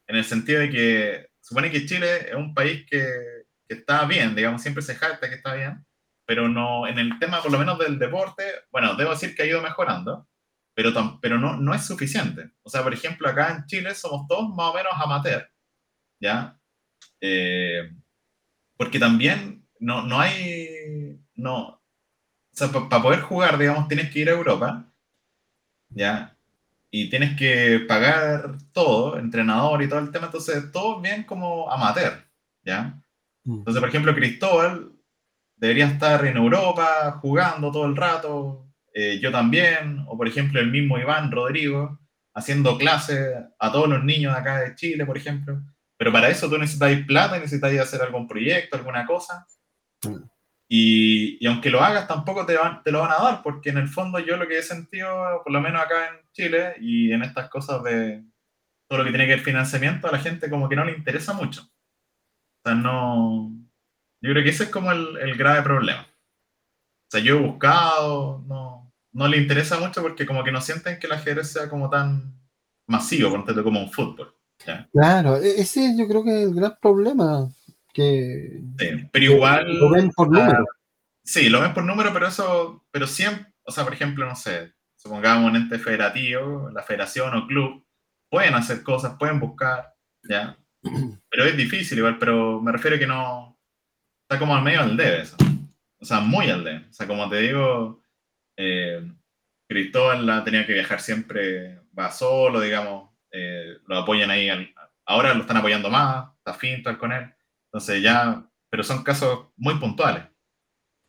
en 0.07 0.15
el 0.15 0.25
sentido 0.25 0.61
de 0.61 0.69
que 0.69 1.29
supone 1.41 1.71
que 1.71 1.85
Chile 1.85 2.29
es 2.29 2.35
un 2.35 2.53
país 2.53 2.85
que, 2.89 2.99
que 3.67 3.75
está 3.75 4.05
bien, 4.05 4.35
digamos, 4.35 4.61
siempre 4.61 4.83
se 4.83 4.95
jacta 4.95 5.29
que 5.29 5.35
está 5.35 5.55
bien, 5.55 5.85
pero 6.25 6.49
no, 6.49 6.87
en 6.87 6.99
el 6.99 7.17
tema 7.19 7.41
por 7.41 7.51
lo 7.51 7.59
menos 7.59 7.79
del 7.79 7.97
deporte, 7.97 8.43
bueno, 8.71 8.95
debo 8.95 9.11
decir 9.11 9.35
que 9.35 9.43
ha 9.43 9.47
ido 9.47 9.61
mejorando, 9.61 10.27
pero, 10.75 10.91
pero 11.21 11.39
no, 11.39 11.57
no 11.57 11.73
es 11.73 11.85
suficiente. 11.85 12.51
O 12.63 12.69
sea, 12.69 12.83
por 12.83 12.93
ejemplo, 12.93 13.27
acá 13.27 13.55
en 13.55 13.65
Chile 13.65 13.95
somos 13.95 14.27
todos 14.27 14.49
más 14.49 14.67
o 14.67 14.73
menos 14.73 14.93
amateur, 14.95 15.49
¿ya? 16.21 16.59
Eh, 17.21 17.91
porque 18.75 18.99
también 18.99 19.56
no, 19.79 20.03
no 20.03 20.19
hay, 20.19 21.19
no, 21.35 21.67
o 21.67 21.81
sea, 22.51 22.69
para 22.69 23.01
poder 23.01 23.21
jugar, 23.21 23.57
digamos, 23.57 23.87
tienes 23.87 24.11
que 24.11 24.19
ir 24.19 24.29
a 24.29 24.33
Europa, 24.33 24.85
¿ya? 25.89 26.35
Y 26.89 27.09
tienes 27.09 27.37
que 27.37 27.81
pagar 27.87 28.57
todo, 28.71 29.19
entrenador 29.19 29.81
y 29.83 29.89
todo 29.89 29.99
el 29.99 30.11
tema, 30.11 30.27
entonces 30.27 30.71
todo 30.71 31.01
bien 31.01 31.23
como 31.23 31.71
amateur, 31.71 32.25
¿ya? 32.63 32.99
Mm. 33.43 33.59
Entonces, 33.59 33.79
por 33.79 33.89
ejemplo, 33.89 34.15
Cristóbal 34.15 34.91
debería 35.55 35.87
estar 35.87 36.25
en 36.25 36.37
Europa 36.37 37.19
jugando 37.21 37.71
todo 37.71 37.85
el 37.85 37.95
rato, 37.95 38.67
eh, 38.93 39.19
yo 39.21 39.31
también, 39.31 40.03
o 40.07 40.17
por 40.17 40.27
ejemplo 40.27 40.59
el 40.59 40.71
mismo 40.71 40.97
Iván 40.97 41.31
Rodrigo, 41.31 41.99
haciendo 42.33 42.77
clases 42.77 43.35
a 43.59 43.71
todos 43.71 43.89
los 43.89 44.03
niños 44.03 44.33
de 44.33 44.39
acá 44.39 44.59
de 44.61 44.75
Chile, 44.75 45.05
por 45.05 45.17
ejemplo. 45.17 45.61
Pero 45.97 46.11
para 46.11 46.29
eso 46.29 46.49
tú 46.49 46.57
necesitas 46.57 47.05
plata, 47.05 47.39
necesitas 47.39 47.73
hacer 47.79 48.01
algún 48.01 48.27
proyecto, 48.27 48.77
alguna 48.77 49.05
cosa. 49.05 49.45
Y, 50.69 51.37
y, 51.39 51.47
aunque 51.47 51.69
lo 51.69 51.81
hagas, 51.81 52.07
tampoco 52.07 52.45
te, 52.45 52.57
van, 52.57 52.83
te 52.83 52.91
lo 52.91 52.99
van 52.99 53.11
a 53.11 53.23
dar, 53.23 53.41
porque 53.41 53.69
en 53.69 53.77
el 53.77 53.87
fondo 53.87 54.19
yo 54.19 54.35
lo 54.37 54.47
que 54.47 54.57
he 54.57 54.63
sentido, 54.63 55.41
por 55.43 55.51
lo 55.53 55.61
menos 55.61 55.81
acá 55.81 56.07
en 56.07 56.29
Chile 56.33 56.75
y 56.79 57.11
en 57.13 57.23
estas 57.23 57.49
cosas 57.49 57.81
de 57.83 58.23
todo 58.87 58.99
lo 58.99 59.05
que 59.05 59.11
tiene 59.11 59.25
que 59.25 59.35
ver 59.35 59.43
financiamiento, 59.43 60.07
a 60.07 60.11
la 60.11 60.19
gente 60.19 60.49
como 60.49 60.67
que 60.67 60.75
no 60.75 60.85
le 60.85 60.93
interesa 60.93 61.33
mucho. 61.33 61.61
O 61.61 62.69
sea, 62.69 62.75
no... 62.75 63.51
Yo 64.21 64.31
creo 64.31 64.43
que 64.43 64.49
ese 64.49 64.63
es 64.63 64.69
como 64.69 64.91
el, 64.91 65.17
el 65.17 65.37
grave 65.37 65.61
problema. 65.61 66.01
O 66.01 67.09
sea, 67.09 67.21
yo 67.21 67.37
he 67.37 67.41
buscado, 67.41 68.43
no, 68.47 68.91
no 69.13 69.27
le 69.27 69.37
interesa 69.37 69.79
mucho 69.79 70.01
porque 70.01 70.25
como 70.25 70.43
que 70.43 70.51
no 70.51 70.59
sienten 70.59 70.99
que 70.99 71.07
el 71.07 71.13
ajedrez 71.13 71.51
sea 71.51 71.69
como 71.69 71.89
tan 71.89 72.37
masivo, 72.87 73.43
como 73.63 73.79
un 73.79 73.91
fútbol. 73.91 74.33
Claro, 74.91 75.37
e-, 75.37 75.61
ese 75.61 75.95
yo 75.97 76.07
creo 76.07 76.23
que 76.23 76.41
es 76.41 76.47
el 76.47 76.55
gran 76.55 76.77
problema. 76.81 77.49
Que, 77.97 78.61
pero 79.11 79.25
igual. 79.25 79.79
Lo 79.79 79.89
ven 79.89 80.11
por 80.11 80.29
número. 80.29 80.59
Ah, 80.59 80.75
sí, 81.23 81.49
lo 81.49 81.61
ven 81.61 81.73
por 81.73 81.83
número, 81.83 82.13
pero 82.13 82.27
eso. 82.27 82.85
Pero 82.91 83.07
siempre. 83.07 83.51
O 83.63 83.71
sea, 83.71 83.83
por 83.83 83.93
ejemplo, 83.93 84.23
no 84.27 84.35
sé. 84.35 84.73
Supongamos 84.95 85.49
un 85.49 85.55
ente 85.55 85.79
federativo, 85.79 86.69
la 86.69 86.83
federación 86.83 87.35
o 87.35 87.47
club. 87.47 87.83
Pueden 88.29 88.53
hacer 88.53 88.83
cosas, 88.83 89.15
pueden 89.17 89.39
buscar. 89.39 89.95
¿Ya? 90.29 90.55
Pero 91.29 91.45
es 91.45 91.57
difícil 91.57 91.97
igual, 91.97 92.19
pero 92.19 92.61
me 92.61 92.71
refiero 92.71 92.95
a 92.95 92.99
que 92.99 93.07
no. 93.07 93.59
Está 94.23 94.39
como 94.39 94.55
al 94.55 94.63
medio 94.63 94.85
del 94.85 94.95
debe 94.95 95.21
eso. 95.21 95.35
O 95.99 96.05
sea, 96.05 96.19
muy 96.19 96.49
al 96.49 96.63
debe. 96.63 96.85
O 96.89 96.93
sea, 96.93 97.07
como 97.07 97.27
te 97.29 97.37
digo. 97.37 98.01
Eh, 98.57 99.01
Cristóbal 99.67 100.25
la 100.25 100.43
tenía 100.43 100.65
que 100.65 100.73
viajar 100.73 101.01
siempre, 101.01 101.81
va 101.97 102.11
solo, 102.11 102.61
digamos, 102.61 103.09
eh, 103.31 103.77
lo 103.85 103.97
apoyan 103.97 104.31
ahí, 104.31 104.49
ahora 105.05 105.33
lo 105.33 105.41
están 105.41 105.57
apoyando 105.57 105.89
más, 105.89 106.29
está 106.37 106.53
Fintal 106.53 106.97
con 106.97 107.11
él, 107.11 107.33
entonces 107.77 108.01
ya, 108.01 108.43
pero 108.71 108.83
son 108.83 109.03
casos 109.03 109.49
muy 109.55 109.75
puntuales. 109.75 110.23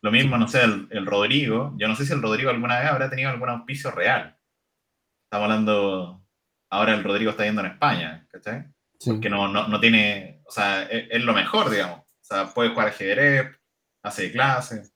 Lo 0.01 0.11
mismo, 0.11 0.37
no 0.37 0.47
sé, 0.47 0.63
el, 0.63 1.05
Rodrigo, 1.05 1.73
yo 1.77 1.87
no 1.87 1.95
sé 1.95 2.05
si 2.05 2.13
el 2.13 2.21
Rodrigo 2.21 2.51
alguna 2.51 2.79
vez 2.79 2.89
habrá 2.89 3.09
tenido 3.09 3.31
algún 3.31 3.49
auspicio 3.49 3.89
real. 3.91 4.37
Estamos 5.25 5.45
hablando, 5.45 6.25
ahora 6.69 6.93
el 6.93 7.03
Rodrigo 7.03 7.31
está 7.31 7.45
yendo 7.45 7.61
en 7.61 7.71
España, 7.71 8.27
¿cachai? 8.31 8.65
Porque 9.03 9.29
no, 9.29 9.47
no, 9.47 9.67
no, 9.67 9.79
tiene, 9.79 10.41
o 10.45 10.51
sea, 10.51 10.83
es, 10.83 11.23
lo 11.23 11.33
mejor, 11.33 11.71
digamos. 11.71 11.99
O 11.99 12.23
sea, 12.23 12.53
puede 12.53 12.69
jugar 12.69 12.89
ajedrez, 12.89 13.59
hace 14.03 14.31
clases. 14.31 14.93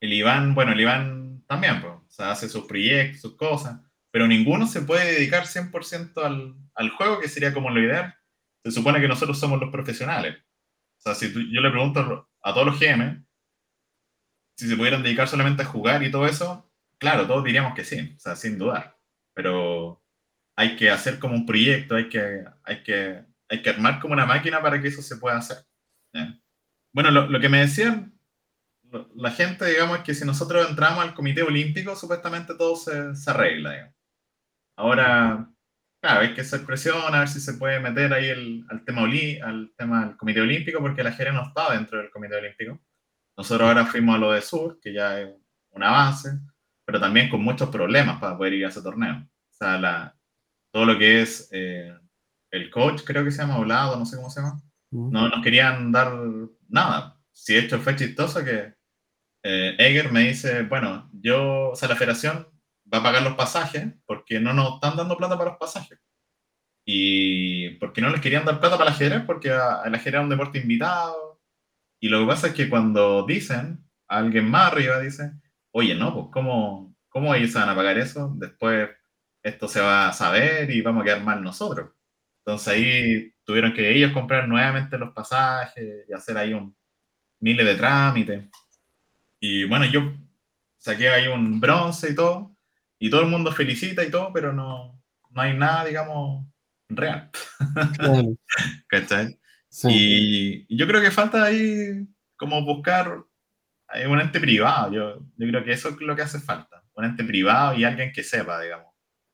El 0.00 0.12
Iván, 0.12 0.54
bueno, 0.54 0.72
el 0.72 0.80
Iván 0.80 1.44
también, 1.46 1.80
pues, 1.80 1.92
o 1.94 2.10
sea, 2.10 2.32
hace 2.32 2.48
sus 2.48 2.66
proyectos, 2.66 3.20
sus 3.20 3.36
cosas 3.36 3.80
pero 4.10 4.26
ninguno 4.26 4.66
se 4.66 4.80
puede 4.80 5.12
dedicar 5.12 5.44
100% 5.44 6.24
al, 6.24 6.54
al, 6.74 6.88
juego, 6.88 7.20
que 7.20 7.28
sería 7.28 7.52
como 7.52 7.68
lo 7.68 7.82
ideal. 7.82 8.14
Se 8.64 8.70
supone 8.70 8.98
que 8.98 9.08
nosotros 9.08 9.38
somos 9.38 9.60
los 9.60 9.70
profesionales. 9.70 10.38
Sea, 11.06 11.14
si 11.14 11.32
yo 11.52 11.60
le 11.60 11.70
pregunto 11.70 12.28
a 12.42 12.52
todos 12.52 12.66
los 12.66 12.80
GM 12.80 13.24
si 14.58 14.68
se 14.68 14.76
pudieran 14.76 15.02
dedicar 15.02 15.28
solamente 15.28 15.62
a 15.62 15.66
jugar 15.66 16.02
y 16.02 16.10
todo 16.10 16.26
eso, 16.26 16.68
claro, 16.98 17.26
todos 17.26 17.44
diríamos 17.44 17.74
que 17.74 17.84
sí, 17.84 18.14
o 18.16 18.18
sea, 18.18 18.34
sin 18.34 18.58
dudar. 18.58 18.98
Pero 19.34 20.02
hay 20.56 20.76
que 20.76 20.90
hacer 20.90 21.18
como 21.18 21.34
un 21.34 21.46
proyecto, 21.46 21.94
hay 21.94 22.08
que, 22.08 22.44
hay 22.64 22.82
que, 22.82 23.24
hay 23.48 23.62
que 23.62 23.70
armar 23.70 24.00
como 24.00 24.14
una 24.14 24.26
máquina 24.26 24.60
para 24.62 24.80
que 24.80 24.88
eso 24.88 25.02
se 25.02 25.18
pueda 25.18 25.36
hacer. 25.36 25.58
Bueno, 26.92 27.10
lo, 27.10 27.26
lo, 27.28 27.38
que 27.38 27.50
me 27.50 27.60
decían 27.60 28.18
la 29.14 29.30
gente, 29.30 29.66
digamos, 29.66 29.98
es 29.98 30.04
que 30.04 30.14
si 30.14 30.24
nosotros 30.24 30.68
entramos 30.68 31.04
al 31.04 31.14
Comité 31.14 31.42
Olímpico, 31.42 31.94
supuestamente 31.94 32.54
todo 32.54 32.76
se, 32.76 33.14
se 33.14 33.30
arregla, 33.30 33.72
digamos. 33.72 33.94
Ahora, 34.78 35.50
claro, 36.00 36.20
hay 36.20 36.34
que 36.34 36.40
hacer 36.42 36.64
presión 36.64 37.14
a 37.14 37.20
ver 37.20 37.28
si 37.28 37.40
se 37.40 37.54
puede 37.54 37.80
meter 37.80 38.12
ahí 38.12 38.26
el, 38.26 38.64
al, 38.68 38.84
tema 38.84 39.04
al 39.04 39.72
tema 39.76 40.06
del 40.06 40.16
Comité 40.16 40.40
Olímpico, 40.40 40.80
porque 40.80 41.02
la 41.02 41.12
Jere 41.12 41.32
no 41.32 41.46
está 41.48 41.72
dentro 41.72 41.98
del 41.98 42.10
Comité 42.10 42.36
Olímpico. 42.36 42.80
Nosotros 43.36 43.68
ahora 43.68 43.86
fuimos 43.86 44.16
a 44.16 44.18
lo 44.18 44.32
de 44.32 44.40
Sur, 44.40 44.78
que 44.80 44.92
ya 44.92 45.20
es 45.20 45.28
un 45.70 45.82
avance, 45.82 46.30
pero 46.84 47.00
también 47.00 47.28
con 47.28 47.42
muchos 47.42 47.68
problemas 47.68 48.18
para 48.18 48.36
poder 48.36 48.54
ir 48.54 48.64
a 48.64 48.68
ese 48.68 48.82
torneo. 48.82 49.16
O 49.16 49.54
sea, 49.54 49.78
la, 49.78 50.16
todo 50.72 50.84
lo 50.84 50.98
que 50.98 51.22
es 51.22 51.48
eh, 51.52 51.94
el 52.50 52.70
coach, 52.70 53.02
creo 53.04 53.24
que 53.24 53.30
se 53.30 53.42
llama, 53.42 53.56
hablado, 53.56 53.98
no 53.98 54.06
sé 54.06 54.16
cómo 54.16 54.30
se 54.30 54.40
llama, 54.40 54.62
no 54.90 55.28
nos 55.28 55.42
querían 55.42 55.92
dar 55.92 56.12
nada. 56.68 57.20
Si 57.32 57.56
esto 57.56 57.78
fue 57.80 57.96
chistoso 57.96 58.42
que 58.44 58.74
eh, 59.42 59.76
Eger 59.78 60.10
me 60.10 60.28
dice, 60.28 60.62
bueno, 60.62 61.10
yo, 61.12 61.70
o 61.70 61.76
sea, 61.76 61.88
la 61.88 61.96
federación 61.96 62.48
va 62.92 62.98
a 62.98 63.02
pagar 63.02 63.22
los 63.22 63.34
pasajes 63.34 63.86
porque 64.06 64.40
no 64.40 64.52
nos 64.52 64.74
están 64.74 64.96
dando 64.96 65.16
plata 65.16 65.36
para 65.36 65.50
los 65.50 65.58
pasajes. 65.58 65.98
Y 66.84 67.70
porque 67.78 68.00
no 68.00 68.10
les 68.10 68.20
querían 68.20 68.44
dar 68.44 68.60
plata 68.60 68.78
para 68.78 68.90
el 68.90 68.94
ajedrez, 68.94 69.22
porque 69.26 69.48
el 69.48 69.94
ajedrez 69.94 70.06
era 70.06 70.20
un 70.20 70.28
deporte 70.28 70.58
invitado. 70.58 71.40
Y 72.00 72.08
lo 72.08 72.20
que 72.20 72.26
pasa 72.26 72.46
es 72.48 72.54
que 72.54 72.70
cuando 72.70 73.26
dicen, 73.26 73.84
alguien 74.06 74.48
más 74.48 74.72
arriba 74.72 75.00
dice, 75.00 75.32
oye, 75.72 75.94
no, 75.94 76.14
pues 76.14 76.26
¿cómo, 76.32 76.96
cómo 77.08 77.34
ellos 77.34 77.52
van 77.54 77.68
a 77.68 77.74
pagar 77.74 77.98
eso? 77.98 78.32
Después 78.36 78.90
esto 79.42 79.68
se 79.68 79.80
va 79.80 80.08
a 80.08 80.12
saber 80.12 80.70
y 80.70 80.80
vamos 80.80 81.02
a 81.02 81.04
quedar 81.04 81.22
mal 81.22 81.42
nosotros. 81.42 81.90
Entonces 82.44 82.68
ahí 82.74 83.32
tuvieron 83.44 83.72
que 83.72 83.90
ellos 83.90 84.12
comprar 84.12 84.48
nuevamente 84.48 84.98
los 84.98 85.12
pasajes 85.12 86.04
y 86.08 86.12
hacer 86.12 86.38
ahí 86.38 86.52
un 86.52 86.76
miles 87.40 87.66
de 87.66 87.74
trámites. 87.74 88.44
Y 89.40 89.64
bueno, 89.64 89.84
yo 89.86 90.12
saqué 90.78 91.08
ahí 91.08 91.26
un 91.28 91.60
bronce 91.60 92.10
y 92.10 92.14
todo, 92.14 92.55
y 92.98 93.10
todo 93.10 93.22
el 93.22 93.28
mundo 93.28 93.52
felicita 93.52 94.04
y 94.04 94.10
todo, 94.10 94.32
pero 94.32 94.52
no, 94.52 95.02
no 95.30 95.40
hay 95.40 95.56
nada, 95.56 95.84
digamos, 95.84 96.46
real. 96.88 97.30
¿Cachai? 98.88 99.38
Y, 99.84 100.76
yo 100.76 100.86
creo 100.86 101.00
que 101.00 101.10
falta 101.10 101.44
ahí 101.44 102.06
como 102.36 102.64
buscar 102.64 103.22
un 104.08 104.20
ente 104.20 104.40
privado. 104.40 104.92
Yo, 104.92 105.18
yo 105.36 105.48
creo 105.48 105.64
que 105.64 105.72
eso 105.72 105.90
es 105.90 106.00
lo 106.00 106.16
que 106.16 106.22
hace 106.22 106.40
falta. 106.40 106.82
Un 106.94 107.04
ente 107.04 107.24
privado 107.24 107.76
y 107.76 107.84
alguien 107.84 108.12
que 108.12 108.22
sepa, 108.22 108.60
digamos, 108.60 108.88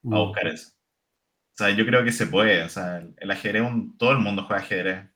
a 0.04 0.08
mm. 0.08 0.10
buscar 0.10 0.48
eso. 0.48 0.70
O 1.54 1.56
sea, 1.56 1.70
yo 1.70 1.84
creo 1.86 2.02
que 2.04 2.12
se 2.12 2.26
puede. 2.26 2.62
O 2.64 2.68
sea, 2.68 3.04
el, 3.16 3.30
ajedrez, 3.30 3.62
todo 3.98 4.12
el 4.12 4.18
mundo 4.18 4.44
juega 4.44 4.62
ajedrez. 4.62 5.08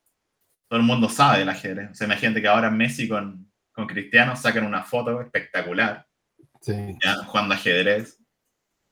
Todo 0.69 0.81
el 0.81 0.87
mundo 0.87 1.09
sabe 1.09 1.41
del 1.41 1.49
ajedrez. 1.49 1.91
O 1.91 1.95
sea, 1.95 2.07
imagínate 2.07 2.43
que 2.43 2.49
ahora 2.49 2.71
Messi 2.71 3.09
con, 3.09 3.51
con 3.73 3.87
Cristiano 3.87 4.37
sacan 4.37 4.65
una 4.65 4.83
foto 4.83 5.21
espectacular. 5.21 6.07
Sí. 6.61 6.75
jugando 7.27 7.55
ajedrez. 7.55 8.19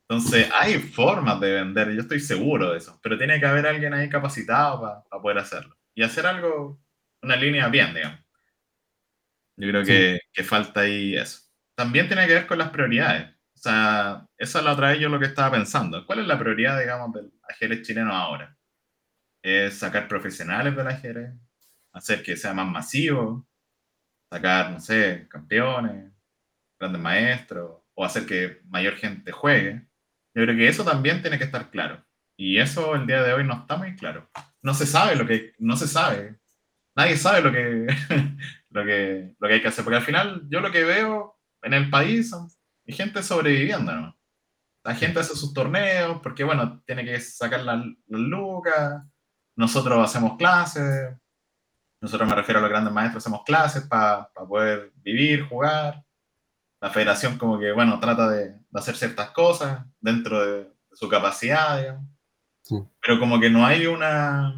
Entonces, 0.09 0.51
hay 0.53 0.79
formas 0.81 1.41
de 1.41 1.53
vender, 1.53 1.91
yo 1.93 2.03
estoy 2.03 2.21
seguro 2.21 2.73
de 2.73 2.79
eso, 2.79 2.99
pero 3.03 3.17
tiene 3.17 3.41
que 3.41 3.47
haber 3.47 3.67
alguien 3.67 3.95
ahí 3.95 4.09
capacitado 4.09 4.81
para 4.81 5.23
poder 5.23 5.39
hacerlo. 5.39 5.77
Y 5.95 6.03
hacer 6.03 6.27
algo, 6.27 6.81
una 7.23 7.37
línea 7.37 7.69
bien, 7.69 7.95
digamos. 7.95 8.21
Yo 9.57 9.69
creo 9.69 9.85
que, 9.85 10.21
que, 10.33 10.43
falta 10.43 10.81
ahí 10.81 11.17
eso. 11.17 11.41
También 11.77 12.09
tiene 12.09 12.27
que 12.27 12.35
ver 12.35 12.47
con 12.47 12.59
las 12.59 12.71
prioridades. 12.71 13.31
O 13.55 13.59
sea, 13.59 14.27
esa 14.37 14.59
es 14.59 14.65
la 14.65 14.73
otra 14.73 14.91
vez 14.91 14.99
yo 14.99 15.09
lo 15.09 15.19
que 15.19 15.27
estaba 15.27 15.53
pensando. 15.53 16.05
¿Cuál 16.07 16.21
es 16.21 16.27
la 16.27 16.39
prioridad, 16.39 16.79
digamos, 16.79 17.13
del 17.15 17.33
ajedrez 17.49 17.83
chileno 17.83 18.13
ahora? 18.13 18.57
¿Es 19.43 19.79
sacar 19.79 20.09
profesionales 20.09 20.77
del 20.77 20.89
ajedrez? 20.89 21.33
¿Hacer 21.93 22.23
que 22.23 22.37
sea 22.37 22.53
más 22.53 22.67
masivo? 22.67 23.47
¿Sacar, 24.31 24.71
no 24.73 24.81
sé, 24.81 25.29
campeones, 25.31 26.13
grandes 26.79 27.01
maestros? 27.01 27.83
¿O 27.95 28.05
hacer 28.05 28.27
que 28.27 28.61
mayor 28.67 28.97
gente 28.97 29.33
juegue? 29.33 29.87
Yo 30.35 30.43
creo 30.43 30.57
que 30.57 30.69
eso 30.69 30.85
también 30.85 31.23
tiene 31.23 31.39
que 31.39 31.45
estar 31.45 31.71
claro. 31.71 32.05
Y 32.37 32.59
eso 32.59 32.95
el 32.95 33.07
día 33.07 33.23
de 33.23 33.33
hoy 33.33 33.45
no 33.45 33.55
está 33.55 33.77
muy 33.77 33.95
claro. 33.95 34.29
No 34.63 34.75
se 34.75 34.87
sabe 34.87 35.15
lo 35.15 35.27
que, 35.27 35.53
no 35.59 35.77
se 35.77 35.87
sabe. 35.87 36.41
Nadie 36.97 37.17
sabe 37.17 37.41
lo 37.41 37.53
que, 37.53 37.87
lo 38.71 38.85
que, 38.85 39.35
lo 39.39 39.49
que 39.49 39.55
hay 39.55 39.63
que 39.63 39.69
hacer. 39.69 39.85
Porque 39.85 39.99
al 39.99 40.05
final 40.05 40.43
yo 40.49 40.61
lo 40.61 40.73
que 40.73 40.85
veo 40.85 41.39
en 41.63 41.75
el 41.75 41.89
país 41.89 42.31
son 42.31 42.49
gente 42.87 43.23
sobreviviendo, 43.23 43.93
¿no? 43.93 44.19
La 44.83 44.95
gente 44.95 45.21
hace 45.21 45.35
sus 45.35 45.55
torneos 45.55 46.21
porque, 46.23 46.45
bueno, 46.45 46.83
tiene 46.85 47.05
que 47.05 47.19
sacar 47.21 47.61
las 47.61 47.83
lucas. 48.09 49.03
Nosotros 49.57 50.05
hacemos 50.05 50.37
clases. 50.37 51.17
Nosotros 52.01 52.29
me 52.29 52.35
refiero 52.35 52.59
a 52.59 52.63
los 52.63 52.71
grandes 52.71 52.93
maestros, 52.93 53.23
hacemos 53.23 53.45
clases 53.45 53.85
para 53.85 54.29
poder 54.31 54.93
vivir, 54.97 55.49
jugar 55.49 56.05
la 56.83 56.91
federación 56.91 57.39
como 57.39 57.59
que, 57.59 57.73
bueno, 57.73 57.99
trata 57.99 58.29
de, 58.29 58.59
hacer 58.75 58.97
ciertas 58.97 59.31
cosas 59.31 59.85
dentro 60.01 60.45
de, 60.45 60.75
su 60.93 61.09
capacidad, 61.09 61.81
digamos. 61.81 62.09
Pero 63.01 63.19
como 63.19 63.41
que 63.41 63.51
no 63.51 63.67
hay 63.67 63.87
una... 63.87 64.55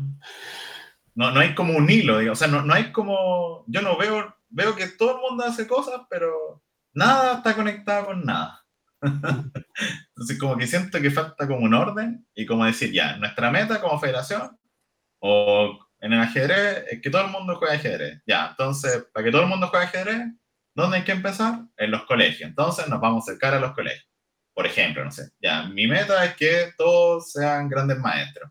No, 1.14 1.31
no 1.31 1.41
hay 1.41 1.55
como 1.55 1.75
un 1.75 1.89
hilo, 1.89 2.19
digamos. 2.19 2.39
o 2.39 2.45
sea, 2.45 2.49
no, 2.49 2.62
no, 2.62 2.75
hay 2.75 2.93
como... 2.93 3.64
Yo 3.69 3.81
no 3.81 3.97
veo, 3.97 4.37
veo 4.51 4.77
que 4.77 4.87
todo 4.89 5.17
el 5.17 5.23
mundo 5.23 5.45
hace 5.45 5.67
cosas, 5.67 6.03
pero 6.11 6.62
nada 6.93 7.39
está 7.39 7.55
conectado 7.55 8.07
con 8.07 8.25
nada. 8.25 8.64
Entonces 9.01 10.39
como 10.39 10.57
que 10.57 10.67
siento 10.67 11.01
que 11.01 11.11
falta 11.11 11.47
como 11.47 11.61
un 11.61 11.75
orden 11.75 12.27
y 12.35 12.45
como 12.45 12.67
decir, 12.67 12.93
ya, 12.93 13.17
nuestra 13.17 13.51
meta 13.51 13.81
como 13.81 13.99
federación 13.99 14.59
o, 15.21 15.79
en 16.01 16.12
el 16.12 16.21
ajedrez 16.21 16.85
es 16.91 17.01
que 17.01 17.11
todo 17.11 17.25
el 17.25 17.31
mundo 17.31 17.57
juega 17.57 17.75
ajedrez. 17.75 18.23
Ya, 18.27 18.49
entonces, 18.51 19.07
para 19.12 19.25
que 19.25 19.31
todo 19.31 19.43
el 19.43 19.49
mundo 19.49 19.69
juegue 19.69 19.87
ajedrez, 19.87 20.29
¿dónde 20.77 20.99
hay 20.99 21.05
que 21.05 21.12
empezar? 21.12 21.61
En 21.77 21.91
los 21.91 22.05
colegios. 22.05 22.49
Entonces 22.49 22.87
nos 22.87 23.01
vamos 23.01 23.27
a 23.27 23.33
acercar 23.33 23.55
a 23.55 23.61
los 23.61 23.72
colegios. 23.72 24.07
Por 24.55 24.66
ejemplo, 24.66 25.05
no 25.05 25.11
sé, 25.11 25.31
ya, 25.41 25.64
mi 25.64 25.87
meta 25.87 26.24
es 26.24 26.35
que 26.37 26.72
todos 26.79 27.33
sean 27.33 27.68
grandes 27.68 27.99
maestros. 27.99 28.51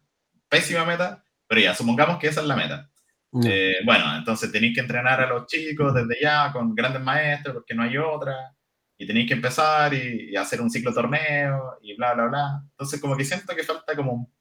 Pésima 0.50 0.86
meta, 0.86 1.24
pero 1.48 1.62
ya, 1.62 1.74
supongamos 1.74 2.20
que 2.20 2.28
esa 2.28 2.42
es 2.42 2.48
la 2.48 2.56
meta. 2.56 2.90
Eh, 3.44 3.78
bueno, 3.84 4.16
entonces 4.18 4.52
tenéis 4.52 4.76
que 4.76 4.82
entrenar 4.82 5.20
a 5.20 5.28
los 5.28 5.46
chicos 5.48 5.94
desde 5.94 6.22
ya 6.22 6.52
con 6.54 6.74
grandes 6.74 7.02
maestros 7.02 7.56
porque 7.56 7.74
no 7.74 7.84
hay 7.84 7.98
otra. 7.98 8.56
Y 8.98 9.06
tenéis 9.06 9.28
que 9.28 9.34
empezar 9.34 9.94
y, 9.94 10.32
y, 10.32 10.36
hacer 10.36 10.62
un 10.62 10.70
ciclo 10.70 10.94
torneo 10.94 11.78
y 11.82 11.96
bla, 11.96 12.14
bla, 12.14 12.28
bla. 12.28 12.62
Entonces 12.72 13.02
como 13.02 13.18
que 13.18 13.26
siento 13.26 13.56
que 13.56 13.64
falta 13.64 13.96
como 13.96 14.32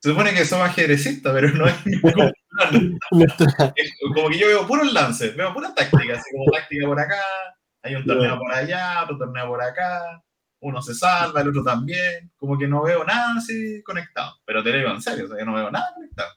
se 0.00 0.10
supone 0.10 0.32
que 0.32 0.44
somos 0.44 0.68
ajedrecistas, 0.68 1.32
pero 1.32 1.50
no 1.50 1.66
es 1.66 1.76
como, 4.00 4.14
como 4.14 4.28
que 4.30 4.38
yo 4.38 4.46
veo 4.46 4.66
puros 4.66 4.92
lances, 4.92 5.36
veo 5.36 5.52
puras 5.52 5.74
tácticas, 5.74 6.18
así 6.18 6.30
como 6.32 6.50
táctica 6.52 6.86
por 6.86 7.00
acá, 7.00 7.20
hay 7.82 7.94
un 7.94 8.04
torneo 8.04 8.38
por 8.38 8.52
allá, 8.52 9.02
otro 9.04 9.18
torneo 9.18 9.48
por 9.48 9.62
acá, 9.62 10.22
uno 10.60 10.82
se 10.82 10.94
salva, 10.94 11.40
el 11.40 11.48
otro 11.48 11.64
también, 11.64 12.30
como 12.36 12.58
que 12.58 12.68
no 12.68 12.82
veo 12.82 13.04
nada 13.04 13.34
así 13.38 13.82
conectado, 13.82 14.34
pero 14.44 14.62
te 14.62 14.72
digo 14.72 14.90
en 14.90 15.02
serio, 15.02 15.24
o 15.24 15.28
sea, 15.28 15.38
yo 15.38 15.44
no 15.44 15.54
veo 15.54 15.70
nada 15.70 15.92
conectado. 15.94 16.30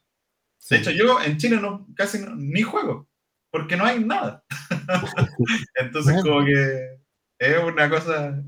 De 0.70 0.78
hecho, 0.78 0.92
yo 0.92 1.22
en 1.22 1.38
Chile 1.38 1.58
no, 1.58 1.88
casi 1.96 2.24
ni 2.36 2.62
juego, 2.62 3.10
porque 3.52 3.76
no 3.76 3.86
hay 3.86 4.00
nada. 4.00 4.44
Entonces, 5.76 6.22
como 6.24 6.46
que 6.46 7.00
es 7.40 7.64
una 7.64 7.90
cosa 7.90 8.42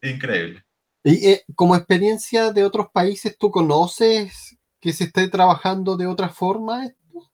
increíble. 0.00 0.65
Y 1.08 1.24
eh, 1.28 1.44
como 1.54 1.76
experiencia 1.76 2.50
de 2.50 2.64
otros 2.64 2.88
países, 2.92 3.38
¿tú 3.38 3.52
conoces 3.52 4.58
que 4.80 4.92
se 4.92 5.04
esté 5.04 5.28
trabajando 5.28 5.96
de 5.96 6.08
otra 6.08 6.30
forma 6.30 6.84
esto? 6.84 7.30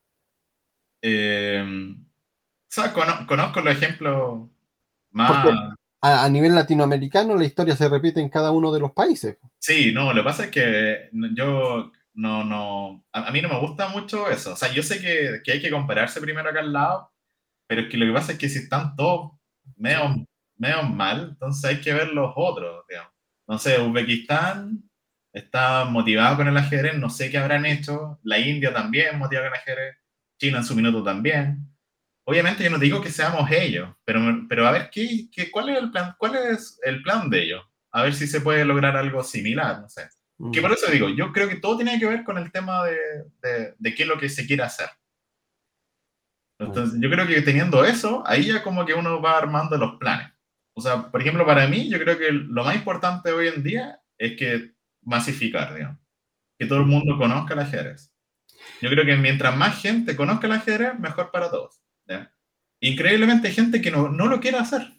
Eh, 1.00 1.64
conozco 3.26 3.62
los 3.62 3.74
ejemplos 3.74 4.50
más... 5.10 5.48
A, 6.02 6.28
nivel 6.28 6.54
latinoamericano 6.54 7.34
la 7.34 7.44
historia 7.44 7.74
se 7.74 7.88
repite 7.88 8.20
en 8.20 8.28
cada 8.28 8.50
uno 8.50 8.72
de 8.72 8.80
los 8.80 8.92
países. 8.92 9.38
Sí, 9.58 9.90
no, 9.94 10.12
lo 10.12 10.20
que 10.20 10.24
pasa 10.24 10.44
es 10.44 10.50
que 10.50 11.08
yo 11.34 11.92
no, 12.12 12.44
no, 12.44 13.06
a, 13.12 13.30
mí 13.30 13.40
no 13.40 13.48
me 13.48 13.60
gusta 13.60 13.88
mucho 13.88 14.28
eso. 14.28 14.52
O 14.52 14.56
sea, 14.56 14.70
yo 14.70 14.82
sé 14.82 15.00
que, 15.00 15.40
que, 15.42 15.52
hay 15.52 15.62
que 15.62 15.70
compararse 15.70 16.20
primero 16.20 16.50
acá 16.50 16.60
al 16.60 16.72
lado, 16.72 17.10
pero 17.66 17.82
es 17.82 17.88
que 17.88 17.96
lo 17.96 18.04
que 18.04 18.12
pasa 18.12 18.32
es 18.32 18.38
que 18.38 18.50
si 18.50 18.58
están 18.58 18.96
todos 18.96 19.30
medio, 19.76 20.26
medio 20.56 20.82
mal, 20.82 21.28
entonces 21.30 21.64
hay 21.64 21.80
que 21.80 21.94
ver 21.94 22.08
los 22.08 22.32
otros, 22.36 22.84
digamos. 22.86 23.11
No 23.53 23.59
sé, 23.59 23.78
Uzbekistán 23.78 24.82
está 25.30 25.84
motivado 25.84 26.38
con 26.38 26.48
el 26.48 26.57
ajedrez, 26.57 26.96
no 26.96 27.11
sé 27.11 27.30
qué 27.30 27.36
habrán 27.36 27.66
hecho, 27.66 28.18
la 28.22 28.38
India 28.38 28.72
también 28.72 29.18
motivada 29.18 29.48
con 29.50 29.55
el 29.55 29.61
ajedrez, 29.61 29.96
China 30.40 30.59
en 30.61 30.64
su 30.64 30.74
minuto 30.74 31.05
también. 31.05 31.59
Obviamente 32.24 32.64
yo 32.64 32.70
no 32.70 32.78
digo 32.78 33.03
que 33.03 33.11
seamos 33.11 33.50
ellos, 33.50 33.94
pero, 34.07 34.22
pero 34.48 34.66
a 34.66 34.70
ver, 34.70 34.88
¿qué, 34.90 35.28
qué, 35.30 35.50
cuál, 35.50 35.68
es 35.68 35.82
el 35.82 35.90
plan, 35.90 36.14
¿cuál 36.16 36.34
es 36.34 36.80
el 36.82 37.03
plan 37.03 37.28
de 37.28 37.42
ellos? 37.42 37.62
A 37.90 38.03
ver 38.05 38.14
si 38.14 38.26
se 38.26 38.40
puede 38.40 38.64
lograr 38.64 38.96
algo 38.96 39.22
similar, 39.22 39.82
no 39.82 39.88
sé. 39.90 40.09
Que 40.50 40.62
por 40.62 40.72
eso 40.72 40.90
digo, 40.90 41.11
yo 41.11 41.30
creo 41.30 41.46
que 41.46 41.57
todo 41.57 41.76
tiene 41.76 42.00
que 42.00 42.07
ver 42.07 42.24
con 42.24 42.38
el 42.38 42.50
tema 42.50 42.86
de, 42.86 42.96
de, 43.42 43.74
de 43.76 43.94
qué 43.94 44.05
es 44.05 44.09
lo 44.09 44.18
que 44.18 44.30
se 44.30 44.46
quiere 44.46 44.62
hacer. 44.62 44.88
Entonces, 46.59 46.98
yo 46.98 47.11
creo 47.11 47.26
que 47.26 47.42
teniendo 47.42 47.84
eso, 47.84 48.22
ahí 48.26 48.46
ya 48.46 48.62
como 48.62 48.86
que 48.86 48.94
uno 48.94 49.20
va 49.20 49.36
armando 49.36 49.76
los 49.76 49.96
planes. 49.98 50.31
O 50.74 50.80
sea, 50.80 51.10
por 51.10 51.20
ejemplo, 51.20 51.44
para 51.44 51.66
mí, 51.66 51.90
yo 51.90 51.98
creo 51.98 52.18
que 52.18 52.32
lo 52.32 52.64
más 52.64 52.74
importante 52.76 53.32
hoy 53.32 53.48
en 53.48 53.62
día 53.62 54.00
es 54.18 54.36
que 54.36 54.72
masificar, 55.02 55.74
digamos. 55.74 55.98
Que 56.58 56.66
todo 56.66 56.80
el 56.80 56.86
mundo 56.86 57.18
conozca 57.18 57.54
el 57.54 57.60
ajedrez. 57.60 58.12
Yo 58.80 58.88
creo 58.88 59.04
que 59.04 59.16
mientras 59.16 59.56
más 59.56 59.80
gente 59.80 60.16
conozca 60.16 60.46
el 60.46 60.54
ajedrez, 60.54 60.98
mejor 60.98 61.30
para 61.30 61.50
todos. 61.50 61.80
Increíblemente 62.80 63.48
hay 63.48 63.54
gente 63.54 63.80
que 63.80 63.92
no, 63.92 64.08
no 64.08 64.26
lo 64.26 64.40
quiere 64.40 64.58
hacer. 64.58 64.92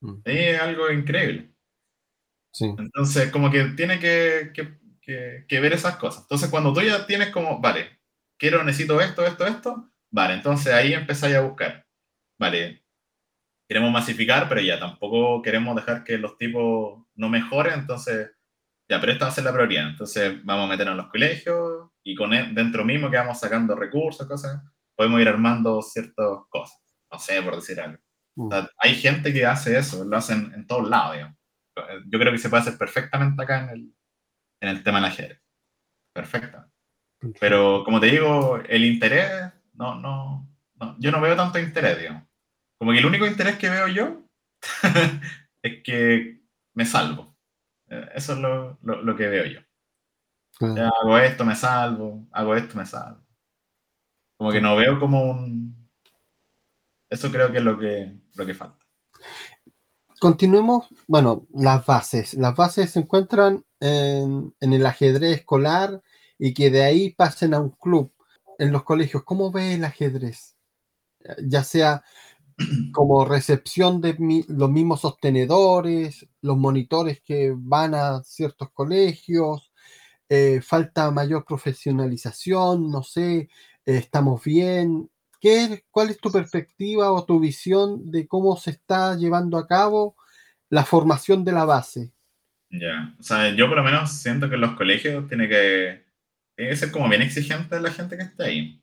Mm. 0.00 0.20
Es 0.24 0.60
algo 0.60 0.90
increíble. 0.90 1.50
Sí. 2.52 2.66
Entonces, 2.76 3.30
como 3.30 3.50
que 3.50 3.64
tiene 3.76 3.98
que, 3.98 4.52
que, 4.52 5.46
que, 5.48 5.60
ver 5.60 5.72
esas 5.72 5.96
cosas. 5.96 6.22
Entonces, 6.22 6.50
cuando 6.50 6.72
tú 6.74 6.82
ya 6.82 7.06
tienes 7.06 7.30
como, 7.30 7.60
vale, 7.60 7.98
quiero, 8.36 8.62
necesito 8.62 9.00
esto, 9.00 9.24
esto, 9.24 9.46
esto, 9.46 9.90
vale, 10.10 10.34
entonces 10.34 10.72
ahí 10.72 10.92
empezáis 10.92 11.36
a 11.36 11.40
buscar. 11.40 11.86
Vale, 12.38 12.81
queremos 13.72 13.90
masificar, 13.90 14.50
pero 14.50 14.60
ya 14.60 14.78
tampoco 14.78 15.40
queremos 15.40 15.74
dejar 15.74 16.04
que 16.04 16.18
los 16.18 16.36
tipos 16.36 17.06
no 17.14 17.30
mejoren, 17.30 17.80
entonces 17.80 18.30
ya, 18.86 19.00
pero 19.00 19.12
esta 19.12 19.24
va 19.24 19.30
a 19.30 19.34
ser 19.34 19.44
la 19.44 19.52
prioridad. 19.54 19.88
Entonces 19.88 20.44
vamos 20.44 20.66
a 20.66 20.68
meternos 20.68 20.92
en 20.92 20.98
los 20.98 21.08
colegios 21.08 21.88
y 22.02 22.14
con 22.14 22.32
dentro 22.54 22.84
mismo 22.84 23.10
que 23.10 23.16
vamos 23.16 23.40
sacando 23.40 23.74
recursos, 23.74 24.28
cosas, 24.28 24.60
podemos 24.94 25.22
ir 25.22 25.28
armando 25.28 25.80
ciertas 25.80 26.26
cosas. 26.50 26.78
No 27.10 27.18
sé, 27.18 27.40
por 27.40 27.56
decir 27.56 27.80
algo. 27.80 27.98
Mm. 28.34 28.50
hay 28.78 28.94
gente 28.94 29.32
que 29.32 29.46
hace 29.46 29.78
eso, 29.78 30.04
lo 30.04 30.16
hacen 30.18 30.52
en 30.54 30.66
todos 30.66 30.88
lados, 30.88 31.14
digamos. 31.14 31.38
Yo 32.08 32.18
creo 32.18 32.32
que 32.32 32.38
se 32.38 32.50
puede 32.50 32.62
hacer 32.62 32.76
perfectamente 32.76 33.42
acá 33.42 33.62
en 33.62 33.70
el, 33.70 33.94
en 34.60 34.68
el 34.68 34.82
tema 34.82 34.98
del 34.98 35.06
ajedrez. 35.06 35.40
Perfecto. 36.14 36.62
Pero 37.40 37.84
como 37.84 38.00
te 38.00 38.06
digo, 38.06 38.60
el 38.68 38.84
interés, 38.84 39.30
no, 39.72 39.94
no, 39.94 40.46
no, 40.74 40.96
yo 40.98 41.10
no 41.10 41.20
veo 41.22 41.34
tanto 41.34 41.58
interés, 41.58 41.98
digamos. 41.98 42.31
Como 42.82 42.90
que 42.90 42.98
el 42.98 43.06
único 43.06 43.28
interés 43.28 43.58
que 43.58 43.70
veo 43.70 43.86
yo 43.86 44.24
es 45.62 45.84
que 45.84 46.42
me 46.74 46.84
salvo. 46.84 47.36
Eh, 47.88 48.08
eso 48.16 48.32
es 48.32 48.40
lo, 48.40 48.76
lo, 48.82 49.14
que 49.14 49.28
veo 49.28 49.44
yo. 49.46 49.60
hago 51.00 51.16
esto, 51.18 51.44
me 51.44 51.54
salvo, 51.54 52.26
hago 52.32 52.56
esto, 52.56 52.76
me 52.76 52.84
salvo. 52.84 53.24
Como 54.36 54.50
que 54.50 54.60
no 54.60 54.74
veo 54.74 54.98
como 54.98 55.30
un... 55.30 55.88
Eso 57.08 57.30
creo 57.30 57.52
que 57.52 57.58
es 57.58 57.64
lo 57.64 57.78
que, 57.78 58.16
lo 58.34 58.44
que 58.44 58.54
falta. 58.54 58.84
Continuemos, 60.18 60.88
bueno, 61.06 61.46
las 61.54 61.86
bases. 61.86 62.34
Las 62.34 62.56
bases 62.56 62.90
se 62.90 62.98
encuentran 62.98 63.64
en, 63.78 64.56
en, 64.58 64.72
el 64.72 64.84
ajedrez 64.84 65.38
escolar 65.38 66.02
y 66.36 66.52
que 66.52 66.68
de 66.68 66.82
ahí 66.82 67.10
pasen 67.10 67.54
a 67.54 67.60
un 67.60 67.70
club 67.70 68.12
en 68.58 68.72
los 68.72 68.82
colegios. 68.82 69.22
¿Cómo 69.22 69.52
ve 69.52 69.74
el 69.74 69.84
ajedrez? 69.84 70.56
Ya 71.44 71.62
sea 71.62 72.02
como 72.92 73.24
recepción 73.24 74.00
de 74.00 74.16
los 74.48 74.70
mismos 74.70 75.00
sostenedores, 75.02 76.26
los 76.40 76.56
monitores 76.56 77.20
que 77.22 77.52
van 77.56 77.94
a 77.94 78.22
ciertos 78.22 78.70
colegios, 78.72 79.72
eh, 80.28 80.60
falta 80.62 81.10
mayor 81.10 81.44
profesionalización, 81.44 82.90
no 82.90 83.02
sé, 83.02 83.36
eh, 83.38 83.48
estamos 83.84 84.42
bien. 84.42 85.10
¿Qué, 85.40 85.84
¿Cuál 85.90 86.10
es 86.10 86.18
tu 86.18 86.30
perspectiva 86.30 87.12
o 87.12 87.24
tu 87.24 87.40
visión 87.40 88.10
de 88.10 88.26
cómo 88.26 88.56
se 88.56 88.70
está 88.70 89.16
llevando 89.16 89.58
a 89.58 89.66
cabo 89.66 90.16
la 90.70 90.84
formación 90.84 91.44
de 91.44 91.52
la 91.52 91.64
base? 91.64 92.12
Ya, 92.70 93.14
o 93.18 93.22
sea, 93.22 93.54
yo 93.54 93.68
por 93.68 93.76
lo 93.76 93.84
menos 93.84 94.12
siento 94.12 94.48
que 94.48 94.54
en 94.54 94.62
los 94.62 94.76
colegios 94.76 95.28
tiene 95.28 95.48
que, 95.48 96.06
tiene 96.56 96.70
que 96.70 96.76
ser 96.76 96.90
como 96.90 97.08
bien 97.08 97.20
exigente 97.20 97.78
la 97.78 97.90
gente 97.90 98.16
que 98.16 98.22
está 98.22 98.44
ahí. 98.44 98.82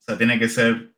O 0.00 0.02
sea, 0.02 0.18
tiene 0.18 0.38
que 0.38 0.48
ser 0.48 0.89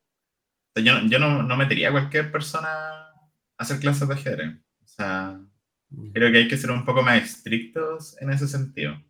yo, 0.77 1.01
yo 1.07 1.19
no, 1.19 1.43
no, 1.43 1.57
metería 1.57 1.89
a 1.89 1.93
cualquier 1.93 2.33
persona 2.33 2.69
a 2.69 3.29
hacer 3.59 3.79
clases 3.81 4.09
de 4.09 4.15
ajedrez. 4.15 4.57
O 4.83 4.87
sea, 4.87 5.39
mm. 5.91 6.13
creo 6.13 6.33
que 6.33 6.39
hay 6.39 6.49
que 6.49 6.57
ser 6.57 6.71
un 6.71 6.85
poco 6.85 7.03
más 7.03 7.23
estrictos 7.23 8.17
en 8.21 8.31
ese 8.31 8.49
sentido. 8.49 9.01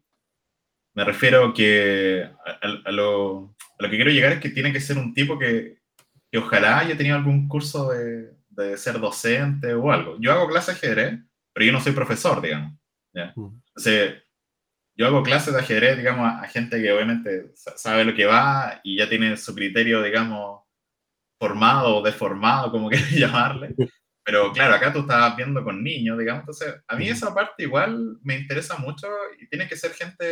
Me 0.94 1.04
refiero 1.04 1.54
que 1.54 2.28
a, 2.44 2.90
lo, 2.90 3.54
a 3.78 3.82
lo, 3.82 3.90
que 3.90 3.96
quiero 3.96 4.10
llegar 4.10 4.32
es 4.32 4.40
que 4.40 4.50
tiene 4.50 4.72
que 4.72 4.80
ser 4.80 4.98
un 4.98 5.14
tipo 5.14 5.38
que, 5.38 5.78
que 6.30 6.38
ojalá 6.38 6.80
haya 6.80 6.96
tenido 6.96 7.16
algún 7.16 7.48
curso 7.48 7.90
de, 7.90 8.34
de, 8.50 8.76
ser 8.76 9.00
docente 9.00 9.72
o 9.72 9.90
algo. 9.90 10.16
Yo 10.20 10.32
hago 10.32 10.48
clases 10.48 10.80
de 10.80 10.88
ajedrez, 10.88 11.20
pero 11.54 11.66
yo 11.66 11.72
no 11.72 11.80
soy 11.80 11.92
profesor, 11.92 12.42
digamos. 12.42 12.78
¿ya? 13.14 13.32
Mm. 13.36 13.62
yo 14.96 15.06
hago 15.06 15.22
clases 15.22 15.54
de 15.54 15.60
ajedrez, 15.60 15.96
digamos, 15.96 16.26
a, 16.26 16.42
a 16.42 16.48
gente 16.48 16.82
que 16.82 16.92
obviamente 16.92 17.52
sabe 17.54 18.04
lo 18.04 18.14
que 18.14 18.26
va 18.26 18.80
y 18.84 18.98
ya 18.98 19.08
tiene 19.08 19.36
su 19.38 19.54
criterio, 19.54 20.02
digamos, 20.02 20.61
formado 21.42 21.96
o 21.96 22.02
deformado, 22.02 22.70
como 22.70 22.88
quieras 22.90 23.10
llamarle. 23.10 23.74
Pero 24.24 24.52
claro, 24.54 24.74
acá 24.74 24.92
tú 24.92 25.00
estabas 25.00 25.36
viendo 25.36 25.64
con 25.64 25.82
niños, 25.82 26.16
digamos. 26.16 26.42
Entonces, 26.42 26.76
a 26.86 26.94
mí 26.94 27.08
esa 27.08 27.34
parte 27.34 27.64
igual 27.64 28.18
me 28.22 28.38
interesa 28.38 28.76
mucho 28.76 29.08
y 29.40 29.48
tiene 29.48 29.66
que 29.66 29.76
ser 29.76 29.92
gente 29.92 30.24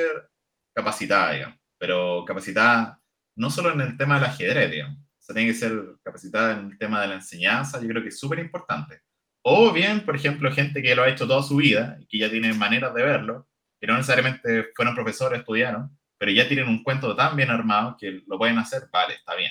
capacitada, 0.72 1.32
digamos. 1.32 1.58
Pero 1.78 2.24
capacitada 2.24 3.00
no 3.36 3.50
solo 3.50 3.72
en 3.72 3.80
el 3.80 3.96
tema 3.96 4.14
del 4.20 4.26
ajedrez, 4.26 4.70
digamos. 4.70 4.98
O 4.98 5.22
sea, 5.22 5.34
tiene 5.34 5.50
que 5.50 5.58
ser 5.58 5.72
capacitada 6.04 6.52
en 6.52 6.70
el 6.70 6.78
tema 6.78 7.00
de 7.00 7.08
la 7.08 7.14
enseñanza, 7.14 7.80
yo 7.80 7.88
creo 7.88 8.02
que 8.02 8.10
es 8.10 8.20
súper 8.20 8.38
importante. 8.38 9.00
O 9.42 9.72
bien, 9.72 10.04
por 10.04 10.14
ejemplo, 10.14 10.52
gente 10.52 10.80
que 10.80 10.94
lo 10.94 11.02
ha 11.02 11.08
hecho 11.08 11.26
toda 11.26 11.42
su 11.42 11.56
vida 11.56 11.96
y 12.00 12.06
que 12.06 12.18
ya 12.18 12.30
tiene 12.30 12.52
maneras 12.52 12.94
de 12.94 13.02
verlo, 13.02 13.48
que 13.80 13.88
no 13.88 13.96
necesariamente 13.96 14.68
fueron 14.76 14.94
profesores, 14.94 15.40
estudiaron, 15.40 15.90
pero 16.18 16.30
ya 16.30 16.46
tienen 16.46 16.68
un 16.68 16.84
cuento 16.84 17.16
tan 17.16 17.34
bien 17.34 17.50
armado 17.50 17.96
que 17.98 18.22
lo 18.28 18.38
pueden 18.38 18.58
hacer, 18.58 18.82
vale, 18.92 19.14
está 19.14 19.34
bien. 19.34 19.50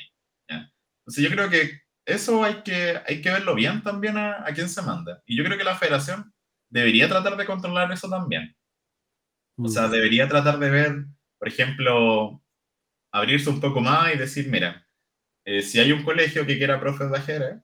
Entonces 1.09 1.23
yo 1.23 1.31
creo 1.31 1.49
que 1.49 1.81
eso 2.05 2.43
hay 2.43 2.61
que, 2.61 3.01
hay 3.07 3.19
que 3.19 3.31
verlo 3.31 3.55
bien 3.55 3.81
también 3.81 4.15
a, 4.15 4.47
a 4.47 4.53
quién 4.53 4.69
se 4.69 4.83
manda. 4.83 5.23
Y 5.25 5.35
yo 5.35 5.43
creo 5.43 5.57
que 5.57 5.63
la 5.63 5.75
federación 5.75 6.31
debería 6.69 7.09
tratar 7.09 7.35
de 7.35 7.47
controlar 7.47 7.91
eso 7.91 8.07
también. 8.07 8.55
O 9.57 9.67
sea, 9.67 9.87
mm. 9.87 9.91
debería 9.91 10.27
tratar 10.27 10.59
de 10.59 10.69
ver, 10.69 11.05
por 11.39 11.47
ejemplo, 11.47 12.43
abrirse 13.11 13.49
un 13.49 13.59
poco 13.59 13.81
más 13.81 14.13
y 14.13 14.19
decir, 14.19 14.49
mira, 14.49 14.87
eh, 15.45 15.63
si 15.63 15.79
hay 15.79 15.91
un 15.91 16.03
colegio 16.03 16.45
que 16.45 16.59
quiera 16.59 16.79
profes 16.79 17.09
de 17.09 17.17
ajedrez, 17.17 17.59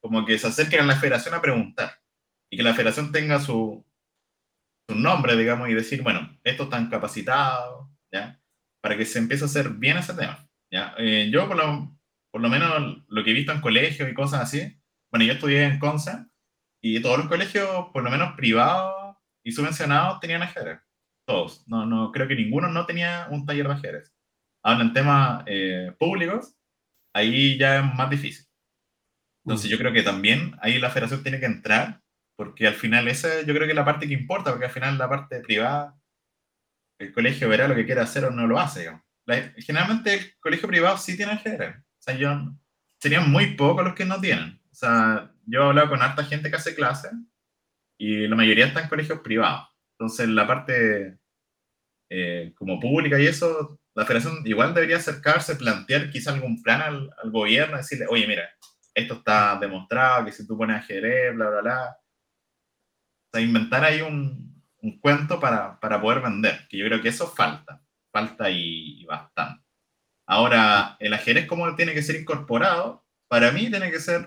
como 0.00 0.24
que 0.24 0.38
se 0.38 0.46
acerquen 0.46 0.80
a 0.80 0.86
la 0.86 0.96
federación 0.96 1.34
a 1.34 1.42
preguntar 1.42 2.00
y 2.48 2.56
que 2.56 2.62
la 2.62 2.74
federación 2.74 3.10
tenga 3.10 3.40
su, 3.40 3.84
su 4.88 4.94
nombre, 4.94 5.34
digamos, 5.36 5.68
y 5.68 5.74
decir, 5.74 6.02
bueno, 6.02 6.38
estos 6.44 6.66
están 6.66 6.88
capacitados, 6.88 7.88
¿ya? 8.12 8.40
Para 8.80 8.96
que 8.96 9.04
se 9.04 9.18
empiece 9.18 9.42
a 9.42 9.46
hacer 9.46 9.70
bien 9.70 9.96
ese 9.96 10.14
tema, 10.14 10.48
¿ya? 10.70 10.94
Eh, 10.98 11.28
yo, 11.32 11.48
por 11.48 11.56
lo, 11.56 11.97
por 12.38 12.44
lo 12.44 12.50
menos, 12.50 13.02
lo 13.08 13.24
que 13.24 13.32
he 13.32 13.34
visto 13.34 13.50
en 13.50 13.60
colegios 13.60 14.08
y 14.08 14.14
cosas 14.14 14.42
así, 14.42 14.80
bueno, 15.10 15.26
yo 15.26 15.32
estudié 15.32 15.64
en 15.64 15.80
Conce 15.80 16.24
y 16.80 17.02
todos 17.02 17.18
los 17.18 17.26
colegios, 17.26 17.88
por 17.92 18.04
lo 18.04 18.10
menos 18.12 18.36
privados 18.36 19.16
y 19.42 19.50
subvencionados, 19.50 20.20
tenían 20.20 20.44
ajedrez. 20.44 20.78
Todos. 21.26 21.66
No, 21.66 21.84
no, 21.84 22.12
creo 22.12 22.28
que 22.28 22.36
ninguno 22.36 22.68
no 22.68 22.86
tenía 22.86 23.26
un 23.28 23.44
taller 23.44 23.66
de 23.66 23.74
ajedrez. 23.74 24.14
Ahora, 24.62 24.82
en 24.82 24.92
temas 24.92 25.42
eh, 25.46 25.92
públicos, 25.98 26.54
ahí 27.12 27.58
ya 27.58 27.80
es 27.80 27.94
más 27.96 28.08
difícil. 28.08 28.46
Entonces, 29.44 29.68
yo 29.68 29.76
creo 29.76 29.92
que 29.92 30.04
también 30.04 30.56
ahí 30.62 30.78
la 30.78 30.90
federación 30.90 31.24
tiene 31.24 31.40
que 31.40 31.46
entrar, 31.46 32.02
porque 32.36 32.68
al 32.68 32.74
final 32.74 33.08
esa 33.08 33.40
yo 33.40 33.52
creo 33.52 33.66
que 33.66 33.72
es 33.72 33.76
la 33.76 33.84
parte 33.84 34.06
que 34.06 34.14
importa, 34.14 34.52
porque 34.52 34.66
al 34.66 34.70
final 34.70 34.96
la 34.96 35.08
parte 35.08 35.40
privada, 35.40 35.98
el 37.00 37.12
colegio 37.12 37.48
verá 37.48 37.66
lo 37.66 37.74
que 37.74 37.84
quiere 37.84 38.00
hacer 38.00 38.26
o 38.26 38.30
no 38.30 38.46
lo 38.46 38.60
hace. 38.60 38.92
generalmente 39.56 40.14
el 40.14 40.38
colegio 40.38 40.68
privado 40.68 40.98
sí 40.98 41.16
tiene 41.16 41.32
ajedrez. 41.32 41.87
Sea, 42.08 42.16
yo, 42.16 42.56
serían 43.00 43.30
muy 43.30 43.54
pocos 43.54 43.84
los 43.84 43.94
que 43.94 44.06
no 44.06 44.18
tienen. 44.18 44.58
O 44.72 44.74
sea, 44.74 45.30
yo 45.44 45.60
he 45.60 45.66
hablado 45.66 45.90
con 45.90 46.00
harta 46.00 46.24
gente 46.24 46.48
que 46.48 46.56
hace 46.56 46.74
clases 46.74 47.12
y 47.98 48.26
la 48.26 48.34
mayoría 48.34 48.66
está 48.66 48.80
en 48.80 48.88
colegios 48.88 49.20
privados. 49.20 49.68
Entonces, 49.92 50.28
la 50.28 50.46
parte 50.46 51.18
eh, 52.08 52.54
como 52.56 52.80
pública 52.80 53.20
y 53.20 53.26
eso, 53.26 53.78
la 53.94 54.06
federación 54.06 54.40
igual 54.46 54.72
debería 54.72 54.96
acercarse, 54.96 55.56
plantear 55.56 56.08
quizá 56.10 56.32
algún 56.32 56.62
plan 56.62 56.80
al, 56.80 57.10
al, 57.22 57.30
gobierno, 57.30 57.76
decirle, 57.76 58.06
oye, 58.08 58.26
mira, 58.26 58.48
esto 58.94 59.14
está 59.14 59.58
demostrado, 59.58 60.24
que 60.24 60.32
si 60.32 60.46
tú 60.46 60.56
pones 60.56 60.76
ajedrez, 60.78 61.34
bla, 61.34 61.50
bla, 61.50 61.60
bla. 61.60 61.98
O 63.26 63.30
sea, 63.32 63.42
inventar 63.42 63.84
ahí 63.84 64.00
un, 64.00 64.64
un 64.80 64.98
cuento 65.00 65.38
para, 65.38 65.78
para, 65.78 66.00
poder 66.00 66.22
vender, 66.22 66.66
que 66.70 66.78
yo 66.78 66.86
creo 66.86 67.02
que 67.02 67.10
eso 67.10 67.26
falta, 67.28 67.82
falta 68.10 68.50
y, 68.50 69.02
y 69.02 69.04
bastante. 69.04 69.67
Ahora, 70.30 70.98
el 71.00 71.14
ajedrez, 71.14 71.46
¿cómo 71.46 71.74
tiene 71.74 71.94
que 71.94 72.02
ser 72.02 72.16
incorporado? 72.20 73.02
Para 73.28 73.50
mí 73.50 73.70
tiene 73.70 73.90
que 73.90 73.98
ser 73.98 74.26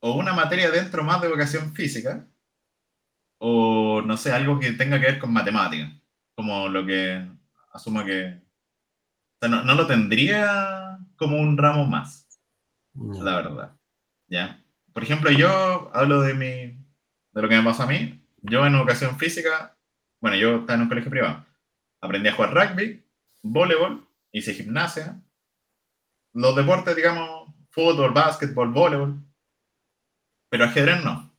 o 0.00 0.12
una 0.12 0.32
materia 0.32 0.70
dentro 0.70 1.04
más 1.04 1.20
de 1.20 1.28
educación 1.28 1.74
física, 1.74 2.26
o 3.38 4.00
no 4.00 4.16
sé, 4.16 4.32
algo 4.32 4.58
que 4.58 4.72
tenga 4.72 4.98
que 4.98 5.04
ver 5.04 5.18
con 5.18 5.34
matemáticas, 5.34 5.92
como 6.34 6.68
lo 6.68 6.86
que 6.86 7.28
asumo 7.74 8.02
que... 8.02 8.40
O 9.34 9.38
sea, 9.38 9.50
no, 9.50 9.64
no, 9.64 9.74
lo 9.74 9.86
tendría 9.86 10.98
como 11.16 11.38
un 11.38 11.58
ramo 11.58 11.84
más, 11.84 12.26
la 12.94 13.36
verdad. 13.36 13.76
¿Ya? 14.28 14.64
Por 14.94 15.02
ejemplo, 15.02 15.30
yo 15.30 15.90
hablo 15.94 16.22
de, 16.22 16.32
mi, 16.32 16.46
de 16.46 17.42
lo 17.42 17.48
que 17.50 17.56
me 17.56 17.64
pasó 17.64 17.82
a 17.82 17.86
mí. 17.86 18.26
Yo 18.42 18.64
en 18.64 18.74
educación 18.74 19.18
física, 19.18 19.76
bueno, 20.20 20.38
yo 20.38 20.60
estaba 20.60 20.76
en 20.76 20.82
un 20.82 20.88
colegio 20.88 21.10
privado. 21.10 21.44
Aprendí 22.00 22.30
a 22.30 22.34
jugar 22.34 22.54
rugby, 22.54 23.04
voleibol, 23.42 24.06
hice 24.32 24.54
gimnasia. 24.54 25.20
Los 26.32 26.54
deportes, 26.54 26.94
digamos, 26.94 27.52
fútbol, 27.70 28.12
básquetbol, 28.12 28.72
voleibol. 28.72 29.22
Pero 30.50 30.64
ajedrez 30.64 31.04
no. 31.04 31.30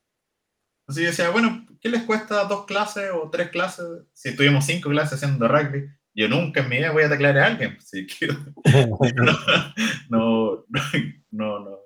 Entonces 0.82 1.04
yo 1.04 1.10
decía, 1.10 1.30
bueno, 1.30 1.66
¿qué 1.80 1.90
les 1.90 2.04
cuesta 2.04 2.44
dos 2.46 2.66
clases 2.66 3.12
o 3.14 3.30
tres 3.30 3.50
clases? 3.50 3.86
Si 4.14 4.30
estuvimos 4.30 4.66
cinco 4.66 4.90
clases 4.90 5.24
haciendo 5.24 5.48
rugby, 5.48 5.90
yo 6.14 6.28
nunca 6.28 6.62
en 6.62 6.70
mi 6.70 6.78
vida 6.78 6.92
voy 6.92 7.04
a 7.04 7.10
teclar 7.10 7.38
a 7.38 7.46
alguien. 7.48 7.78
Así 7.78 8.06
que, 8.06 8.28
no, 10.10 10.66
no, 11.30 11.60
no, 11.60 11.80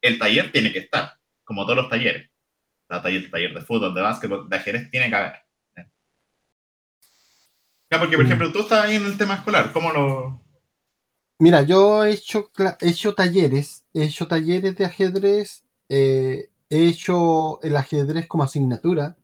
El 0.00 0.18
taller 0.18 0.52
tiene 0.52 0.72
que 0.72 0.80
estar, 0.80 1.18
como 1.44 1.64
todos 1.64 1.76
los 1.76 1.88
talleres. 1.90 2.30
El 2.88 3.02
taller, 3.02 3.30
taller 3.30 3.54
de 3.54 3.60
fútbol, 3.62 3.94
de 3.94 4.00
básquetbol, 4.00 4.48
de 4.48 4.56
ajedrez 4.56 4.90
tiene 4.90 5.10
que 5.10 5.16
haber. 5.16 5.45
Porque, 7.98 8.16
por 8.16 8.24
mm. 8.24 8.28
ejemplo, 8.28 8.52
tú 8.52 8.60
estás 8.60 8.84
ahí 8.84 8.96
en 8.96 9.06
el 9.06 9.18
tema 9.18 9.34
escolar, 9.34 9.72
¿cómo 9.72 9.92
lo...? 9.92 10.40
Mira, 11.38 11.62
yo 11.62 12.04
he 12.04 12.12
hecho, 12.12 12.50
he 12.80 12.88
hecho 12.88 13.14
talleres, 13.14 13.84
he 13.92 14.04
hecho 14.04 14.26
talleres 14.26 14.74
de 14.76 14.86
ajedrez 14.86 15.66
eh, 15.88 16.50
he 16.68 16.86
hecho 16.88 17.60
el 17.62 17.76
ajedrez 17.76 18.26
como 18.26 18.44
asignatura. 18.44 19.16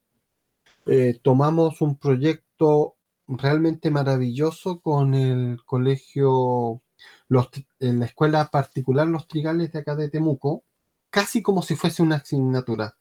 Eh, 0.86 1.18
tomamos 1.22 1.80
un 1.80 1.96
proyecto 1.96 2.96
realmente 3.28 3.90
maravilloso 3.90 4.80
con 4.80 5.14
el 5.14 5.64
colegio, 5.64 6.82
los, 7.28 7.48
en 7.80 8.00
la 8.00 8.06
escuela 8.06 8.48
particular 8.50 9.06
Los 9.06 9.28
Trigales 9.28 9.72
de 9.72 9.80
acá 9.80 9.96
de 9.96 10.10
Temuco, 10.10 10.64
casi 11.10 11.42
como 11.42 11.62
si 11.62 11.76
fuese 11.76 12.02
una 12.02 12.16
asignatura, 12.16 12.96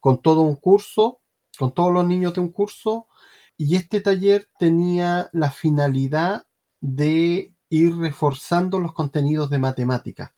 con 0.00 0.22
todo 0.22 0.42
un 0.42 0.56
curso, 0.56 1.20
con 1.58 1.72
todos 1.72 1.92
los 1.92 2.06
niños 2.06 2.34
de 2.34 2.40
un 2.40 2.50
curso, 2.50 3.07
y 3.58 3.76
este 3.76 4.00
taller 4.00 4.48
tenía 4.58 5.28
la 5.34 5.50
finalidad 5.50 6.46
de 6.80 7.52
ir 7.68 7.96
reforzando 7.98 8.80
los 8.80 8.94
contenidos 8.94 9.50
de 9.50 9.58
matemática 9.58 10.34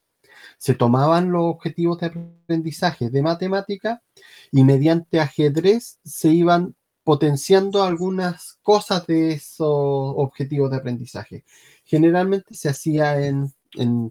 se 0.59 0.75
tomaban 0.75 1.33
los 1.33 1.45
objetivos 1.45 1.99
de 1.99 2.07
aprendizaje 2.07 3.11
de 3.11 3.23
matemática 3.23 4.03
y 4.51 4.65
mediante 4.65 5.21
ajedrez 5.21 5.99
se 6.05 6.29
iban 6.29 6.77
potenciando 7.03 7.83
algunas 7.83 8.59
cosas 8.63 9.07
de 9.07 9.33
esos 9.33 9.67
objetivos 9.69 10.71
de 10.71 10.77
aprendizaje. 10.77 11.45
Generalmente 11.85 12.55
se 12.55 12.69
hacía 12.69 13.27
en, 13.27 13.53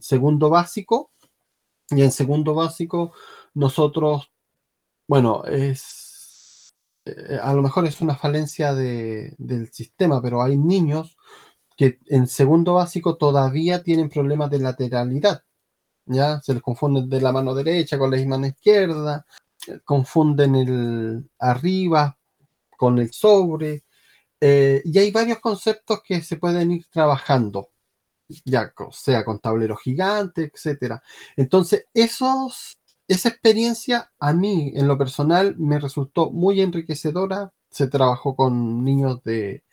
segundo 0.01 0.49
básico 0.49 1.11
y 1.89 2.01
en 2.01 2.11
segundo 2.11 2.55
básico 2.55 3.13
nosotros, 3.53 4.31
bueno, 5.07 5.43
es 5.45 5.98
eh, 7.17 7.39
a 7.41 7.53
lo 7.53 7.61
mejor 7.61 7.85
es 7.85 8.01
una 8.01 8.15
falencia 8.15 8.73
del 8.73 9.69
sistema, 9.71 10.21
pero 10.21 10.41
hay 10.41 10.57
niños 10.57 11.17
que 11.75 11.99
en 12.07 12.27
segundo 12.27 12.73
básico 12.75 13.15
todavía 13.17 13.83
tienen 13.83 14.09
problemas 14.09 14.49
de 14.49 14.59
lateralidad. 14.59 15.43
¿ya? 16.05 16.41
Se 16.41 16.53
les 16.53 16.61
confunden 16.61 17.09
de 17.09 17.21
la 17.21 17.31
mano 17.31 17.53
derecha 17.53 17.97
con 17.97 18.11
la 18.11 18.25
mano 18.25 18.47
izquierda, 18.47 19.25
confunden 19.83 20.55
el 20.55 21.29
arriba 21.39 22.17
con 22.77 22.97
el 22.99 23.11
sobre, 23.11 23.83
eh, 24.41 24.81
y 24.85 24.97
hay 24.97 25.11
varios 25.11 25.39
conceptos 25.39 26.01
que 26.01 26.21
se 26.21 26.37
pueden 26.37 26.71
ir 26.71 26.85
trabajando, 26.89 27.71
ya 28.45 28.73
sea 28.91 29.25
con 29.25 29.39
tablero 29.39 29.75
gigante, 29.75 30.51
etcétera. 30.53 31.01
Entonces, 31.35 31.85
esos, 31.93 32.77
esa 33.09 33.29
experiencia 33.29 34.11
a 34.19 34.33
mí, 34.33 34.71
en 34.75 34.87
lo 34.87 34.97
personal, 34.97 35.55
me 35.57 35.79
resultó 35.79 36.31
muy 36.31 36.61
enriquecedora. 36.61 37.51
Se 37.71 37.87
trabajó 37.87 38.35
con 38.35 38.85
niños 38.85 39.23
de 39.23 39.63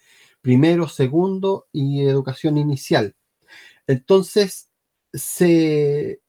primero, 0.41 0.89
segundo 0.89 1.67
y 1.71 2.03
educación 2.07 2.57
inicial. 2.57 3.15
Entonces, 3.87 4.71
se, 5.13 6.23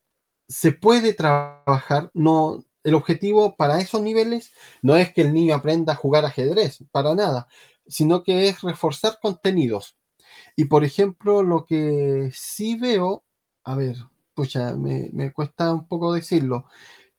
se 0.50 0.72
puede 0.74 1.14
trabajar, 1.14 2.12
no, 2.14 2.66
el 2.84 2.96
objetivo 2.96 3.56
para 3.56 3.80
esos 3.80 4.02
niveles 4.02 4.52
no 4.82 4.98
es 4.98 5.14
que 5.14 5.22
el 5.22 5.34
niño 5.34 5.56
aprenda 5.56 5.94
a 5.94 5.98
jugar 5.98 6.26
ajedrez, 6.26 6.80
para 6.92 7.16
nada, 7.16 7.48
sino 7.88 8.24
que 8.24 8.50
es 8.50 8.62
reforzar 8.62 9.20
contenidos. 9.22 9.98
Y 10.58 10.66
por 10.66 10.84
ejemplo, 10.84 11.42
lo 11.44 11.66
que 11.66 12.32
sí 12.34 12.76
veo, 12.76 13.24
a 13.64 13.76
ver, 13.76 13.98
pucha, 14.38 14.76
me, 14.76 15.10
me 15.12 15.34
cuesta 15.34 15.74
un 15.74 15.88
poco 15.88 16.14
decirlo, 16.14 16.68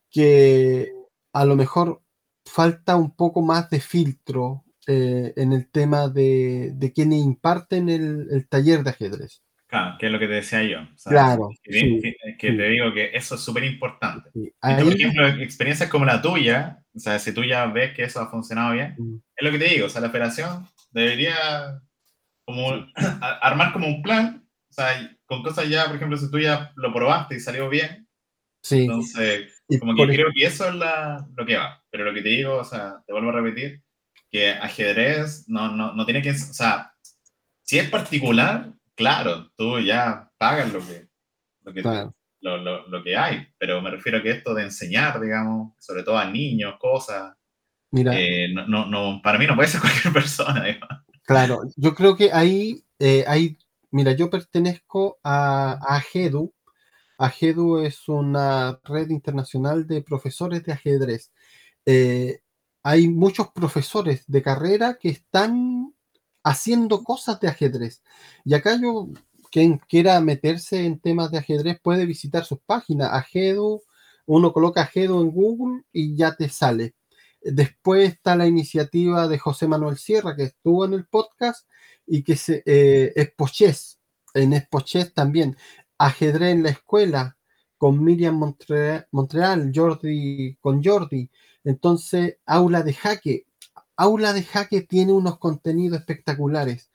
que 0.09 0.93
a 1.33 1.45
lo 1.45 1.57
mejor 1.57 2.01
falta 2.47 2.97
un 2.97 3.15
poco 3.15 3.43
más 3.43 3.69
de 3.69 3.81
filtro 3.81 4.65
eh, 4.87 5.35
en 5.37 5.53
el 5.53 5.69
tema 5.71 6.09
de, 6.09 6.71
de 6.75 6.93
quienes 6.93 7.19
imparten 7.19 7.89
el 7.89 8.49
taller 8.49 8.85
de 8.85 8.91
ajedrez. 8.91 9.43
Claro, 9.69 9.97
que 9.99 10.07
es 10.07 10.13
lo 10.13 10.19
que 10.19 10.27
te 10.27 10.33
decía 10.33 10.63
yo. 10.63 10.79
claro. 11.05 11.51
Que, 11.63 11.73
te 12.39 12.69
digo 12.69 12.93
que 12.95 13.11
eso 13.13 13.35
es 13.35 13.41
súper 13.43 13.65
importante. 13.65 14.31
por 14.33 14.95
ejemplo, 14.95 15.29
experiencias 15.29 15.91
como 15.91 16.07
la 16.07 16.23
tuya, 16.23 16.79
o 16.95 16.99
sea, 16.99 17.19
si 17.19 17.35
tú 17.35 17.45
ya 17.45 17.67
ves 17.67 17.95
que 17.95 18.05
eso 18.05 18.21
ha 18.21 18.31
funcionado 18.31 18.73
bien, 18.73 18.95
mm. 18.97 19.17
es 19.37 19.45
lo 19.45 19.53
que 19.53 19.59
te 19.59 19.75
digo, 19.75 19.87
o 19.87 19.91
sea, 19.91 20.01
la 20.01 20.09
federación 20.09 20.67
debería 20.91 21.83
como 22.47 22.87
armar 23.43 23.75
como 23.75 23.89
un 23.89 24.03
plan, 24.03 24.49
o 24.71 24.73
sea, 24.73 25.18
con 25.29 25.43
cosas 25.43 25.69
ya, 25.69 25.87
por 25.87 25.97
ejemplo, 25.97 26.17
si 26.17 26.31
tú 26.31 26.39
ya 26.41 26.73
lo 26.75 26.93
probaste 26.93 27.37
y 27.37 27.41
salió 27.41 27.69
bien, 27.69 28.09
sí. 28.63 28.81
entonces, 28.85 29.63
como 29.79 29.95
que 29.95 30.07
creo 30.07 30.29
que 30.35 30.47
eso 30.47 30.69
es 30.69 30.75
la, 30.75 31.25
lo 31.37 31.45
que 31.45 31.57
va. 31.57 31.85
Pero 31.91 32.05
lo 32.05 32.15
que 32.15 32.23
te 32.23 32.31
digo, 32.31 32.57
o 32.57 32.65
sea, 32.65 33.03
te 33.07 33.13
vuelvo 33.13 33.29
a 33.29 33.35
repetir, 33.35 33.83
que 34.31 34.51
ajedrez 34.51 35.45
no, 35.47 35.71
no, 35.71 35.93
no 35.93 36.05
tiene 36.07 36.23
que, 36.23 36.31
o 36.31 36.35
sea, 36.35 36.93
si 37.63 37.79
es 37.79 37.91
particular, 37.91 38.73
claro, 38.95 39.51
tú 39.55 39.79
ya 39.81 40.31
pagas 40.39 40.73
lo 40.73 40.81
que, 40.81 41.09
lo 41.63 41.75
que, 41.75 41.83
lo, 42.41 43.03
que 43.05 43.17
hay, 43.17 43.47
pero 43.59 43.83
me 43.83 43.91
refiero 43.91 44.19
a 44.19 44.23
que 44.23 44.31
esto 44.31 44.55
de 44.55 44.63
enseñar, 44.63 45.21
digamos, 45.21 45.75
sobre 45.79 46.03
todo 46.05 46.17
a 46.17 46.31
niños, 46.31 46.77
cosas, 46.81 47.35
Mira, 47.91 48.19
eh, 48.19 48.49
no, 48.53 48.87
no, 48.87 49.21
para 49.23 49.39
mí 49.39 49.47
no 49.47 49.55
puede 49.55 49.69
ser 49.69 49.81
cualquier 49.83 50.13
persona. 50.13 50.65
Claro, 51.23 51.61
yo 51.77 51.95
creo 51.95 52.17
que 52.17 52.33
ahí 52.33 52.83
eh, 52.99 53.25
hay 53.27 53.59
mira, 53.91 54.13
yo 54.13 54.31
pertenezco 54.31 55.19
a, 55.23 55.73
AGEDU. 55.97 56.55
AGEDU 57.19 57.79
es 57.81 58.09
una 58.09 58.81
red 58.85 59.11
internacional 59.11 59.87
de 59.87 60.03
profesores 60.03 60.65
de 60.65 60.73
ajedrez. 60.73 61.33
Eh, 61.87 62.41
hay 62.83 63.09
muchos 63.09 63.49
profesores 63.53 64.25
de 64.27 64.43
carrera 64.43 64.99
que 65.01 65.11
están 65.11 65.95
haciendo 66.45 67.05
cosas 67.05 67.41
de 67.41 67.49
ajedrez. 67.49 68.03
Y 68.45 68.55
acá 68.55 68.79
yo, 68.81 69.09
quien 69.51 69.79
quiera 69.79 70.21
meterse 70.21 70.85
en 70.87 71.01
temas 71.01 71.31
de 71.31 71.39
ajedrez 71.39 71.81
puede 71.81 72.07
visitar 72.07 72.45
sus 72.45 72.61
páginas. 72.61 73.11
Ajedu, 73.13 73.83
uno 74.27 74.53
coloca 74.53 74.83
Ajedu 74.83 75.21
en 75.23 75.31
Google 75.31 75.85
y 75.93 76.17
ya 76.17 76.37
te 76.37 76.49
sale. 76.49 76.95
Después 77.43 78.15
está 78.15 78.37
la 78.37 78.47
iniciativa 78.47 79.29
de 79.29 79.39
José 79.39 79.69
Manuel 79.69 79.97
Sierra, 79.99 80.37
que 80.37 80.45
estuvo 80.45 80.85
en 80.85 80.95
el 80.95 81.07
podcast 81.07 81.68
y 82.09 82.23
que 82.23 82.37
se, 82.37 82.63
eh. 82.67 83.13
En 84.35 84.53
Espochés 84.53 85.15
también. 85.15 85.57
Ajedrez 85.99 86.53
en 86.53 86.63
la 86.63 86.71
escuela 86.71 87.37
con 87.77 88.03
Miriam 88.03 88.37
Montreal, 88.37 89.73
Jordi 89.75 90.57
con 90.61 90.83
Jordi. 90.83 91.31
Entonces, 91.65 92.39
Aula 92.47 92.83
de 92.83 92.95
Jaque. 92.95 93.47
Aula 93.97 94.33
de 94.33 94.43
Jaque 94.43 94.83
tiene 94.83 95.13
unos 95.13 95.39
contenidos 95.39 96.01
espectaculares. 96.01 96.91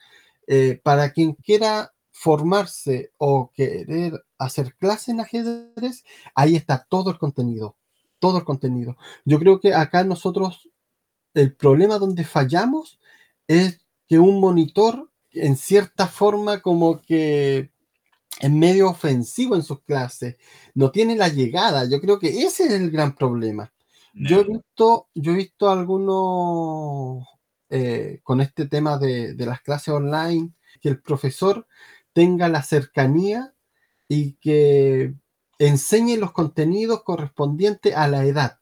Eh, 0.47 0.79
para 0.83 1.11
quien 1.11 1.33
quiera 1.33 1.93
formarse 2.11 3.11
o 3.17 3.51
querer 3.53 4.23
hacer 4.37 4.75
clase 4.75 5.11
en 5.11 5.21
ajedrez, 5.21 6.03
ahí 6.35 6.55
está 6.55 6.85
todo 6.89 7.11
el 7.11 7.17
contenido. 7.17 7.77
Todo 8.19 8.37
el 8.37 8.45
contenido. 8.45 8.95
Yo 9.25 9.39
creo 9.39 9.59
que 9.59 9.73
acá 9.73 10.03
nosotros, 10.03 10.69
el 11.33 11.55
problema 11.55 11.97
donde 11.97 12.23
fallamos 12.23 12.99
es 13.47 13.82
que 14.13 14.19
un 14.19 14.39
monitor, 14.39 15.09
en 15.31 15.57
cierta 15.57 16.05
forma, 16.05 16.61
como 16.61 17.01
que 17.01 17.71
es 18.39 18.51
medio 18.51 18.87
ofensivo 18.91 19.55
en 19.55 19.63
sus 19.63 19.81
clases, 19.81 20.35
no 20.75 20.91
tiene 20.91 21.15
la 21.15 21.29
llegada. 21.29 21.89
Yo 21.89 21.99
creo 21.99 22.19
que 22.19 22.43
ese 22.43 22.65
es 22.65 22.73
el 22.73 22.91
gran 22.91 23.15
problema. 23.15 23.73
Yo 24.13 24.41
he 24.41 24.43
visto, 24.43 25.07
yo 25.15 25.31
he 25.31 25.35
visto 25.37 25.67
algunos 25.67 27.25
eh, 27.71 28.19
con 28.21 28.39
este 28.39 28.67
tema 28.67 28.99
de, 28.99 29.33
las 29.35 29.61
clases 29.61 29.95
online, 29.95 30.51
que 30.79 30.89
el 30.89 31.01
profesor 31.01 31.65
tenga 32.13 32.49
la 32.49 32.61
cercanía 32.61 33.55
y 34.07 34.33
que 34.33 35.15
enseñe 35.57 36.17
los 36.17 36.33
contenidos 36.33 37.01
correspondientes 37.01 37.95
a 37.95 38.07
la 38.07 38.23
edad, 38.25 38.59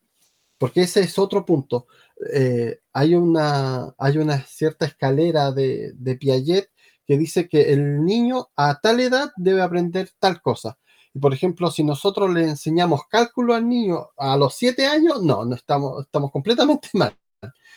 porque 0.58 0.84
ese 0.84 1.02
es 1.02 1.20
otro 1.20 1.46
punto. 1.46 1.88
Eh, 2.34 2.80
hay, 2.94 3.16
una, 3.16 3.94
hay 3.98 4.18
una 4.18 4.42
cierta 4.44 4.86
escalera 4.86 5.52
de, 5.52 5.94
de 5.96 6.16
Piaget 6.16 6.70
que 7.06 7.18
dice 7.18 7.50
que 7.50 7.74
el 7.74 8.06
niño 8.06 8.50
a 8.56 8.80
tal 8.80 9.00
edad 9.00 9.32
debe 9.38 9.62
aprender 9.62 10.10
tal 10.20 10.42
cosa. 10.42 10.78
Y 11.14 11.20
por 11.20 11.34
ejemplo, 11.34 11.70
si 11.72 11.84
nosotros 11.84 12.30
le 12.30 12.44
enseñamos 12.44 13.02
cálculo 13.10 13.54
al 13.54 13.68
niño 13.68 14.10
a 14.18 14.38
los 14.38 14.56
siete 14.56 14.86
años, 14.86 15.22
no, 15.22 15.44
no 15.46 15.56
estamos, 15.56 16.06
estamos 16.06 16.32
completamente 16.32 16.90
mal. 16.94 17.16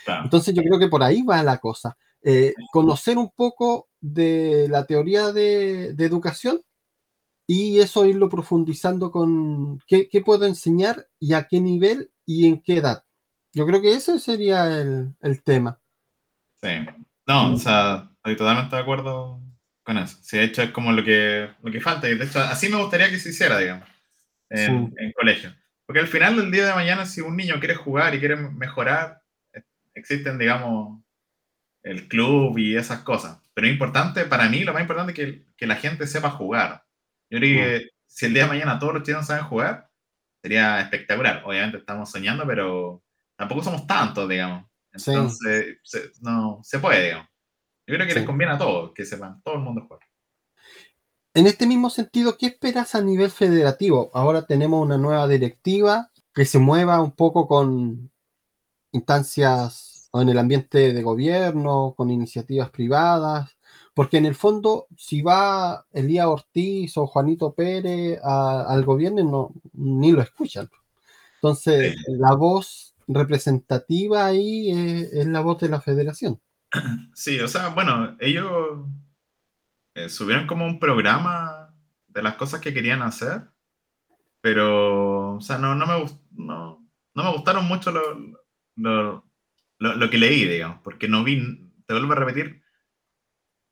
Entonces 0.06 0.54
yo 0.54 0.62
creo 0.62 0.78
que 0.78 0.88
por 0.88 1.02
ahí 1.02 1.22
va 1.22 1.42
la 1.42 1.58
cosa. 1.58 1.96
Eh, 2.22 2.54
conocer 2.72 3.18
un 3.18 3.30
poco 3.30 3.88
de 4.00 4.66
la 4.70 4.86
teoría 4.86 5.32
de, 5.32 5.88
educación 5.98 6.62
y 7.46 7.80
eso 7.80 8.06
irlo 8.06 8.28
profundizando 8.28 9.10
con 9.10 9.78
qué, 9.86 10.08
puedo 10.24 10.46
enseñar 10.46 11.06
y 11.18 11.34
a 11.34 11.46
qué 11.46 11.60
nivel 11.60 12.10
y 12.24 12.46
en 12.46 12.62
qué 12.62 12.78
edad. 12.78 13.04
Yo 13.54 13.66
creo 13.66 13.80
que 13.80 13.94
ese 13.94 14.18
sería 14.18 14.66
el, 14.80 15.14
el 15.20 15.42
tema. 15.42 15.80
Sí. 16.60 16.86
No, 17.26 17.54
o 17.54 17.56
sea, 17.56 18.10
estoy 18.16 18.36
totalmente 18.36 18.74
de 18.74 18.82
acuerdo 18.82 19.40
con 19.84 19.98
eso. 19.98 20.18
Si 20.22 20.36
de 20.36 20.44
hecho 20.44 20.62
es 20.62 20.70
como 20.70 20.92
lo 20.92 21.04
que, 21.04 21.50
lo 21.62 21.70
que 21.70 21.80
falta. 21.80 22.08
Y 22.08 22.16
de 22.16 22.24
hecho, 22.24 22.40
así 22.40 22.68
me 22.68 22.76
gustaría 22.76 23.10
que 23.10 23.18
se 23.18 23.30
hiciera, 23.30 23.58
digamos, 23.58 23.88
en, 24.50 24.92
en 24.98 25.12
colegio. 25.12 25.54
Porque 25.86 26.00
al 26.00 26.08
final 26.08 26.36
del 26.36 26.50
día 26.50 26.66
de 26.66 26.74
mañana, 26.74 27.06
si 27.06 27.20
un 27.20 27.36
niño 27.36 27.58
quiere 27.58 27.74
jugar 27.74 28.14
y 28.14 28.18
quiere 28.18 28.36
mejorar, 28.36 29.22
existen, 29.94 30.38
digamos, 30.38 31.00
el 31.82 32.08
club 32.08 32.58
y 32.58 32.76
esas 32.76 33.00
cosas. 33.00 33.38
Pero 33.54 33.66
es 33.66 33.72
importante, 33.72 34.24
para 34.24 34.48
mí, 34.48 34.64
lo 34.64 34.72
más 34.72 34.82
importante 34.82 35.12
es 35.12 35.16
que, 35.16 35.46
que 35.56 35.66
la 35.66 35.76
gente 35.76 36.06
sepa 36.06 36.30
jugar. 36.30 36.84
Yo 37.30 37.38
creo 37.38 37.64
que 37.64 37.90
si 38.06 38.26
el 38.26 38.34
día 38.34 38.44
de 38.44 38.48
mañana 38.48 38.78
todos 38.78 38.94
los 38.94 39.02
chilenos 39.02 39.26
saben 39.26 39.44
jugar, 39.44 39.90
sería 40.42 40.80
espectacular. 40.80 41.42
Obviamente 41.44 41.78
estamos 41.78 42.10
soñando, 42.10 42.46
pero 42.46 43.03
tampoco 43.36 43.62
somos 43.62 43.86
tantos, 43.86 44.28
digamos. 44.28 44.64
Entonces, 44.92 45.78
se, 45.82 46.10
no, 46.20 46.60
se 46.62 46.78
puede, 46.78 47.04
digamos. 47.04 47.28
Yo 47.86 47.94
creo 47.96 48.06
que 48.06 48.14
les 48.14 48.24
conviene 48.24 48.54
a 48.54 48.58
todos 48.58 48.92
que 48.94 49.04
sepan, 49.04 49.42
todo 49.42 49.56
el 49.56 49.60
mundo 49.60 49.82
jugar. 49.82 50.00
En 51.34 51.46
este 51.46 51.66
mismo 51.66 51.90
sentido, 51.90 52.38
¿qué 52.38 52.46
esperas 52.46 52.94
a 52.94 53.02
nivel 53.02 53.30
federativo? 53.30 54.10
Ahora 54.14 54.46
tenemos 54.46 54.80
una 54.80 54.96
nueva 54.96 55.26
directiva 55.26 56.10
que 56.32 56.44
se 56.44 56.58
mueva 56.58 57.02
un 57.02 57.10
poco 57.10 57.48
con 57.48 58.10
instancias 58.92 60.08
o 60.12 60.22
en 60.22 60.28
el 60.28 60.38
ambiente 60.38 60.92
de 60.92 61.02
gobierno, 61.02 61.94
con 61.96 62.10
iniciativas 62.10 62.70
privadas, 62.70 63.50
porque 63.94 64.18
en 64.18 64.26
el 64.26 64.36
fondo, 64.36 64.86
si 64.96 65.22
va 65.22 65.84
Elías 65.92 66.26
Ortiz 66.26 66.96
o 66.96 67.06
Juanito 67.06 67.52
Pérez 67.52 68.20
al 68.22 68.84
gobierno, 68.84 69.24
no, 69.24 69.52
ni 69.72 70.12
lo 70.12 70.22
escuchan. 70.22 70.70
Entonces, 71.36 71.96
la 72.06 72.34
voz 72.34 72.93
representativa 73.08 74.26
ahí 74.26 74.70
es, 74.70 75.26
la 75.26 75.40
voz 75.40 75.60
de 75.60 75.68
la 75.68 75.80
federación. 75.80 76.40
Sí, 77.14 77.38
o 77.40 77.48
sea, 77.48 77.68
bueno, 77.68 78.16
ellos 78.18 78.80
eh, 79.94 80.08
subieron 80.08 80.46
como 80.46 80.66
un 80.66 80.80
programa 80.80 81.72
de 82.08 82.22
las 82.22 82.34
cosas 82.34 82.60
que 82.60 82.74
querían 82.74 83.02
hacer, 83.02 83.42
pero, 84.40 85.36
o 85.36 85.40
sea, 85.40 85.58
no, 85.58 85.74
no, 85.74 85.86
me, 85.86 86.04
no, 86.32 86.86
no 87.14 87.24
me 87.24 87.32
gustaron 87.32 87.66
mucho 87.66 87.92
los 87.92 88.04
lo, 88.76 89.24
lo, 89.78 90.10
que 90.10 90.18
leí, 90.18 90.44
digamos, 90.44 90.80
porque 90.82 91.08
no 91.08 91.22
vi, 91.24 91.70
te 91.86 91.94
vuelvo 91.94 92.12
a 92.12 92.16
repetir, 92.16 92.62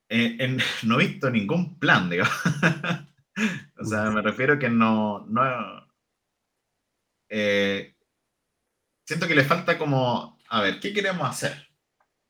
eh, 0.09 0.57
no 0.85 1.01
he 1.01 1.07
visto 1.07 1.30
ningún 1.30 1.78
plan, 1.78 2.09
digamos. 2.11 2.33
o 3.78 3.85
sea, 3.85 4.11
me 4.11 4.22
refiero 4.22 4.59
que 4.59 4.68
no, 4.68 5.26
no 5.26 5.43
eh, 7.28 7.97
siento 9.13 9.29
que 9.29 9.35
le 9.35 9.45
falta 9.45 9.77
como, 9.77 10.39
a 10.49 10.63
ver, 10.63 10.81
¿qué 10.81 10.95
queremos 10.95 11.29
hacer? 11.29 11.69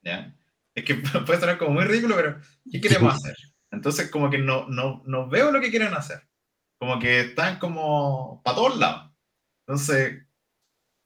¿Ya? 0.03 0.35
Es 0.75 0.85
que 0.85 0.95
puede 1.27 1.41
sonar 1.41 1.59
como 1.59 1.71
muy 1.73 1.85
ridículo, 1.85 2.17
pero 2.17 2.41
¿qué 2.71 2.81
queremos 2.81 3.15
hacer? 3.15 3.37
Entonces, 3.71 4.11
como 4.11 4.31
que 4.31 4.39
no, 4.39 4.67
no, 4.69 5.03
no 5.07 5.29
veo 5.29 5.51
lo 5.53 5.61
que 5.61 5.71
quieren 5.71 5.95
hacer. 5.95 6.29
Como 6.79 6.99
que 6.99 7.21
están 7.21 7.59
como 7.59 8.43
para 8.43 8.57
todos 8.57 8.79
lados. 8.79 9.13
Entonces, 9.67 10.27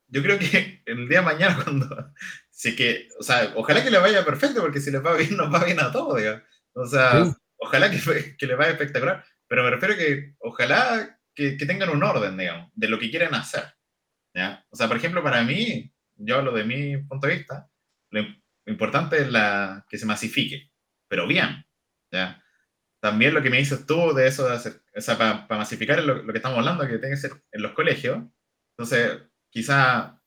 yo 0.08 0.22
creo 0.22 0.38
que 0.38 0.82
el 0.86 1.08
día 1.08 1.20
de 1.20 1.26
mañana, 1.26 1.62
cuando. 1.62 2.12
Sí 2.50 2.74
que, 2.74 3.08
o 3.20 3.22
sea, 3.22 3.52
ojalá 3.54 3.84
que 3.84 3.90
le 3.90 3.98
vaya 3.98 4.24
perfecto, 4.24 4.62
porque 4.62 4.80
si 4.80 4.90
le 4.90 4.98
va 4.98 5.14
bien, 5.14 5.36
nos 5.36 5.52
va 5.52 5.62
bien 5.62 5.78
a 5.78 5.92
todos, 5.92 6.16
digamos. 6.16 6.42
O 6.72 6.86
sea, 6.86 7.34
ojalá 7.58 7.90
que, 7.90 8.36
que 8.36 8.46
le 8.46 8.54
vaya 8.54 8.70
espectacular. 8.70 9.24
Pero 9.46 9.62
me 9.62 9.70
refiero 9.70 9.94
que 9.94 10.34
ojalá 10.38 11.20
que, 11.34 11.58
que, 11.58 11.66
tengan 11.66 11.90
un 11.90 12.02
orden, 12.02 12.36
digamos, 12.36 12.70
de 12.74 12.88
lo 12.88 12.98
que 12.98 13.10
quieren 13.10 13.34
hacer. 13.34 13.75
¿Ya? 14.36 14.64
O 14.70 14.76
sea, 14.76 14.88
por 14.88 14.96
ejemplo, 14.96 15.22
para 15.22 15.42
mí, 15.42 15.92
yo 16.16 16.36
hablo 16.36 16.52
de 16.52 16.64
mi 16.64 16.96
punto 16.98 17.26
de 17.26 17.36
vista, 17.36 17.70
lo, 18.10 18.22
importante 18.66 19.18
es 19.22 19.30
la, 19.30 19.86
que 19.88 19.98
se 19.98 20.06
masifique, 20.06 20.70
pero 21.08 21.26
bien. 21.26 21.64
¿ya? 22.12 22.42
También 23.00 23.34
lo 23.34 23.42
que 23.42 23.50
me 23.50 23.58
dices 23.58 23.86
tú 23.86 24.12
de 24.14 24.26
eso 24.28 24.46
de 24.48 24.54
hacer, 24.54 24.82
o 24.94 25.00
sea, 25.00 25.16
para, 25.18 25.46
masificar 25.58 26.02
lo, 26.02 26.22
lo, 26.22 26.32
que 26.32 26.38
estamos 26.38 26.58
hablando, 26.58 26.86
que 26.86 26.98
tiene 26.98 27.14
que 27.14 27.20
ser 27.20 27.32
en 27.52 27.62
los 27.62 27.72
colegios. 27.72 28.24
Entonces, 28.76 29.22
quizá 29.50 30.20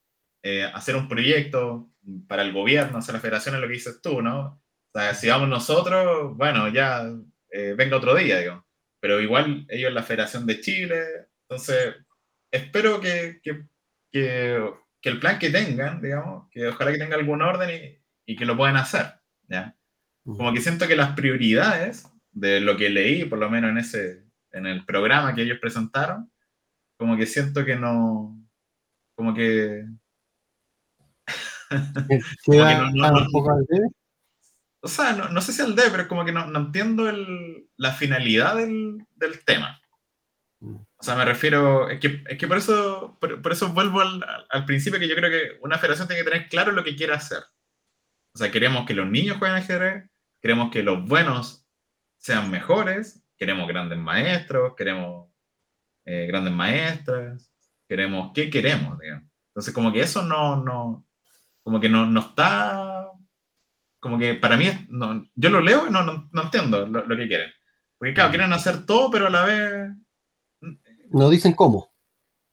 eh, 0.43 0.63
hacer 0.63 0.95
un 0.95 1.07
proyecto 1.07 1.91
para 2.27 2.43
el 2.43 2.53
gobierno, 2.53 2.97
hacer 2.97 3.13
la 3.13 3.21
federación 3.21 3.55
es 3.55 3.61
lo 3.61 3.67
que 3.67 3.73
dices 3.73 4.01
tú, 4.01 4.21
¿no? 4.21 4.61
O 4.93 4.99
sea, 4.99 5.13
si 5.13 5.27
vamos 5.27 5.49
nosotros, 5.49 6.35
bueno, 6.35 6.69
ya 6.69 7.03
eh, 7.51 7.75
venga 7.77 7.97
otro 7.97 8.15
día, 8.15 8.39
digo. 8.39 8.65
Pero 8.99 9.19
igual 9.21 9.65
ellos 9.69 9.93
la 9.93 10.03
Federación 10.03 10.45
de 10.45 10.61
Chile, 10.61 11.27
entonces 11.47 11.95
espero 12.51 12.99
que, 12.99 13.39
que, 13.43 13.65
que, 14.11 14.59
que 15.01 15.09
el 15.09 15.19
plan 15.19 15.39
que 15.39 15.49
tengan, 15.49 16.01
digamos, 16.01 16.47
que 16.51 16.67
ojalá 16.67 16.91
que 16.91 16.97
tenga 16.97 17.15
algún 17.15 17.41
orden 17.41 17.69
y, 17.69 18.31
y 18.33 18.35
que 18.35 18.45
lo 18.45 18.57
puedan 18.57 18.77
hacer, 18.77 19.13
¿ya? 19.47 19.75
Como 20.23 20.53
que 20.53 20.61
siento 20.61 20.87
que 20.87 20.95
las 20.95 21.15
prioridades 21.15 22.07
de 22.31 22.59
lo 22.59 22.77
que 22.77 22.89
leí, 22.89 23.25
por 23.25 23.39
lo 23.39 23.49
menos 23.49 23.71
en 23.71 23.77
ese, 23.79 24.23
en 24.51 24.65
el 24.67 24.85
programa 24.85 25.33
que 25.33 25.41
ellos 25.41 25.59
presentaron, 25.59 26.31
como 26.97 27.17
que 27.17 27.25
siento 27.25 27.65
que 27.65 27.75
no, 27.75 28.37
como 29.15 29.33
que... 29.33 29.85
O 34.81 34.87
sea, 34.87 35.11
no, 35.13 35.41
sé 35.41 35.51
si 35.51 35.61
al 35.61 35.75
D, 35.75 35.83
pero 35.91 36.07
como 36.07 36.23
que 36.23 36.31
no, 36.31 36.45
entiendo 36.57 37.11
la 37.75 37.91
finalidad 37.91 38.55
del, 38.55 39.05
tema. 39.45 39.79
O 40.61 41.03
sea, 41.03 41.15
me 41.15 41.23
refiero, 41.23 41.89
es 41.89 41.99
que, 41.99 42.23
es 42.27 42.37
que 42.37 42.47
por, 42.47 42.57
eso, 42.57 43.17
por, 43.19 43.51
eso 43.51 43.69
vuelvo 43.69 44.01
al, 44.01 44.25
al, 44.49 44.65
principio, 44.65 44.99
que 44.99 45.07
yo 45.07 45.15
creo 45.15 45.29
que 45.29 45.57
una 45.61 45.77
federación 45.77 46.07
tiene 46.07 46.23
que 46.23 46.29
tener 46.29 46.49
claro 46.49 46.73
lo 46.73 46.83
que 46.83 46.95
quiere 46.95 47.13
hacer. 47.13 47.43
O 48.33 48.37
sea, 48.37 48.51
queremos 48.51 48.85
que 48.85 48.93
los 48.93 49.07
niños 49.07 49.37
jueguen 49.37 49.57
ajedrez, 49.57 50.09
queremos 50.41 50.71
que 50.71 50.83
los 50.83 51.05
buenos 51.05 51.65
sean 52.17 52.51
mejores, 52.51 53.23
queremos 53.37 53.67
grandes 53.67 53.97
maestros, 53.97 54.75
queremos 54.75 55.31
eh, 56.05 56.27
grandes 56.27 56.53
maestras, 56.53 57.51
queremos, 57.87 58.31
¿qué 58.33 58.49
queremos? 58.49 58.99
Entonces, 59.49 59.73
como 59.73 59.91
que 59.91 60.01
eso 60.01 60.23
no, 60.23 60.57
no, 60.63 61.07
como 61.63 61.79
que 61.79 61.89
no, 61.89 62.05
no 62.05 62.19
está, 62.19 63.09
como 63.99 64.19
que 64.19 64.35
para 64.35 64.57
mí, 64.57 64.69
no, 64.89 65.25
yo 65.35 65.49
lo 65.49 65.61
leo 65.61 65.87
y 65.87 65.91
no, 65.91 66.03
no, 66.03 66.41
entiendo 66.41 66.85
lo, 66.85 67.15
que 67.15 67.27
quieren. 67.27 67.51
Porque 67.97 68.13
claro, 68.13 68.29
mm. 68.29 68.31
quieren 68.31 68.53
hacer 68.53 68.85
todo, 68.85 69.09
pero 69.09 69.27
a 69.27 69.29
la 69.29 69.45
vez... 69.45 69.89
No 71.09 71.29
dicen 71.29 71.53
cómo. 71.53 71.93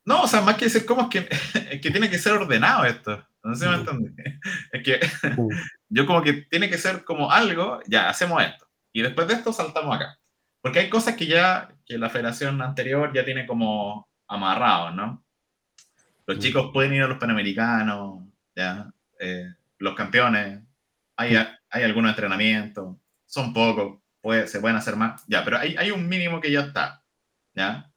No, 0.05 0.23
o 0.23 0.29
sea, 0.29 0.41
más 0.41 0.57
que 0.57 0.67
decir 0.67 0.87
cómo 0.87 1.03
es 1.03 1.09
que, 1.09 1.29
es 1.71 1.81
que 1.81 1.91
tiene 1.91 2.09
que 2.09 2.19
ser 2.19 2.33
ordenado 2.33 2.85
esto. 2.85 3.27
No 3.43 3.55
sé 3.55 3.65
si 3.65 3.71
me 3.71 3.77
mm. 3.77 3.81
entiendes. 3.81 4.41
Es 4.73 4.83
que 4.83 5.29
mm. 5.29 5.49
yo 5.89 6.07
como 6.07 6.23
que 6.23 6.33
tiene 6.33 6.69
que 6.69 6.79
ser 6.79 7.05
como 7.05 7.31
algo, 7.31 7.81
ya, 7.87 8.09
hacemos 8.09 8.43
esto. 8.43 8.67
Y 8.93 9.03
después 9.03 9.29
de 9.29 9.35
esto 9.35 9.53
saltamos 9.53 9.95
acá. 9.95 10.19
Porque 10.61 10.81
hay 10.81 10.91
cosas 10.91 11.17
que 11.17 11.27
ya, 11.27 11.69
que 11.85 11.99
la 11.99 12.11
federación 12.11 12.61
anterior 12.63 13.13
ya 13.13 13.25
tiene 13.25 13.47
como 13.47 14.09
amarrado, 14.27 14.91
¿no? 14.91 15.25
Los 16.27 16.41
chicos 16.41 16.71
pueden 16.73 16.95
ir 16.95 17.03
a 17.03 17.09
los 17.09 17.19
Panamericanos, 17.19 18.25
¿ya? 18.55 18.91
Eh, 19.21 19.47
los 19.79 19.95
campeones, 19.95 20.61
hay, 21.17 21.37
hay 21.71 21.83
algunos 21.85 22.11
entrenamientos, 22.11 22.97
son 23.27 23.53
pocos, 23.53 24.01
puede, 24.21 24.49
se 24.49 24.61
pueden 24.61 24.77
hacer 24.77 24.97
más, 24.97 25.25
ya, 25.29 25.45
pero 25.45 25.59
hay, 25.59 25.77
hay 25.77 25.91
un 25.93 26.09
mínimo 26.09 26.41
que 26.41 26.51
ya 26.51 26.63
está, 26.63 27.05
¿ya? 27.55 27.93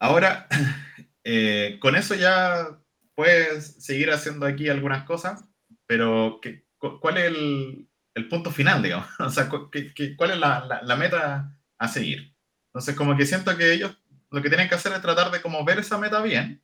Ahora, 0.00 0.48
eh, 1.24 1.78
con 1.80 1.94
eso 1.94 2.14
ya 2.14 2.80
puedes 3.14 3.84
seguir 3.84 4.10
haciendo 4.10 4.46
aquí 4.46 4.68
algunas 4.68 5.04
cosas, 5.04 5.44
pero 5.86 6.40
¿qué, 6.42 6.64
¿cuál 6.78 7.18
es 7.18 7.24
el, 7.26 7.88
el, 8.14 8.28
punto 8.28 8.50
final, 8.50 8.82
digamos? 8.82 9.06
O 9.20 9.28
sea, 9.28 9.48
¿qué, 9.70 10.16
cuál 10.16 10.32
es 10.32 10.38
la, 10.38 10.80
la, 10.82 10.96
meta 10.96 11.54
a 11.78 11.88
seguir? 11.88 12.34
Entonces, 12.68 12.96
como 12.96 13.16
que 13.16 13.26
siento 13.26 13.56
que 13.56 13.74
ellos 13.74 13.96
lo 14.30 14.40
que 14.40 14.48
tienen 14.48 14.68
que 14.68 14.74
hacer 14.76 14.92
es 14.92 15.02
tratar 15.02 15.30
de 15.30 15.42
como 15.42 15.64
ver 15.64 15.78
esa 15.78 15.98
meta 15.98 16.22
bien 16.22 16.62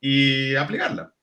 y 0.00 0.54
aplicarla. 0.54 1.14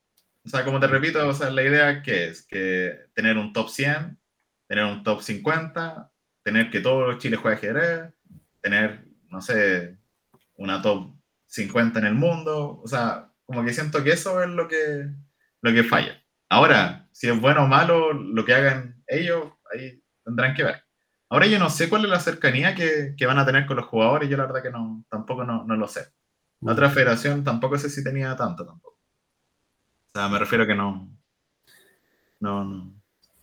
O 0.44 0.48
sea, 0.50 0.64
como 0.64 0.80
te 0.80 0.86
repito, 0.86 1.26
o 1.26 1.32
sea, 1.32 1.50
la 1.50 1.62
idea 1.62 2.02
que 2.02 2.28
es 2.28 2.46
que 2.46 3.06
tener 3.14 3.38
un 3.38 3.52
top 3.52 3.70
100, 3.70 4.18
tener 4.66 4.84
un 4.84 5.02
top 5.02 5.22
50, 5.22 6.12
tener 6.42 6.70
que 6.70 6.80
todos 6.80 7.06
los 7.06 7.18
chiles 7.18 7.40
jueguen 7.40 7.58
ajedrez, 7.58 8.14
tener, 8.60 9.04
no 9.28 9.40
sé, 9.40 9.98
una 10.56 10.82
top 10.82 11.17
50 11.48 11.98
en 11.98 12.06
el 12.06 12.14
mundo, 12.14 12.80
o 12.82 12.86
sea, 12.86 13.32
como 13.44 13.64
que 13.64 13.72
siento 13.72 14.04
que 14.04 14.10
eso 14.10 14.42
es 14.42 14.48
lo 14.48 14.68
que, 14.68 15.08
lo 15.62 15.72
que 15.72 15.84
falla. 15.84 16.22
Ahora, 16.48 17.08
si 17.12 17.28
es 17.28 17.40
bueno 17.40 17.64
o 17.64 17.66
malo 17.66 18.12
lo 18.12 18.44
que 18.44 18.54
hagan 18.54 19.02
ellos, 19.06 19.52
ahí 19.72 20.02
tendrán 20.24 20.54
que 20.54 20.64
ver. 20.64 20.84
Ahora 21.30 21.46
yo 21.46 21.58
no 21.58 21.68
sé 21.68 21.88
cuál 21.88 22.04
es 22.04 22.10
la 22.10 22.20
cercanía 22.20 22.74
que, 22.74 23.14
que 23.16 23.26
van 23.26 23.38
a 23.38 23.44
tener 23.44 23.66
con 23.66 23.76
los 23.76 23.86
jugadores, 23.86 24.28
yo 24.28 24.36
la 24.36 24.46
verdad 24.46 24.62
que 24.62 24.70
no, 24.70 25.04
tampoco 25.10 25.44
no, 25.44 25.64
no 25.64 25.76
lo 25.76 25.88
sé. 25.88 26.12
La 26.60 26.72
otra 26.72 26.90
federación 26.90 27.44
tampoco 27.44 27.78
sé 27.78 27.90
si 27.90 28.02
tenía 28.02 28.34
tanto 28.36 28.66
tampoco. 28.66 28.98
O 28.98 30.18
sea, 30.18 30.28
me 30.28 30.38
refiero 30.38 30.66
que 30.66 30.74
no. 30.74 31.08
No, 32.40 32.64
no. 32.64 32.94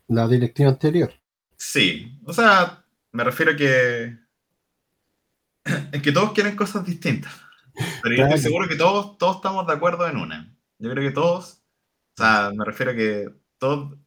La 0.07 0.27
directiva 0.27 0.69
anterior. 0.69 1.13
Sí, 1.57 2.19
o 2.25 2.33
sea, 2.33 2.83
me 3.11 3.23
refiero 3.23 3.53
a 3.53 3.55
que. 3.55 4.17
Es 5.91 6.01
que 6.01 6.11
todos 6.11 6.33
quieren 6.33 6.55
cosas 6.55 6.85
distintas. 6.85 7.33
Pero 8.03 8.15
yo 8.15 8.23
estoy 8.23 8.39
seguro 8.39 8.67
que 8.67 8.75
todos, 8.75 9.17
todos 9.17 9.37
estamos 9.37 9.67
de 9.67 9.73
acuerdo 9.73 10.07
en 10.07 10.17
una. 10.17 10.55
Yo 10.79 10.91
creo 10.91 11.03
que 11.03 11.13
todos. 11.13 11.63
O 12.17 12.23
sea, 12.23 12.51
me 12.55 12.63
refiero 12.63 12.91
a 12.91 12.95
que 12.95 13.29
todos, 13.57 13.97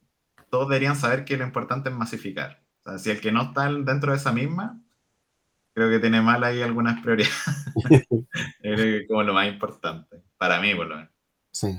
todos 0.49 0.69
deberían 0.69 0.95
saber 0.95 1.25
que 1.25 1.37
lo 1.37 1.45
importante 1.45 1.89
es 1.89 1.95
masificar. 1.95 2.63
O 2.83 2.89
sea, 2.89 2.97
si 2.97 3.09
el 3.11 3.21
que 3.21 3.31
no 3.31 3.43
está 3.43 3.71
dentro 3.71 4.11
de 4.11 4.17
esa 4.17 4.31
misma, 4.31 4.81
creo 5.73 5.89
que 5.89 5.99
tiene 5.99 6.21
mal 6.21 6.43
ahí 6.43 6.61
algunas 6.61 7.01
prioridades. 7.01 7.35
es 8.61 9.07
como 9.07 9.23
lo 9.23 9.33
más 9.33 9.47
importante, 9.47 10.23
para 10.37 10.59
mí 10.59 10.73
por 10.75 10.87
lo 10.87 10.95
menos. 10.95 11.11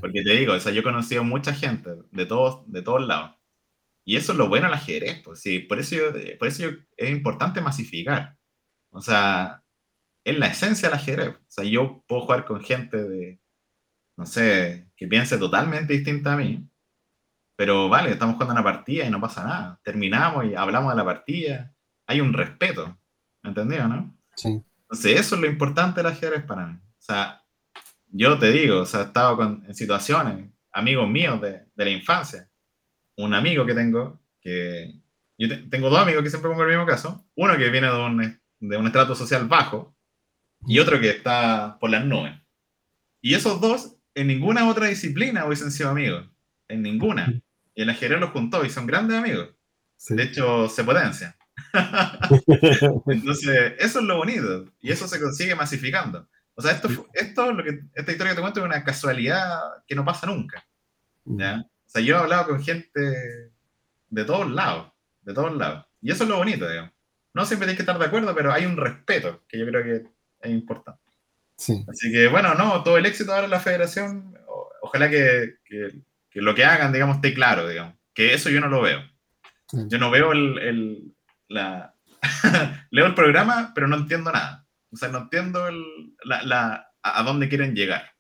Porque 0.00 0.22
te 0.22 0.32
digo, 0.32 0.54
o 0.54 0.60
sea, 0.60 0.72
yo 0.72 0.80
he 0.80 0.84
conocido 0.84 1.24
mucha 1.24 1.54
gente 1.54 1.90
de 2.10 2.26
todos, 2.26 2.70
de 2.70 2.82
todos 2.82 3.06
lados. 3.06 3.36
Y 4.04 4.16
eso 4.16 4.32
es 4.32 4.38
lo 4.38 4.48
bueno 4.48 4.66
al 4.66 4.74
ajedrez, 4.74 5.22
pues 5.22 5.40
sí, 5.40 5.60
por 5.60 5.78
eso, 5.78 5.96
por 6.38 6.48
eso 6.48 6.64
es 6.96 7.10
importante 7.10 7.60
masificar. 7.60 8.36
O 8.90 9.00
sea, 9.00 9.59
es 10.24 10.38
la 10.38 10.46
esencia 10.46 10.88
del 10.88 10.98
ajedrez. 10.98 11.28
O 11.28 11.38
sea, 11.48 11.64
yo 11.64 12.04
puedo 12.06 12.22
jugar 12.22 12.44
con 12.44 12.60
gente 12.60 12.96
de, 12.96 13.40
no 14.16 14.26
sé, 14.26 14.90
que 14.96 15.06
piense 15.06 15.38
totalmente 15.38 15.92
distinta 15.92 16.34
a 16.34 16.36
mí, 16.36 16.68
pero 17.56 17.88
vale, 17.88 18.10
estamos 18.10 18.36
jugando 18.36 18.54
una 18.54 18.64
partida 18.64 19.04
y 19.04 19.10
no 19.10 19.20
pasa 19.20 19.44
nada. 19.44 19.80
Terminamos 19.82 20.46
y 20.46 20.54
hablamos 20.54 20.92
de 20.92 20.96
la 20.96 21.04
partida. 21.04 21.74
Hay 22.06 22.20
un 22.20 22.32
respeto, 22.32 22.98
¿me 23.42 23.50
entendido, 23.50 23.86
no? 23.86 24.16
Sí. 24.34 24.62
Entonces, 24.82 25.20
eso 25.20 25.34
es 25.34 25.40
lo 25.40 25.46
importante 25.46 26.00
del 26.00 26.10
ajedrez 26.10 26.42
para 26.44 26.66
mí. 26.66 26.74
O 26.74 27.02
sea, 27.02 27.42
yo 28.06 28.38
te 28.38 28.50
digo, 28.50 28.80
o 28.80 28.86
sea, 28.86 29.00
he 29.00 29.04
estado 29.04 29.36
con, 29.36 29.64
en 29.66 29.74
situaciones, 29.74 30.50
amigos 30.72 31.08
míos 31.08 31.40
de, 31.40 31.66
de, 31.74 31.84
la 31.84 31.90
infancia, 31.90 32.50
un 33.16 33.34
amigo 33.34 33.66
que 33.66 33.74
tengo, 33.74 34.20
que 34.40 34.94
yo 35.38 35.68
tengo 35.68 35.90
dos 35.90 36.00
amigos 36.00 36.22
que 36.22 36.30
siempre 36.30 36.50
pongo 36.50 36.62
el 36.62 36.70
mismo 36.70 36.86
caso, 36.86 37.26
uno 37.36 37.56
que 37.56 37.68
viene 37.68 37.88
de 37.88 37.96
un, 37.96 38.40
de 38.60 38.76
un 38.76 38.86
estrato 38.86 39.14
social 39.14 39.46
bajo 39.46 39.94
y 40.66 40.78
otro 40.78 41.00
que 41.00 41.10
está 41.10 41.78
por 41.80 41.90
las 41.90 42.04
nubes. 42.04 42.34
Y 43.20 43.34
esos 43.34 43.60
dos, 43.60 43.96
en 44.14 44.28
ninguna 44.28 44.68
otra 44.68 44.86
disciplina 44.86 45.44
hubiesen 45.44 45.70
sido 45.70 45.90
amigos, 45.90 46.28
en 46.68 46.82
ninguna. 46.82 47.42
Y 47.74 47.82
el 47.82 47.90
ajedrez 47.90 48.20
los 48.20 48.30
juntó 48.30 48.64
y 48.64 48.70
son 48.70 48.86
grandes 48.86 49.18
amigos. 49.18 49.50
De 50.08 50.22
hecho, 50.22 50.68
se 50.68 50.84
potencian. 50.84 51.34
Entonces, 53.06 53.74
eso 53.78 53.98
es 53.98 54.04
lo 54.04 54.16
bonito. 54.16 54.72
Y 54.80 54.90
eso 54.90 55.06
se 55.06 55.20
consigue 55.20 55.54
masificando. 55.54 56.28
O 56.54 56.62
sea, 56.62 56.72
esto, 56.72 56.88
esto 57.12 57.52
lo 57.52 57.62
que, 57.62 57.80
esta 57.94 58.12
historia 58.12 58.32
que 58.32 58.36
te 58.36 58.42
cuento 58.42 58.60
es 58.60 58.66
una 58.66 58.84
casualidad 58.84 59.60
que 59.86 59.94
no 59.94 60.04
pasa 60.04 60.26
nunca. 60.26 60.64
¿ya? 61.24 61.60
O 61.60 61.88
sea, 61.88 62.02
yo 62.02 62.16
he 62.16 62.18
hablado 62.18 62.48
con 62.48 62.62
gente 62.62 63.00
de 64.08 64.24
todos 64.24 64.50
lados, 64.50 64.92
de 65.22 65.34
todos 65.34 65.54
lados. 65.56 65.86
Y 66.00 66.10
eso 66.10 66.24
es 66.24 66.30
lo 66.30 66.36
bonito, 66.36 66.68
digamos. 66.68 66.92
No 67.32 67.44
siempre 67.44 67.66
tienes 67.66 67.76
que 67.76 67.82
estar 67.82 67.98
de 67.98 68.06
acuerdo, 68.06 68.34
pero 68.34 68.52
hay 68.52 68.66
un 68.66 68.76
respeto 68.76 69.44
que 69.48 69.58
yo 69.58 69.66
creo 69.66 69.84
que 69.84 70.10
es 70.40 70.50
importante. 70.50 71.00
Sí. 71.56 71.84
Así 71.88 72.10
que, 72.10 72.28
bueno, 72.28 72.54
no, 72.54 72.82
todo 72.82 72.96
el 72.96 73.06
éxito 73.06 73.32
ahora 73.32 73.44
en 73.44 73.50
la 73.50 73.60
federación, 73.60 74.34
ojalá 74.82 75.10
que, 75.10 75.56
que, 75.64 75.90
que, 76.30 76.40
lo 76.40 76.54
que 76.54 76.64
hagan, 76.64 76.92
digamos, 76.92 77.16
esté 77.16 77.34
claro, 77.34 77.68
digamos. 77.68 77.94
Que 78.14 78.34
eso 78.34 78.50
yo 78.50 78.60
no 78.60 78.68
lo 78.68 78.82
veo. 78.82 79.02
Yo 79.72 79.98
no 79.98 80.10
veo 80.10 80.32
el, 80.32 80.58
el 80.58 81.14
la... 81.48 81.94
Leo 82.90 83.06
el 83.06 83.14
programa, 83.14 83.72
pero 83.74 83.88
no 83.88 83.96
entiendo 83.96 84.32
nada. 84.32 84.66
O 84.92 84.96
sea, 84.96 85.08
no 85.08 85.18
entiendo 85.18 85.68
la, 86.24 86.86
a, 87.02 87.22
dónde 87.22 87.48
quieren 87.48 87.74
llegar. 87.74 88.12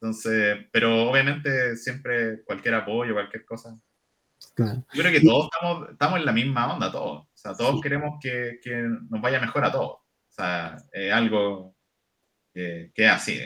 Entonces, 0.00 0.66
pero 0.72 1.08
obviamente 1.10 1.76
siempre 1.76 2.42
cualquier 2.44 2.74
apoyo, 2.74 3.14
cualquier 3.14 3.44
cosa. 3.44 3.78
Yo 4.56 4.84
creo 4.92 5.12
que 5.12 5.20
todos 5.20 5.48
estamos, 5.52 5.90
estamos 5.90 6.18
en 6.18 6.26
la 6.26 6.32
misma 6.32 6.72
onda, 6.72 6.92
todos. 6.92 7.22
O 7.22 7.30
sea, 7.34 7.54
todos 7.54 7.80
queremos 7.80 8.18
que, 8.20 8.58
que, 8.62 8.72
nos 9.08 9.20
vaya 9.20 9.40
mejor 9.40 9.64
a 9.64 9.72
todos. 9.72 9.98
Sea, 10.40 10.76
es 10.92 11.12
algo 11.12 11.74
que, 12.54 12.90
que, 12.94 13.04
es 13.04 13.10
así. 13.10 13.40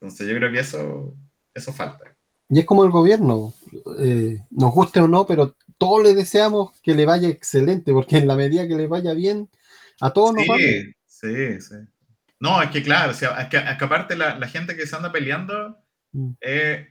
Entonces, 0.00 0.26
yo 0.26 0.34
creo 0.36 0.50
que 0.50 0.60
eso, 0.60 1.14
eso 1.54 1.72
falta. 1.72 2.16
Y 2.48 2.60
es 2.60 2.66
como 2.66 2.84
el 2.84 2.90
gobierno, 2.90 3.54
eh, 3.98 4.38
nos 4.50 4.72
guste 4.72 5.00
o 5.00 5.08
no, 5.08 5.26
pero 5.26 5.56
todos 5.78 6.02
le 6.02 6.14
deseamos 6.14 6.78
que 6.82 6.94
le 6.94 7.06
vaya 7.06 7.28
excelente, 7.28 7.92
porque 7.92 8.18
en 8.18 8.28
la 8.28 8.36
medida 8.36 8.66
que 8.68 8.74
le 8.74 8.86
vaya 8.86 9.14
bien, 9.14 9.48
a 10.00 10.10
todos 10.12 10.34
nos 10.34 10.44
va 10.48 10.56
bien. 10.56 10.94
Sí, 11.06 11.60
sí. 11.60 11.74
No, 12.40 12.60
es 12.62 12.70
que 12.70 12.82
claro, 12.82 13.12
o 13.12 13.14
sea, 13.14 13.40
es, 13.40 13.48
que, 13.48 13.56
aparte 13.56 14.16
la, 14.16 14.38
la, 14.38 14.48
gente 14.48 14.76
que 14.76 14.86
se 14.86 14.96
anda 14.96 15.12
peleando 15.12 15.78
mm. 16.12 16.32
es, 16.40 16.88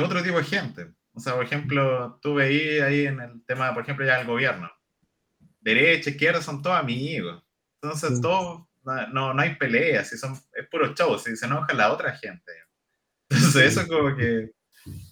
otro 0.00 0.22
tipo 0.22 0.38
de 0.38 0.44
gente. 0.44 0.86
O 1.12 1.20
sea, 1.20 1.34
por 1.34 1.44
ejemplo, 1.44 2.18
tú 2.22 2.34
veías 2.34 2.88
ahí 2.88 3.06
en 3.06 3.20
el 3.20 3.44
tema, 3.44 3.74
por 3.74 3.82
ejemplo, 3.82 4.06
ya 4.06 4.18
del 4.18 4.26
gobierno. 4.26 4.70
Derecha, 5.60 6.10
izquierda, 6.10 6.40
son 6.40 6.62
todos 6.62 6.76
amigos. 6.78 7.44
Entonces, 7.82 8.20
todos, 8.20 8.66
no, 8.84 9.34
no 9.34 9.42
hay 9.42 9.56
peleas, 9.56 10.10
son, 10.18 10.34
es 10.54 10.68
puro 10.70 10.94
show, 10.94 11.18
si 11.18 11.36
se 11.36 11.46
enoja 11.46 11.72
la 11.74 11.92
otra 11.92 12.12
gente. 12.12 12.52
Entonces, 13.30 13.72
eso 13.72 13.80
es 13.82 13.88
como 13.88 14.16
que, 14.16 14.52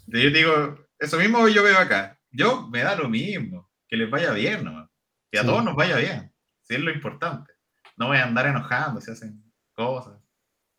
yo 0.07 0.31
digo, 0.31 0.79
eso 0.99 1.19
mismo 1.19 1.49
yo 1.49 1.63
veo 1.63 1.79
acá. 1.79 2.19
Yo 2.31 2.69
me 2.69 2.83
da 2.83 2.95
lo 2.95 3.09
mismo, 3.09 3.71
que 3.89 3.97
les 3.97 4.11
vaya 4.11 4.33
bien 4.33 4.65
nomás. 4.65 4.91
Que 5.31 5.39
a 5.39 5.45
todos 5.45 5.65
nos 5.65 5.77
vaya 5.77 5.97
bien, 5.97 6.33
si 6.63 6.75
es 6.75 6.81
lo 6.81 6.91
importante 6.91 7.59
no 7.99 8.07
voy 8.07 8.17
a 8.17 8.25
andar 8.25 8.47
enojando 8.47 9.01
si 9.01 9.11
hacen 9.11 9.43
cosas. 9.75 10.19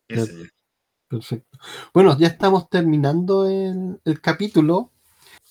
Perfecto. 0.08 1.58
Bueno, 1.94 2.18
ya 2.18 2.28
estamos 2.28 2.70
terminando 2.70 3.48
el, 3.48 4.00
el, 4.06 4.22
capítulo. 4.22 4.94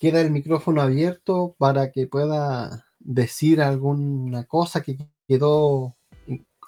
Queda 0.01 0.20
el 0.20 0.30
micrófono 0.30 0.80
abierto 0.80 1.55
para 1.59 1.93
que 1.93 2.07
pueda 2.07 2.86
decir 2.99 3.61
alguna 3.61 4.45
cosa 4.45 4.82
que 4.82 4.97
quedó 5.26 5.97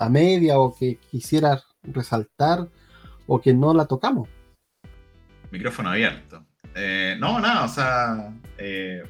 a 0.00 0.08
media 0.08 0.58
o 0.58 0.74
que 0.74 0.96
quisiera 1.10 1.62
resaltar 1.82 2.66
o 3.26 3.40
que 3.40 3.52
no 3.52 3.74
la 3.74 3.86
tocamos. 3.86 4.28
Micrófono 5.50 5.90
abierto. 5.90 6.44
Eh, 6.74 7.16
no, 7.18 7.38
nada, 7.38 7.64
o 7.64 7.68
sea, 7.68 8.32
eh, 8.58 9.02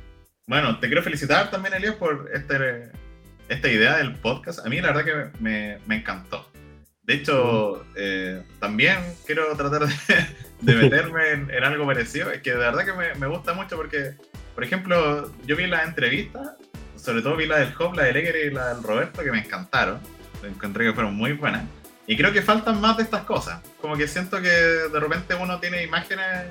bueno, 0.46 0.78
te 0.78 0.88
quiero 0.88 1.02
felicitar 1.02 1.50
también, 1.50 1.74
Elías, 1.74 1.94
por 1.94 2.30
este 2.34 2.90
esta 3.48 3.68
idea 3.68 3.96
del 3.96 4.14
podcast, 4.14 4.64
a 4.64 4.68
mí 4.68 4.80
la 4.80 4.92
verdad 4.92 5.04
que 5.04 5.40
me, 5.40 5.78
me 5.86 5.96
encantó. 5.96 6.50
De 7.02 7.14
hecho, 7.14 7.84
eh, 7.96 8.42
también 8.60 8.98
quiero 9.26 9.56
tratar 9.56 9.88
de, 9.88 10.74
meterme 10.74 11.32
en, 11.32 11.64
algo 11.64 11.84
parecido. 11.84 12.30
Es 12.30 12.42
que 12.42 12.50
de 12.52 12.58
verdad 12.58 12.84
que 12.84 12.92
me, 12.92 13.14
me, 13.16 13.26
gusta 13.26 13.52
mucho 13.52 13.76
porque, 13.76 14.14
por 14.54 14.62
ejemplo, 14.62 15.32
yo 15.46 15.56
vi 15.56 15.66
las 15.66 15.88
entrevistas, 15.88 16.52
sobre 16.94 17.22
todo 17.22 17.36
vi 17.36 17.46
la 17.46 17.58
del 17.58 17.74
Hop, 17.78 17.94
la 17.94 18.04
del 18.04 18.18
Eger 18.18 18.36
y 18.46 18.50
la 18.54 18.74
del 18.74 18.84
Roberto, 18.84 19.22
que 19.24 19.32
me 19.32 19.40
encantaron. 19.40 19.98
Encontré 20.44 20.86
que 20.86 20.92
fueron 20.92 21.14
muy 21.14 21.32
buenas. 21.32 21.64
Y 22.06 22.16
creo 22.16 22.32
que 22.32 22.42
faltan 22.42 22.80
más 22.80 22.96
de 22.96 23.04
estas 23.04 23.22
cosas. 23.22 23.60
Como 23.80 23.96
que 23.96 24.08
siento 24.08 24.40
que 24.40 24.48
de 24.48 25.00
repente 25.00 25.34
uno 25.34 25.60
tiene 25.60 25.84
imágenes 25.84 26.46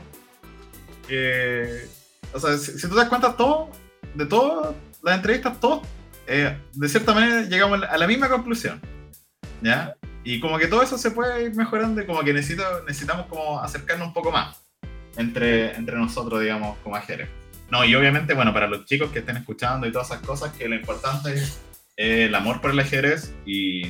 que... 1.07 1.85
O 2.33 2.39
sea, 2.39 2.57
si, 2.57 2.79
tú 2.81 2.89
te 2.89 2.95
das 2.95 3.09
cuenta, 3.09 3.35
todo, 3.35 3.69
de 4.13 4.25
todas 4.25 4.75
las 5.01 5.15
entrevistas, 5.15 5.59
todos, 5.59 5.85
eh, 6.27 6.57
de 6.73 6.89
cierta 6.89 7.13
manera, 7.13 7.41
llegamos 7.41 7.81
a 7.83 7.97
la 7.97 8.07
misma 8.07 8.29
conclusión. 8.29 8.79
¿Ya? 9.61 9.95
Y 10.23 10.39
como 10.39 10.57
que 10.57 10.67
todo 10.67 10.83
eso 10.83 10.97
se 10.97 11.11
puede 11.11 11.45
ir 11.45 11.55
mejorando 11.55 12.01
y 12.01 12.05
como 12.05 12.23
que 12.23 12.33
necesito, 12.33 12.63
necesitamos 12.87 13.25
como 13.25 13.59
acercarnos 13.59 14.07
un 14.07 14.13
poco 14.13 14.31
más 14.31 14.61
entre, 15.17 15.75
entre 15.75 15.97
nosotros, 15.97 16.41
digamos, 16.41 16.77
como 16.83 16.95
ajedrez. 16.95 17.29
No, 17.71 17.85
y 17.85 17.93
obviamente, 17.95 18.33
bueno, 18.33 18.53
para 18.53 18.67
los 18.67 18.85
chicos 18.85 19.11
que 19.11 19.19
estén 19.19 19.37
escuchando 19.37 19.87
y 19.87 19.91
todas 19.91 20.07
esas 20.09 20.21
cosas, 20.21 20.53
que 20.53 20.67
lo 20.67 20.75
importante 20.75 21.33
es 21.33 21.59
el 21.99 22.33
amor 22.33 22.61
por 22.61 22.71
el 22.71 22.79
ajedrez 22.79 23.35
y, 23.45 23.87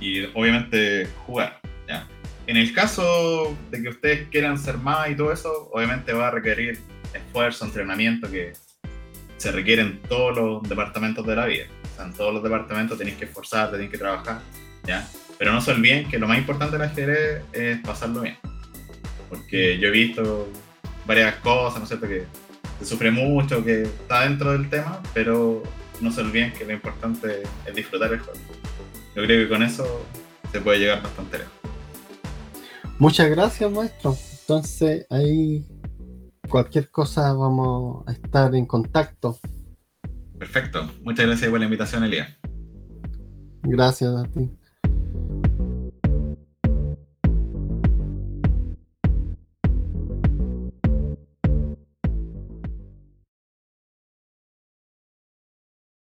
y 0.00 0.24
obviamente 0.32 1.06
jugar. 1.26 1.60
¿ya? 1.86 2.08
En 2.46 2.56
el 2.56 2.72
caso 2.72 3.54
de 3.70 3.82
que 3.82 3.90
ustedes 3.90 4.28
quieran 4.30 4.58
ser 4.58 4.78
más 4.78 5.10
y 5.10 5.14
todo 5.14 5.30
eso, 5.30 5.68
obviamente 5.72 6.14
va 6.14 6.28
a 6.28 6.30
requerir 6.30 6.80
esfuerzo, 7.12 7.66
entrenamiento 7.66 8.30
que 8.30 8.54
se 9.36 9.52
requiere 9.52 9.82
en 9.82 10.00
todos 10.02 10.34
los 10.34 10.62
departamentos 10.62 11.26
de 11.26 11.36
la 11.36 11.44
vida. 11.44 11.64
En 12.02 12.14
todos 12.14 12.32
los 12.32 12.42
departamentos 12.42 12.96
tenéis 12.96 13.18
que 13.18 13.26
esforzarte, 13.26 13.72
tenéis 13.72 13.90
que 13.90 13.98
trabajar. 13.98 14.40
¿ya? 14.86 15.06
Pero 15.38 15.52
no 15.52 15.60
se 15.60 15.72
olviden 15.72 16.08
que 16.08 16.18
lo 16.18 16.26
más 16.26 16.38
importante 16.38 16.78
del 16.78 16.88
ajedrez 16.88 17.42
es 17.52 17.78
pasarlo 17.80 18.22
bien. 18.22 18.38
Porque 19.28 19.78
yo 19.78 19.88
he 19.88 19.92
visto 19.92 20.50
varias 21.04 21.34
cosas, 21.36 21.78
¿no 21.78 21.82
es 21.82 21.88
cierto? 21.88 22.08
Que 22.08 22.24
se 22.78 22.86
sufre 22.86 23.10
mucho, 23.10 23.62
que 23.62 23.82
está 23.82 24.22
dentro 24.22 24.52
del 24.52 24.70
tema, 24.70 25.02
pero 25.12 25.62
no 26.00 26.10
se 26.10 26.20
olviden 26.20 26.52
que 26.52 26.64
lo 26.64 26.72
importante 26.72 27.42
es 27.66 27.74
disfrutar 27.74 28.12
el 28.12 28.20
juego. 28.20 28.38
Yo 29.14 29.22
creo 29.22 29.44
que 29.44 29.48
con 29.48 29.62
eso 29.62 30.06
se 30.52 30.60
puede 30.60 30.78
llegar 30.78 31.02
bastante 31.02 31.38
lejos. 31.38 31.52
Muchas 32.98 33.30
gracias, 33.30 33.70
maestro. 33.70 34.16
Entonces, 34.40 35.06
ahí 35.10 35.66
cualquier 36.48 36.90
cosa 36.90 37.32
vamos 37.32 38.04
a 38.06 38.12
estar 38.12 38.54
en 38.54 38.66
contacto. 38.66 39.38
Perfecto. 40.38 40.90
Muchas 41.02 41.26
gracias 41.26 41.50
por 41.50 41.58
la 41.58 41.64
invitación, 41.66 42.04
Elías. 42.04 42.28
Gracias 43.62 44.14
a 44.14 44.24
ti. 44.24 44.50